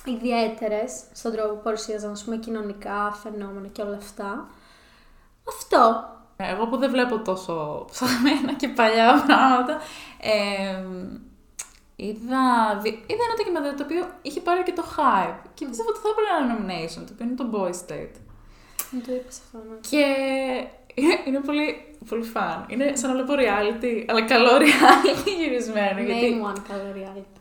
ιδιαίτερες 0.06 1.04
στον 1.14 1.32
τρόπο 1.32 1.54
που 1.54 1.62
παρουσίαζαν 1.64 2.12
ας 2.12 2.24
πούμε, 2.24 2.38
κοινωνικά 2.38 3.12
φαινόμενα 3.24 3.68
και 3.68 3.82
όλα 3.82 3.96
αυτά. 3.96 4.50
Αυτό. 5.48 6.10
Εγώ 6.38 6.68
που 6.68 6.78
δεν 6.78 6.90
βλέπω 6.90 7.20
τόσο 7.20 7.86
ψαχμένα 7.92 8.54
και 8.54 8.68
παλιά 8.68 9.24
πράγματα, 9.28 9.80
ε, 10.22 10.84
είδα, 11.96 12.80
δι- 12.82 13.04
είδα 13.12 13.24
ένα 13.28 13.36
ντοκιμαντέρ 13.38 13.76
το 13.76 13.84
οποίο 13.84 14.08
είχε 14.22 14.40
πάρει 14.40 14.64
και 14.64 14.74
το 14.74 14.84
hype 14.98 15.40
και 15.54 15.66
πιστεύω 15.66 15.90
ότι 15.90 16.00
θα 16.00 16.10
έπρεπε 16.10 16.30
ένα 16.44 16.54
nomination, 16.56 17.04
το 17.08 17.14
οποίο 17.14 17.26
είναι 17.26 17.36
το 17.36 17.50
Boy 17.54 17.70
State. 17.70 18.16
Μου 18.92 19.02
το 19.06 19.14
είπες 19.14 19.40
αυτό, 19.46 19.58
ναι. 19.58 19.76
Και 19.90 20.06
είναι, 20.96 21.20
είναι 21.28 21.40
πολύ, 21.40 21.66
πολύ 22.10 22.24
fun. 22.24 22.66
Είναι 22.68 22.92
σαν 22.96 23.10
να 23.10 23.16
βλέπω 23.16 23.34
reality, 23.44 24.04
αλλά 24.08 24.22
καλό 24.22 24.50
reality 24.58 25.30
γυρισμένο. 25.40 26.00
γιατί... 26.06 26.36
Name 26.42 26.50
one 26.56 26.60
καλό 26.70 26.84
reality. 26.96 27.40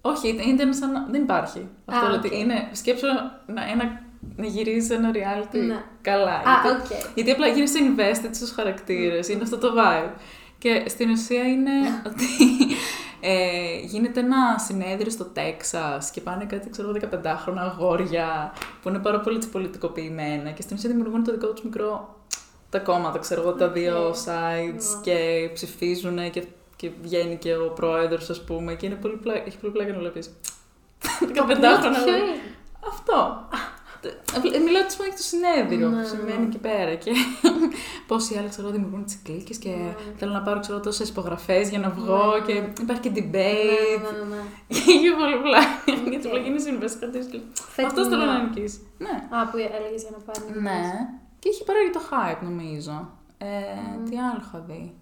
Όχι, 0.00 0.28
ήταν- 0.28 0.48
ήταν 0.48 0.74
σαν 0.74 0.92
να... 0.92 1.06
Δεν 1.10 1.22
υπάρχει. 1.22 1.68
Αυτό 1.84 2.04
Α, 2.06 2.08
δηλαδή 2.08 2.28
οκ. 2.28 2.38
είναι... 2.40 2.68
Σκέψω 2.72 3.06
να, 3.46 3.62
ένα, 3.72 4.02
να 4.36 4.46
γυρίζει 4.46 4.94
ένα 4.94 5.10
reality 5.14 5.58
Ναι. 5.66 5.82
καλά. 6.00 6.34
Α, 6.34 6.42
γιατί, 6.62 6.94
οκ. 6.94 7.14
γιατί 7.14 7.30
απλά 7.30 7.46
γίνεσαι 7.46 7.78
invested 7.96 8.28
στους 8.30 8.50
χαρακτήρες. 8.50 9.28
Είναι 9.28 9.42
αυτό 9.42 9.58
το 9.58 9.72
vibe. 9.76 10.10
Και 10.58 10.82
στην 10.86 11.10
ουσία 11.10 11.42
είναι 11.42 11.70
ότι 12.08 12.24
ε, 13.20 13.78
γίνεται 13.84 14.20
ένα 14.20 14.58
συνέδριο 14.58 15.10
στο 15.10 15.24
Τέξας 15.24 16.10
και 16.10 16.20
πάνε 16.20 16.44
κάτι, 16.44 16.70
ξέρω 16.70 16.88
εγώ, 16.88 16.98
15χρονα 17.10 17.56
αγόρια 17.58 18.52
που 18.82 18.88
είναι 18.88 18.98
πάρα 18.98 19.20
πολύ 19.20 19.36
έτσι, 19.36 19.48
πολιτικοποιημένα 19.48 20.50
και 20.50 20.62
στην 20.62 20.76
ουσία 20.76 20.90
δημιουργούν 20.90 21.24
το 21.24 21.32
δικό 21.32 21.46
τους 21.46 21.64
μικρό 21.64 22.16
τα 22.72 22.78
κόμματα, 22.78 23.18
ξέρω 23.18 23.40
εγώ, 23.40 23.52
τα 23.52 23.64
Οκ. 23.66 23.72
δύο 23.72 24.10
sides 24.10 24.96
Wow. 24.98 25.00
και 25.02 25.50
ψηφίζουν 25.54 26.30
και, 26.30 26.44
και 26.76 26.90
βγαίνει 27.02 27.36
και 27.36 27.54
ο 27.54 27.68
πρόεδρος, 27.74 28.30
ας 28.30 28.44
πούμε, 28.44 28.74
και 28.74 28.86
είναι 28.86 28.94
πολύ 28.94 29.16
πλά... 29.16 29.34
έχει 29.46 29.58
πολύ 29.58 29.72
πλάκα 29.72 29.92
να 29.92 29.98
βλέπεις. 29.98 30.30
15χρονα 31.02 31.46
Ποιο 31.46 31.68
αγόρια. 31.68 32.16
είναι; 32.16 32.34
Αυτό. 32.88 33.48
Ε, 34.54 34.58
Μιλάω 34.58 34.82
τη 34.86 34.94
για 34.94 35.16
το 35.16 35.22
συνέδριο 35.22 35.88
Ναι, 35.88 35.94
που 35.94 36.00
ναι, 36.00 36.04
συμβαίνει 36.06 36.38
ναι. 36.38 36.46
εκεί 36.46 36.58
πέρα. 36.58 36.94
Και 36.94 37.10
πόσοι 38.08 38.36
άλλοι 38.38 38.48
ξέρω, 38.48 38.68
δημιουργούν 38.68 39.04
τις 39.04 39.18
κλίκε 39.24 39.54
και 39.54 39.68
Ναι. 39.68 39.94
θέλω 40.16 40.32
να 40.32 40.42
πάρω 40.42 40.60
ξέρω, 40.60 40.80
τόσες 40.80 41.08
υπογραφές 41.08 41.68
για 41.68 41.78
να 41.78 41.90
βγω 41.90 42.32
Ναι, 42.38 42.44
και 42.46 42.52
ναι. 42.60 42.72
υπάρχει 42.80 43.02
και 43.02 43.10
Ναι, 43.10 43.16
debate. 43.18 44.00
ναι, 44.02 44.18
ναι, 44.18 44.24
ναι. 44.34 44.42
Και 44.68 44.90
είχε 44.92 45.10
πολύ 45.20 45.36
πλάκα. 45.42 46.00
Γιατί 46.10 46.26
Οκ. 46.26 46.32
απλά 46.34 46.42
γίνεσαι 46.44 46.60
invested. 46.60 47.06
Φετινά. 47.74 47.86
Αυτός 47.88 48.08
θέλω 48.08 48.24
να 48.24 48.42
νικήσει. 48.42 48.78
Ναι. 48.98 49.14
Α, 49.36 49.46
που 49.50 49.56
έλεγες 49.76 50.02
για 50.02 50.10
να 50.16 50.18
πάρει. 50.26 50.60
Ναι. 50.60 50.80
Και 51.42 51.48
είχε 51.48 51.64
πάρει 51.64 51.78
και 51.90 51.98
το 51.98 52.04
hype 52.10 52.42
νομίζω. 52.42 53.08
Ε, 53.38 53.46
Μμμ. 53.98 54.04
Τι 54.08 54.18
άλλο 54.18 54.40
είχα 54.46 54.58
δει. 54.58 54.94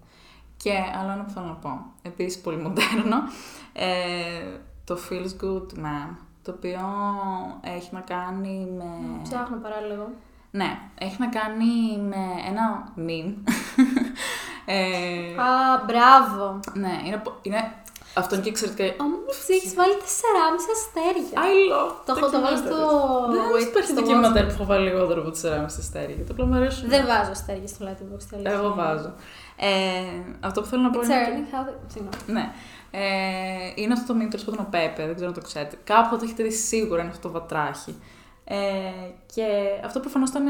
Και 0.57 0.71
άλλο 1.01 1.11
ένα 1.11 1.23
που 1.23 1.31
θέλω 1.31 1.45
να 1.45 1.53
πω. 1.53 1.85
Επίσης 2.01 2.41
πολύ 2.41 2.57
μοντέρνο. 2.57 3.17
Ε, 3.73 4.59
το 4.83 4.97
Feels 5.09 5.43
Good 5.43 5.79
Man. 5.85 6.15
Το 6.43 6.51
οποίο 6.51 6.79
έχει 7.61 7.89
να 7.93 7.99
κάνει 7.99 8.67
με. 8.77 9.19
Ψάχνω 9.23 9.57
παράλογο. 9.57 10.09
Ναι, 10.51 10.79
έχει 10.99 11.15
να 11.19 11.27
κάνει 11.27 11.97
με 12.09 12.25
ένα 12.47 12.93
meme. 12.97 13.33
ε, 14.65 15.41
Α, 15.41 15.83
μπράβο. 15.85 16.59
ναι, 16.73 17.01
είναι, 17.05 17.17
πο- 17.17 17.39
είναι, 17.41 17.73
αυτό 18.13 18.35
είναι 18.35 18.43
και 18.43 18.49
εξαιρετικά. 18.49 19.03
Όμω 19.03 19.17
έχεις 19.47 19.73
βάλει 19.75 19.93
4,5 19.93 20.71
αστέρια. 20.77 21.37
I 21.49 21.53
love 21.71 21.93
Το 22.05 22.13
έχω- 22.17 22.29
το 22.35 22.41
βάλω 22.41 22.57
στο- 22.57 23.31
Δεν 23.31 23.41
Wait, 23.53 23.67
υπάρχει 23.67 23.89
στο 23.91 23.95
ντοκιμαντέρ 24.01 24.45
που 24.45 24.51
έχω 24.51 24.65
βάλει 24.65 24.83
λιγότερο 24.89 25.21
από 25.21 25.31
4,5 25.31 25.77
αστέρια. 25.83 26.15
Γιατί 26.15 26.31
απλά 26.31 26.45
μου 26.45 26.55
αρέσουν. 26.55 26.89
Δεν 26.89 27.05
βάζω 27.05 27.31
αστέρια 27.31 27.67
στο 27.67 27.85
Letterboxd. 27.85 28.27
η 28.31 28.35
αλήθεια 28.35 28.51
Εγώ 28.51 28.65
είναι. 28.65 28.75
βάζω. 28.81 29.11
Ε, 29.55 29.69
αυτό 30.39 30.61
που 30.61 30.67
θέλω 30.67 30.81
να 30.81 30.89
πω 30.89 30.99
It's 30.99 31.03
είναι. 31.05 31.13
ότι- 31.15 31.25
earning 31.31 31.55
how 31.55 31.61
they... 31.69 31.75
Συγγνώμη. 31.93 32.15
Ναι. 32.27 32.45
Ε, 32.91 33.01
είναι 33.75 33.93
αυτό 33.93 34.13
το 34.13 34.19
meme 34.19 34.27
τέλος 34.29 34.45
πάντων 34.45 34.59
ο 34.65 34.67
Πέπε, 34.71 35.05
δεν 35.05 35.15
ξέρω 35.15 35.29
αν 35.29 35.33
το 35.39 35.41
ξέρετε. 35.41 35.77
Κάπου 35.83 36.17
το 36.17 36.23
έχετε 36.23 36.43
δει 36.43 36.51
σίγουρα, 36.51 37.01
είναι 37.01 37.09
αυτό 37.11 37.27
το 37.27 37.33
βατράχι. 37.39 37.95
Ε, 38.43 38.57
και 39.35 39.45
αυτό 39.85 39.99
προφανώς 39.99 40.29
ήταν, 40.29 40.45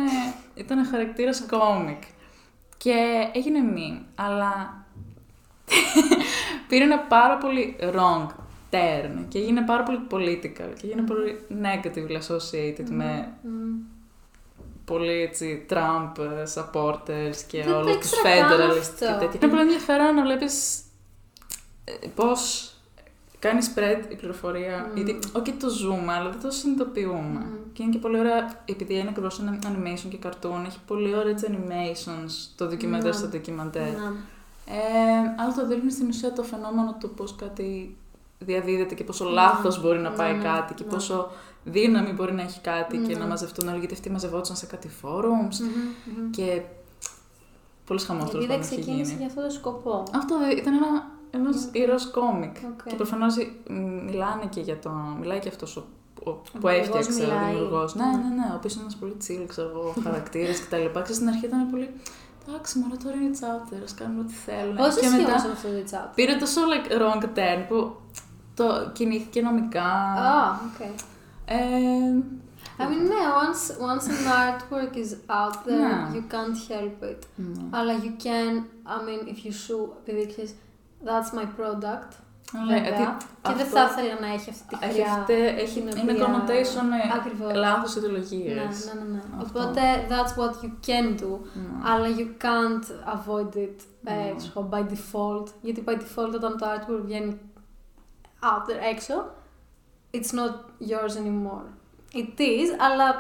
ήταν 0.56 0.86
χαρακτήρας 0.92 1.44
κόμικ. 1.50 2.02
Και 2.78 2.96
έγινε 3.34 3.60
meme, 3.76 4.02
αλλά 4.16 4.74
πήρε 6.72 6.84
ένα 6.84 7.00
πάρα 7.00 7.38
πολύ 7.38 7.76
wrong 7.82 8.26
turn 8.72 9.26
και 9.28 9.38
έγινε 9.40 9.62
πάρα 9.62 9.84
πολύ 9.84 10.00
political 10.12 10.70
και 10.82 10.88
έγινε 10.88 11.02
πολύ 11.02 11.40
negatively 11.64 12.18
associated 12.22 12.90
με 12.90 13.32
πολύ 14.86 15.22
έτσι 15.22 15.66
Trump 15.70 16.12
supporters 16.56 17.36
και 17.48 17.64
Δεν 17.64 17.72
το 17.74 17.78
όλους 17.78 17.98
τους 17.98 18.12
ήξερα 18.12 18.40
καν 18.40 18.50
federalists 18.50 18.80
αυτό. 18.80 19.06
και 19.06 19.12
τέτοια. 19.26 19.40
Είναι 19.42 19.50
πολύ 19.52 19.62
ενδιαφέρον 19.62 20.16
να 20.16 20.22
βλέπεις 20.24 20.80
ε, 21.84 22.08
πώς 22.16 22.72
κάνει 23.40 23.60
spread 23.76 24.12
η 24.12 24.16
πληροφορία. 24.16 24.86
Μμμ. 24.88 24.96
Γιατί, 24.96 25.20
όχι 25.34 25.52
το 25.52 25.70
ζούμε, 25.70 26.14
αλλά 26.14 26.30
δεν 26.30 26.42
το 26.42 26.52
συνειδητοποιούμε. 26.52 27.40
Μμμ. 27.40 27.72
Και 27.74 27.84
είναι 27.84 27.92
και 27.92 27.98
πολύ 27.98 28.20
ωραία, 28.20 28.62
επειδή 28.66 28.94
είναι 28.94 29.10
ακριβώς 29.10 29.40
ένα 29.40 29.60
animation 29.64 30.08
και 30.10 30.18
cartoon, 30.24 30.66
έχει 30.66 30.80
πολύ 30.88 31.16
ωραία 31.16 31.32
έτσι 31.32 31.48
animations 31.52 32.32
το 32.56 32.66
ντοκιμαντέρ 32.68 33.12
Ναι. 33.12 33.18
στο 33.18 33.28
ντοκιμαντέρ. 33.28 33.92
Να. 33.92 34.16
Ε, 34.66 34.74
αλλά 35.44 35.54
το 35.56 35.68
δείχνει 35.68 35.92
στην 35.92 36.08
ουσία 36.08 36.34
το 36.34 36.44
φαινόμενο 36.44 36.96
του 37.00 37.10
πώς 37.10 37.36
κάτι 37.36 37.96
διαδίδεται 38.40 38.96
και 38.96 39.04
πόσο 39.04 39.26
λάθος 39.26 39.82
μπορεί 39.82 40.00
να 40.00 40.10
Ναι, 40.10 40.16
πάει 40.16 40.34
ναι, 40.34 40.44
κάτι 40.44 40.74
και 40.74 40.84
ναι. 40.84 40.90
πόσο 40.90 41.30
δύναμη 41.64 42.12
μπορεί 42.12 42.34
να 42.34 42.42
έχει 42.42 42.60
κάτι 42.62 42.98
και 42.98 43.14
Ναι. 43.14 43.20
να 43.20 43.26
μαζευτούν 43.26 43.68
όλοι, 43.68 43.80
γιατί 43.80 43.94
αυτοί 43.94 44.10
μαζευόντουσαν 44.10 44.56
σε 44.56 44.66
κάτι 44.66 44.90
forums 45.02 45.56
Μμμ, 45.60 45.68
μμμ. 46.24 46.30
και 46.30 46.62
πολύ 47.86 48.00
χαμός 48.00 48.28
Η 48.28 48.32
τέλος 48.32 48.46
βίδα 48.46 48.58
πάντων 48.58 48.72
είχε 48.72 48.82
ξεκίνησε 48.82 49.04
γίνει. 49.12 49.18
για 49.18 49.28
αυτό 49.28 49.42
το 49.42 49.50
σκοπό. 49.50 50.04
Αυτό 50.16 50.36
ήταν 50.58 50.74
ένα 50.74 51.06
ένας 51.32 51.66
Οκ. 51.66 51.76
ήρωας 51.76 52.10
κόμικ. 52.12 52.56
Οκ. 52.72 52.88
Και 52.90 52.96
προφανώς 52.96 53.36
μιλάνε 54.06 54.46
και 54.50 54.60
για 54.62 54.80
το. 54.80 54.90
Μιλάει 55.20 55.40
και 55.40 55.48
αυτός 55.50 55.76
ο, 55.78 55.84
ο, 56.24 56.32
που 56.32 56.44
δημιουργός 56.54 56.80
έφτιαξε, 56.80 57.12
ο 57.12 57.26
μιλάει. 57.26 57.54
δημιουργός. 57.54 57.96
Ναι, 57.96 58.04
Ναι. 58.06 58.12
ναι, 58.12 58.36
ναι. 58.36 58.50
Ο 58.52 58.56
οποίος 58.56 58.74
είναι 58.74 58.82
ένας 58.84 58.96
πολύ 58.96 59.16
chill, 59.28 59.46
ξέρω 59.48 59.70
εγώ, 59.70 59.94
χαρακτήρας 60.04 60.60
κτλ. 60.66 60.76
Ξέρεις, 60.92 61.16
στην 61.16 61.28
αρχή 61.28 61.46
ήταν 61.46 61.70
πολύ. 61.72 61.90
Εντάξει, 62.48 62.80
μωρέ 62.80 62.96
τώρα 63.04 63.16
είναι 63.16 63.38
out 63.42 63.74
there, 63.74 63.82
α 63.92 63.94
κάνουν 63.96 64.20
ό,τι 64.20 64.34
θέλουν. 64.34 64.76
Πώς 64.76 64.96
και 65.00 65.06
ισχύει 65.06 65.18
μετά 65.22 65.32
όμως 65.32 65.44
αυτό 65.52 65.68
το 65.68 65.84
chat. 65.92 66.10
πήρε 66.16 66.36
τόσο 66.36 66.62
like, 66.72 66.92
wrong 67.02 67.24
turn 67.38 67.66
που 67.68 67.96
το 68.56 68.90
κινήθηκε 68.94 69.42
νομικά. 69.42 69.84
Α, 69.84 70.52
οκ. 70.52 70.80
Ε, 71.46 71.58
I 72.78 72.84
mean, 72.84 73.02
ναι, 73.08 73.24
once, 73.44 73.72
once 73.90 74.08
an 74.08 74.28
artwork 74.42 74.96
is 74.96 75.12
out 75.30 75.56
there, 75.68 75.80
Ναι. 75.80 76.08
you 76.14 76.34
can't 76.34 76.72
help 76.72 77.04
it. 77.12 77.18
ναι. 77.36 77.64
Αλλά 77.70 77.94
you 77.94 78.24
can, 78.24 78.56
I 78.88 78.98
mean, 79.08 79.28
if 79.28 79.46
you 79.46 79.52
sue, 79.52 79.90
επειδή 80.04 80.28
ξέρεις, 80.28 80.56
that's 81.06 81.38
my 81.40 81.44
product, 81.60 81.82
Αλλά, 81.82 82.31
βέβαια, 82.52 82.78
γιατί 82.78 83.04
και 83.42 83.54
δεν 83.54 83.66
αυτό 83.66 83.78
θα 83.78 83.84
ήθελα 83.92 84.20
να 84.20 84.28
έχει 84.34 84.50
αυτή 84.50 84.64
τη 84.68 84.76
Έχει, 84.86 84.92
χρειά. 84.94 85.14
αυτή, 85.14 85.34
έχει, 85.34 85.80
την 85.82 85.98
είναι 86.08 86.12
οποία- 86.12 86.26
connotation 86.28 86.86
ε, 87.04 87.18
Ακριβώς. 87.18 87.54
λάθος 87.56 87.96
Ναι, 87.96 88.00
ιδεολογίες. 88.02 88.56
ναι, 88.94 89.02
ναι, 89.02 89.08
ναι. 89.14 89.22
Αυτό. 89.42 89.60
Οπότε, 89.60 89.82
that's 90.10 90.34
what 90.40 90.54
you 90.64 90.72
can 90.88 91.20
do. 91.22 91.30
Ναι. 91.54 91.90
Αλλά 91.90 92.08
you 92.18 92.28
can't 92.46 92.86
avoid 93.16 93.56
it 93.56 93.78
ε, 94.04 94.14
Ναι. 94.14 94.34
ξέρω 94.38 94.52
εγώ, 94.56 94.70
by 94.72 94.82
default. 94.94 95.48
Γιατί 95.62 95.84
by 95.88 95.92
default 95.92 96.34
όταν 96.34 96.58
το 96.58 96.66
artwork 96.74 97.02
βγαίνει 97.06 97.40
out 98.44 98.70
there 98.70 98.94
έξω, 98.94 99.32
it's 100.14 100.32
not 100.40 100.54
yours 100.92 101.14
anymore. 101.18 101.68
It 102.14 102.40
is, 102.40 102.70
αλλά 102.80 103.20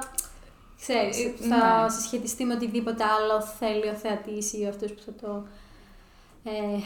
ξέρεις, 0.77 1.25
Ε, 1.25 1.33
θα 1.49 1.81
ναι. 1.83 1.89
συσχετιστεί 1.89 2.45
με 2.45 2.53
οτιδήποτε 2.53 3.03
άλλο 3.03 3.41
θέλει 3.41 3.87
ο 3.89 3.93
θεατής 3.93 4.53
ή 4.53 4.67
αυτός 4.67 4.93
που 4.93 5.01
θα 5.05 5.11
το 5.21 5.45
ε, 6.43 6.79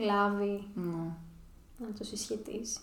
λάβει 0.00 0.68
Ναι. 0.74 1.04
Να 1.88 1.92
το 1.98 2.04
συσχετίσει. 2.04 2.78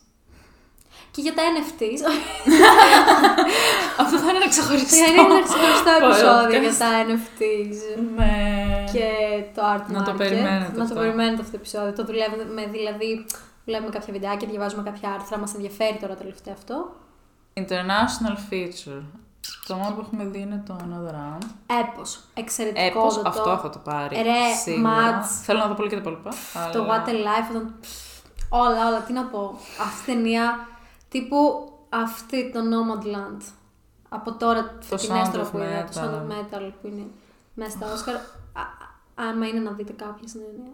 Και 1.12 1.22
για 1.22 1.34
τα 1.34 1.42
NFTs, 1.56 2.02
Αυτό 4.02 4.18
θα 4.18 4.30
είναι 4.30 4.38
ένα 4.42 4.50
ξεχωριστό. 4.50 4.96
θα 4.96 5.06
είναι 5.12 5.22
ένα 5.22 5.42
ξεχωριστό 5.48 5.90
επεισόδιο 6.02 6.60
podcast. 6.60 6.62
για 6.66 6.76
τα 6.84 6.90
NFTs. 7.08 7.78
Ναι. 8.18 8.36
και 8.94 9.08
το 9.56 9.62
art 9.74 9.86
Να 9.92 10.04
το 10.04 10.12
market. 10.12 10.18
περιμένετε 10.18 10.78
Να 10.78 10.84
αυτό. 10.84 10.96
το 10.96 11.00
περιμένετε 11.02 11.40
αυτό 11.42 11.52
το 11.52 11.58
επεισόδιο. 11.64 11.94
Το 11.94 12.04
δουλεύουμε, 12.06 12.64
δηλαδή, 12.72 13.26
βλέπουμε 13.66 13.90
κάποια 13.92 14.14
βιντεάκια, 14.14 14.48
διαβάζουμε 14.48 14.84
κάποια 14.84 15.10
άρθρα, 15.16 15.38
μας 15.38 15.54
ενδιαφέρει 15.54 15.98
τώρα 16.02 16.16
τελευταίο 16.16 16.54
αυτό. 16.54 16.76
International 17.64 18.36
feature. 18.50 19.02
Το 19.68 19.76
μόνο 19.76 19.96
που 19.96 20.02
έχουμε 20.02 20.24
δει 20.26 20.40
είναι 20.40 20.64
το 20.68 20.76
Another 20.84 21.14
Round. 21.20 21.46
Έπος, 21.82 22.20
εξαιρετικό 22.34 22.86
Έπως, 23.00 23.14
το 23.16 23.22
αυτό 23.26 23.58
θα 23.62 23.70
το 23.70 23.80
πάρει. 23.84 24.16
Ρε, 24.22 24.54
σίγουρα. 24.64 24.90
Μάτς. 24.90 25.40
Θέλω 25.44 25.60
να 25.60 25.68
δω 25.68 25.74
πολύ 25.74 25.90
και 25.90 25.96
τα 25.96 26.02
υπόλοιπα. 26.02 26.30
Το 26.74 26.82
αλλά- 26.82 27.04
What 27.06 27.10
a 27.10 27.12
Life, 27.12 27.50
όταν... 27.50 27.76
όλα, 28.50 28.88
όλα, 28.88 29.02
τι 29.02 29.14
να 29.14 29.24
πω. 29.24 29.54
Αυτή 29.82 30.12
η 30.12 30.14
ταινία, 30.16 30.68
τύπου 31.10 31.70
αυτή 31.90 32.52
το 32.52 32.60
Nomadland. 32.60 33.42
Από 34.10 34.34
τώρα, 34.34 34.64
Το 34.90 34.98
φετινές 34.98 35.28
Sound 35.28 35.32
τώρα 35.32 35.48
of 35.48 35.52
που 35.52 35.58
είδα, 35.58 35.84
το 35.84 36.00
Metal. 36.00 36.04
Sound 36.04 36.14
of 36.16 36.32
Metal 36.32 36.72
που 36.82 36.88
είναι 36.88 37.06
μέσα 37.54 37.70
στα 37.72 37.86
Oscar. 37.96 38.16
Α- 38.54 38.62
α- 38.62 38.88
Άμα 39.30 39.48
είναι 39.48 39.60
να 39.60 39.72
δείτε 39.72 39.92
κάποια 39.94 40.28
στην 40.28 40.42
ταινία. 40.42 40.72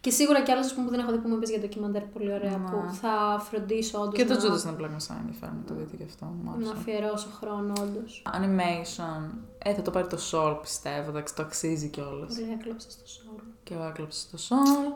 Και 0.00 0.10
σίγουρα 0.10 0.42
κι 0.42 0.50
άλλες 0.50 0.74
που 0.74 0.90
δεν 0.90 1.00
έχω 1.00 1.10
δει 1.12 1.18
που 1.18 1.28
μου 1.28 1.34
είπες 1.36 1.50
για 1.50 1.58
ντοκιμαντέρ 1.60 2.02
πολύ 2.02 2.32
ωραία 2.32 2.50
Ναι. 2.56 2.70
που 2.70 2.94
θα 3.00 3.42
φροντίσω 3.50 3.98
όντως 4.00 4.14
Και 4.14 4.24
το 4.24 4.34
να, 4.34 4.40
Judas 4.40 4.62
είναι 4.64 4.72
πλάκα 4.72 4.98
σαν 4.98 5.16
ενδιαφέρον 5.20 5.54
να 5.56 5.64
το 5.64 5.74
δείτε 5.74 5.96
γι' 5.96 6.02
αυτό. 6.10 6.24
Μου 6.24 6.50
να 6.50 6.52
άρεσε. 6.56 6.72
αφιερώσω 6.76 7.28
χρόνο 7.40 7.72
όντως. 7.80 8.22
Animation. 8.36 9.22
Ε, 9.58 9.74
θα 9.74 9.82
το 9.82 9.90
πάρει 9.90 10.06
το 10.06 10.18
Soul 10.30 10.58
πιστεύω. 10.60 11.08
Εντάξει, 11.10 11.34
το 11.34 11.42
αξίζει 11.42 11.88
κιόλας. 11.88 12.34
Πολύ 12.34 12.52
έκλαψα 12.60 12.90
στο 12.90 13.06
σώμα. 13.06 13.40
Και 13.62 13.74
εγώ 13.74 13.84
έκλαψα 13.84 14.26
το 14.30 14.38
Soul. 14.48 14.92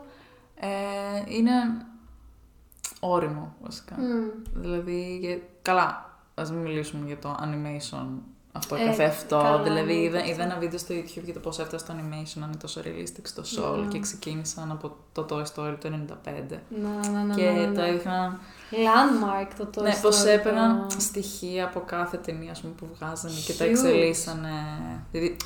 Ε, 0.65 1.35
είναι 1.35 1.51
όριμο 2.99 3.55
βασικά. 3.63 3.95
Δηλαδή, 4.53 5.17
για- 5.21 5.39
καλά, 5.61 6.17
ας 6.35 6.51
μην 6.51 6.59
μιλήσουμε 6.61 7.05
για 7.07 7.19
το 7.19 7.35
animation 7.41 8.05
αυτό 8.51 8.75
Ε, 8.75 8.85
καθ' 8.85 8.99
αυτό. 8.99 9.37
καλά, 9.41 9.63
δηλαδή, 9.63 9.93
ναι, 9.93 9.99
είδα, 10.01 10.17
αυτό. 10.19 10.31
είδα 10.31 10.43
ένα 10.43 10.57
βίντεο 10.57 10.77
στο 10.77 10.93
YouTube 10.95 11.23
για 11.23 11.33
το 11.33 11.39
πώς 11.39 11.59
έφτασε 11.59 11.85
το 11.85 11.93
animation 11.93 12.33
να 12.35 12.45
είναι 12.45 12.55
τόσο 12.55 12.81
realistic 12.83 13.21
στο 13.23 13.41
Soul 13.55 13.79
Ναι. 13.79 13.87
και 13.87 13.99
ξεκίνησαν 13.99 14.71
από 14.71 14.95
το 15.11 15.25
Toy 15.29 15.41
Story 15.43 15.75
το 15.79 15.89
95. 15.89 16.59
Να, 16.69 17.09
να, 17.11 17.23
να, 17.23 17.35
και 17.35 17.49
να, 17.51 17.65
να, 17.67 17.73
το 17.73 17.79
να. 17.81 17.85
έδειχναν 17.87 18.39
Landmark 18.71 19.47
το 19.57 19.69
Toy 19.75 19.83
ναι, 19.83 19.95
πώς 20.01 20.23
Story, 20.23 20.27
έπαιρναν 20.27 20.87
το- 20.89 20.99
στοιχεία 20.99 21.65
από 21.65 21.79
κάθε 21.79 22.17
ταινία 22.17 22.51
ας 22.51 22.61
πούμε, 22.61 22.73
που 22.73 22.87
βγάζανε 22.95 23.33
και 23.45 23.53
τα 23.53 23.65
Huge. 23.65 23.69
εξελίσσανε. 23.69 24.49
Δηλαδή, 25.11 25.37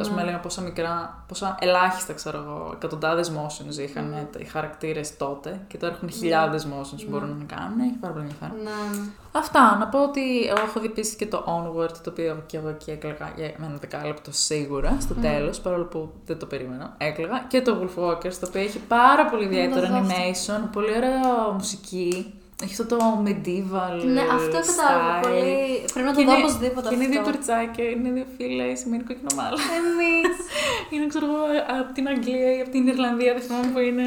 ας 0.00 0.08
πούμε, 0.08 0.20
Ναι. 0.22 0.28
έλεγα 0.28 0.42
πόσα 0.42 0.60
μικρά, 0.62 1.24
πόσα 1.28 1.56
ελάχιστα, 1.60 2.12
ξέρω 2.12 2.38
εγώ, 2.38 2.70
εκατοντάδες 2.74 3.30
motions 3.32 3.76
είχαν 3.78 4.08
Ναι. 4.08 4.28
οι 4.38 4.44
χαρακτήρες 4.44 5.16
τότε 5.16 5.60
και 5.68 5.78
τώρα 5.78 5.92
έχουν 5.94 6.10
χιλιάδες 6.10 6.66
motions 6.66 6.88
που 6.90 6.96
Ναι. 7.04 7.10
μπορούν 7.10 7.28
να 7.48 7.56
κάνουν. 7.56 7.80
Έχει 7.80 7.96
πάρα 8.00 8.12
πολύ 8.12 8.24
ενδιαφέρον. 8.24 8.56
Να, 8.64 8.96
ναι. 8.96 9.04
Αυτά. 9.32 9.76
Να 9.78 9.86
πω 9.86 10.02
ότι 10.02 10.44
εγώ 10.46 10.60
έχω 10.66 10.80
δει 10.80 10.86
επίσης 10.86 11.14
και 11.14 11.26
το 11.26 11.44
Onward, 11.46 11.92
το 12.02 12.10
οποίο 12.10 12.42
και 12.46 12.56
εγώ 12.56 12.68
εκεί 12.68 12.90
έκλαιγα 12.90 13.32
για 13.36 13.46
ένα 13.46 13.76
δεκάλεπτο 13.80 14.32
σίγουρα 14.32 14.96
στο 15.00 15.14
Μμμ. 15.14 15.22
τέλος, 15.22 15.60
παρόλο 15.60 15.84
που 15.84 16.12
δεν 16.26 16.38
το 16.38 16.46
περίμενα. 16.46 16.94
Έκλαιγα. 16.98 17.44
Και 17.48 17.62
το 17.62 17.76
Wolfwalkers, 17.80 18.34
το 18.40 18.46
οποίο 18.48 18.60
έχει 18.60 18.78
πάρα 18.78 19.26
πολύ 19.26 19.44
ιδιαίτερο 19.44 19.86
το 19.86 19.92
δω 19.92 19.98
αυτό. 19.98 20.14
animation, 20.14 20.68
πολύ 20.72 20.96
ωραία 20.96 21.50
μουσική. 21.52 22.34
Έχει 22.62 22.72
αυτό 22.82 22.84
το 22.96 22.98
medieval 23.26 23.94
Ναι, 24.14 24.20
αυτό 24.38 24.58
κατάλαβα 24.58 25.20
style. 25.20 25.22
πολύ. 25.22 25.84
Πρέπει 25.92 26.06
να 26.08 26.12
το 26.14 26.18
Και 26.20 26.26
δω 26.26 26.32
είναι- 26.32 26.42
οπωσδήποτε 26.42 26.88
Και 26.88 26.94
είναι 26.94 27.06
δύο 27.06 27.20
αυτό. 27.20 27.30
κοριτσάκια, 27.30 27.84
είναι 27.94 28.10
δύο 28.16 28.26
φίλες, 28.36 28.78
σημαίνει 28.78 29.02
κόκκινο 29.08 29.30
μάλλον. 29.40 29.58
Εμείς. 29.80 30.34
είναι, 30.92 31.06
ξέρω 31.12 31.26
εγώ, 31.30 31.42
από 31.80 31.90
την 31.96 32.04
Αγγλία 32.12 32.50
ή 32.56 32.60
από 32.60 32.70
την 32.70 32.86
Ιρλανδία, 32.92 33.32
δεν 33.36 33.42
θυμάμαι 33.42 33.66
που 33.74 33.78
είναι. 33.78 34.06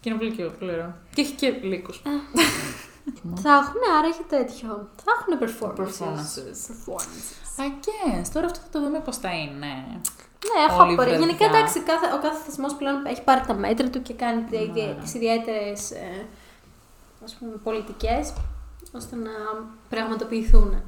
Και 0.00 0.06
είναι 0.08 0.18
πολύ 0.18 0.32
cute, 0.38 0.54
πολύ 0.58 0.72
ωραίο. 0.76 0.90
Και 1.14 1.20
έχει 1.20 1.32
και 1.40 1.48
λύκους. 1.70 1.96
Θα 3.44 3.52
έχουν, 3.60 3.80
άρα 3.98 4.06
έχει 4.12 4.24
τέτοιο. 4.36 4.68
Θα 5.04 5.10
έχουν 5.16 5.30
performances. 5.42 5.84
Performances. 5.84 6.58
Performances. 6.70 7.28
I 7.66 7.68
guess. 7.86 8.26
Τώρα 8.32 8.46
αυτό 8.46 8.58
θα 8.64 8.68
το 8.72 8.78
δούμε 8.84 8.98
πώς 9.06 9.16
θα 9.16 9.30
είναι. 9.42 9.72
Ναι, 10.48 10.58
έχω 10.68 10.82
Όλη 10.82 10.90
η 10.90 10.92
απορία. 10.94 11.12
βραδιά. 11.12 11.18
Γενικά, 11.26 11.44
εντάξει, 11.44 11.80
κάθε, 11.80 12.06
ο 12.16 12.18
κάθε 12.22 12.38
θεσμός 12.46 12.72
πλέον 12.74 13.06
έχει 13.06 13.22
πάρει 13.22 13.40
τα 13.46 13.54
μέτρα 13.54 13.86
του 13.90 14.02
και 14.02 14.14
κάνει 14.14 14.40
Ναι. 14.50 14.94
τις 15.02 15.14
ιδιαίτερες 15.14 15.92
πολιτικές 17.62 18.32
ώστε 18.92 19.16
να 19.16 19.30
πραγματοποιηθούν. 19.88 20.82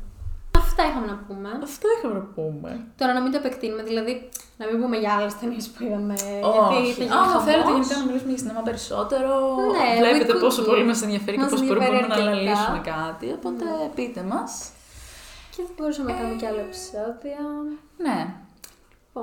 Αυτά 0.59 0.83
είχαμε 0.89 1.07
να 1.07 1.19
πούμε. 1.29 1.49
Αυτό 1.63 1.89
είχαμε 1.99 2.15
να 2.15 2.21
πούμε. 2.35 2.87
Τώρα 2.97 3.13
να 3.13 3.21
μην 3.23 3.31
το 3.33 3.39
επεκτείνουμε, 3.39 3.83
δηλαδή 3.83 4.29
να 4.57 4.67
μην 4.67 4.81
πούμε 4.83 4.97
για 4.97 5.13
άλλες 5.17 5.39
ταινίες 5.39 5.69
που 5.69 5.85
είδαμε. 5.85 6.15
Όχι. 6.43 6.83
Γιατί 6.85 7.05
θα 7.05 7.15
Άμα 7.17 7.27
γίνει 7.33 7.43
θέλετε 7.45 7.63
χαμός. 7.63 7.77
γενικά 7.79 7.97
να 8.01 8.05
μιλήσουμε 8.07 8.31
για 8.33 8.39
σινεμά 8.43 8.63
περισσότερο, 8.69 9.31
Ναι, 9.77 9.89
βλέπετε 10.03 10.33
we 10.33 10.37
could 10.37 10.41
πόσο 10.41 10.63
do. 10.63 10.67
πολύ 10.67 10.85
μας 10.85 11.03
ενδιαφέρει 11.03 11.37
και 11.37 11.43
Μας 11.43 11.51
πώς 11.53 11.61
μπορούμε 11.67 11.85
ενδιαφέρει 11.85 12.09
να 12.09 12.15
αρκετά. 12.15 12.31
αναλύσουμε 12.31 12.81
κάτι. 12.93 13.27
Οπότε 13.39 13.65
Ναι. 13.65 13.89
πείτε 13.97 14.23
μας. 14.33 14.51
Και 15.55 15.63
θα 15.67 15.73
μπορούσαμε 15.77 16.11
να 16.13 16.17
κάνουμε 16.19 16.37
και 16.41 16.47
άλλο 16.51 16.61
επεισόδιο. 16.69 17.43
Ναι. 18.07 18.19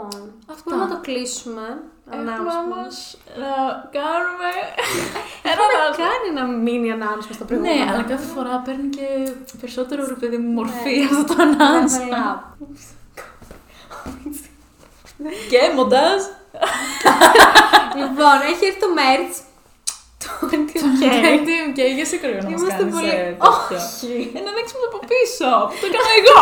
Λοιπόν, 0.03 0.33
Αυτά. 0.53 0.61
μπορούμε 0.65 0.83
να 0.87 0.91
το 0.95 0.99
κλείσουμε. 1.07 1.65
Έχουμε 2.11 2.31
Announcement. 2.35 2.59
όμως 2.63 2.95
να 3.43 3.51
κάνουμε 3.97 4.49
ένα 5.51 5.61
Έχουμε 5.63 5.75
άλλο. 5.83 5.95
κάνει 6.03 6.25
ένα 6.33 6.43
mini 6.65 6.89
announcement 6.95 7.35
στο 7.37 7.43
Ναι, 7.43 7.49
προηγούμενο. 7.49 7.91
αλλά 7.91 8.03
κάθε 8.13 8.27
φορά 8.35 8.53
παίρνει 8.65 8.87
και 8.97 9.07
περισσότερο 9.61 10.01
ρε 10.13 10.17
παιδί 10.21 10.37
μου 10.37 10.51
μορφή 10.59 10.95
Ναι. 10.99 11.05
αυτό 11.05 11.21
το 11.29 11.35
Level 11.43 11.53
announcement. 11.55 12.13
up. 12.27 12.39
Και 15.51 15.59
μοντάζ. 15.75 16.21
λοιπόν, 17.99 18.37
έχει 18.51 18.63
έρθει 18.69 18.79
το 18.85 18.89
merch 18.99 19.35
του 20.23 20.31
20 20.49 21.73
και 21.75 21.83
για 21.95 22.01
εσύ 22.07 22.15
λίγο 22.23 22.41
να 22.43 22.49
μας 22.49 22.59
Είμαστε 22.61 22.77
κάνεις 22.83 22.93
πολύ... 22.95 23.09
ε, 23.09 23.13
τέτοιο. 23.13 23.47
Όχι. 23.49 24.17
Ε, 24.35 24.39
να 24.45 24.49
ανοίξουμε 24.53 24.79
το 24.83 24.87
από 24.91 24.99
πίσω, 25.11 25.49
που 25.69 25.75
το 25.81 25.85
έκανα 25.89 26.11
εγώ. 26.19 26.41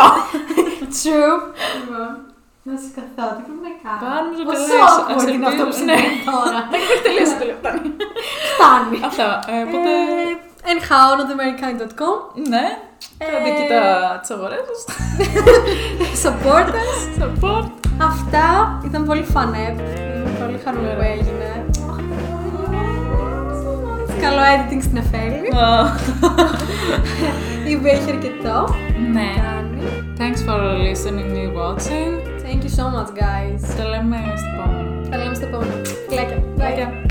True. 1.00 1.36
Λοιπόν, 2.66 2.74
Να 2.74 2.74
σας 2.82 2.90
καθώ, 2.98 3.24
τι 3.36 3.42
πρέπει 3.46 3.62
να 3.68 3.72
κάνω; 3.84 4.00
Πάρουμε 4.04 4.34
το 4.38 4.44
Πόσο 4.48 4.64
καλές. 4.70 4.94
awkward 4.98 5.16
Ας 5.16 5.22
είναι 5.34 5.46
αυτό 5.50 5.62
που 5.68 5.74
ελπίζουμε. 5.74 5.94
συμβαίνει 5.94 6.18
τώρα; 6.30 6.60
Έχει 6.76 6.94
τελειώσει 7.06 7.34
το 7.40 7.44
λεπτό. 7.50 7.68
Φτάνει. 8.50 8.96
Αυτά. 9.08 9.28
ε, 9.52 9.56
Οπότε, 9.66 9.92
Ε, 10.68 10.70
Anyhow, 10.70 11.08
notamericane.com 11.18 12.16
ναι. 12.52 12.64
Ε, 13.18 13.24
Κάντε 13.32 13.48
εκεί 13.52 13.64
τα 13.72 13.82
τις 14.20 14.30
αγορές 14.34 14.62
σας. 14.70 14.80
Support 16.24 16.68
us. 16.84 16.98
Support. 17.22 17.66
Αυτά 18.10 18.46
ήταν 18.88 19.00
πολύ 19.10 19.24
fun 19.34 19.50
app. 19.66 19.78
Είμαι 20.16 20.32
πολύ 20.42 20.58
χαρούμενη 20.64 20.94
που 20.98 21.04
έγινε. 21.14 21.48
Καλό 24.24 24.40
editing 24.52 24.82
στην 24.82 24.96
Εφέλη. 24.96 25.48
Η 27.70 27.76
Βή 27.76 27.88
έχει 27.88 28.10
αρκετό. 28.10 28.74
Ναι. 29.12 29.28
Κάνει. 29.42 29.82
Thanks 30.18 30.40
for 30.48 30.58
listening 30.86 31.30
and 31.42 31.52
watching. 31.60 32.35
Thank 32.46 32.62
you 32.62 32.70
so 32.70 32.84
much, 32.96 33.10
guys. 33.24 33.76
Τα 33.76 33.88
λέμε 33.88 34.16
στο 34.36 34.48
επόμενο. 34.54 35.08
Τα 35.10 35.16
λέμε 35.16 35.34
στο 35.34 35.46
επόμενο. 35.46 35.72
Φιλάκια. 36.08 36.36
Bye. 36.36 36.56
Φιλάκια. 36.56 37.05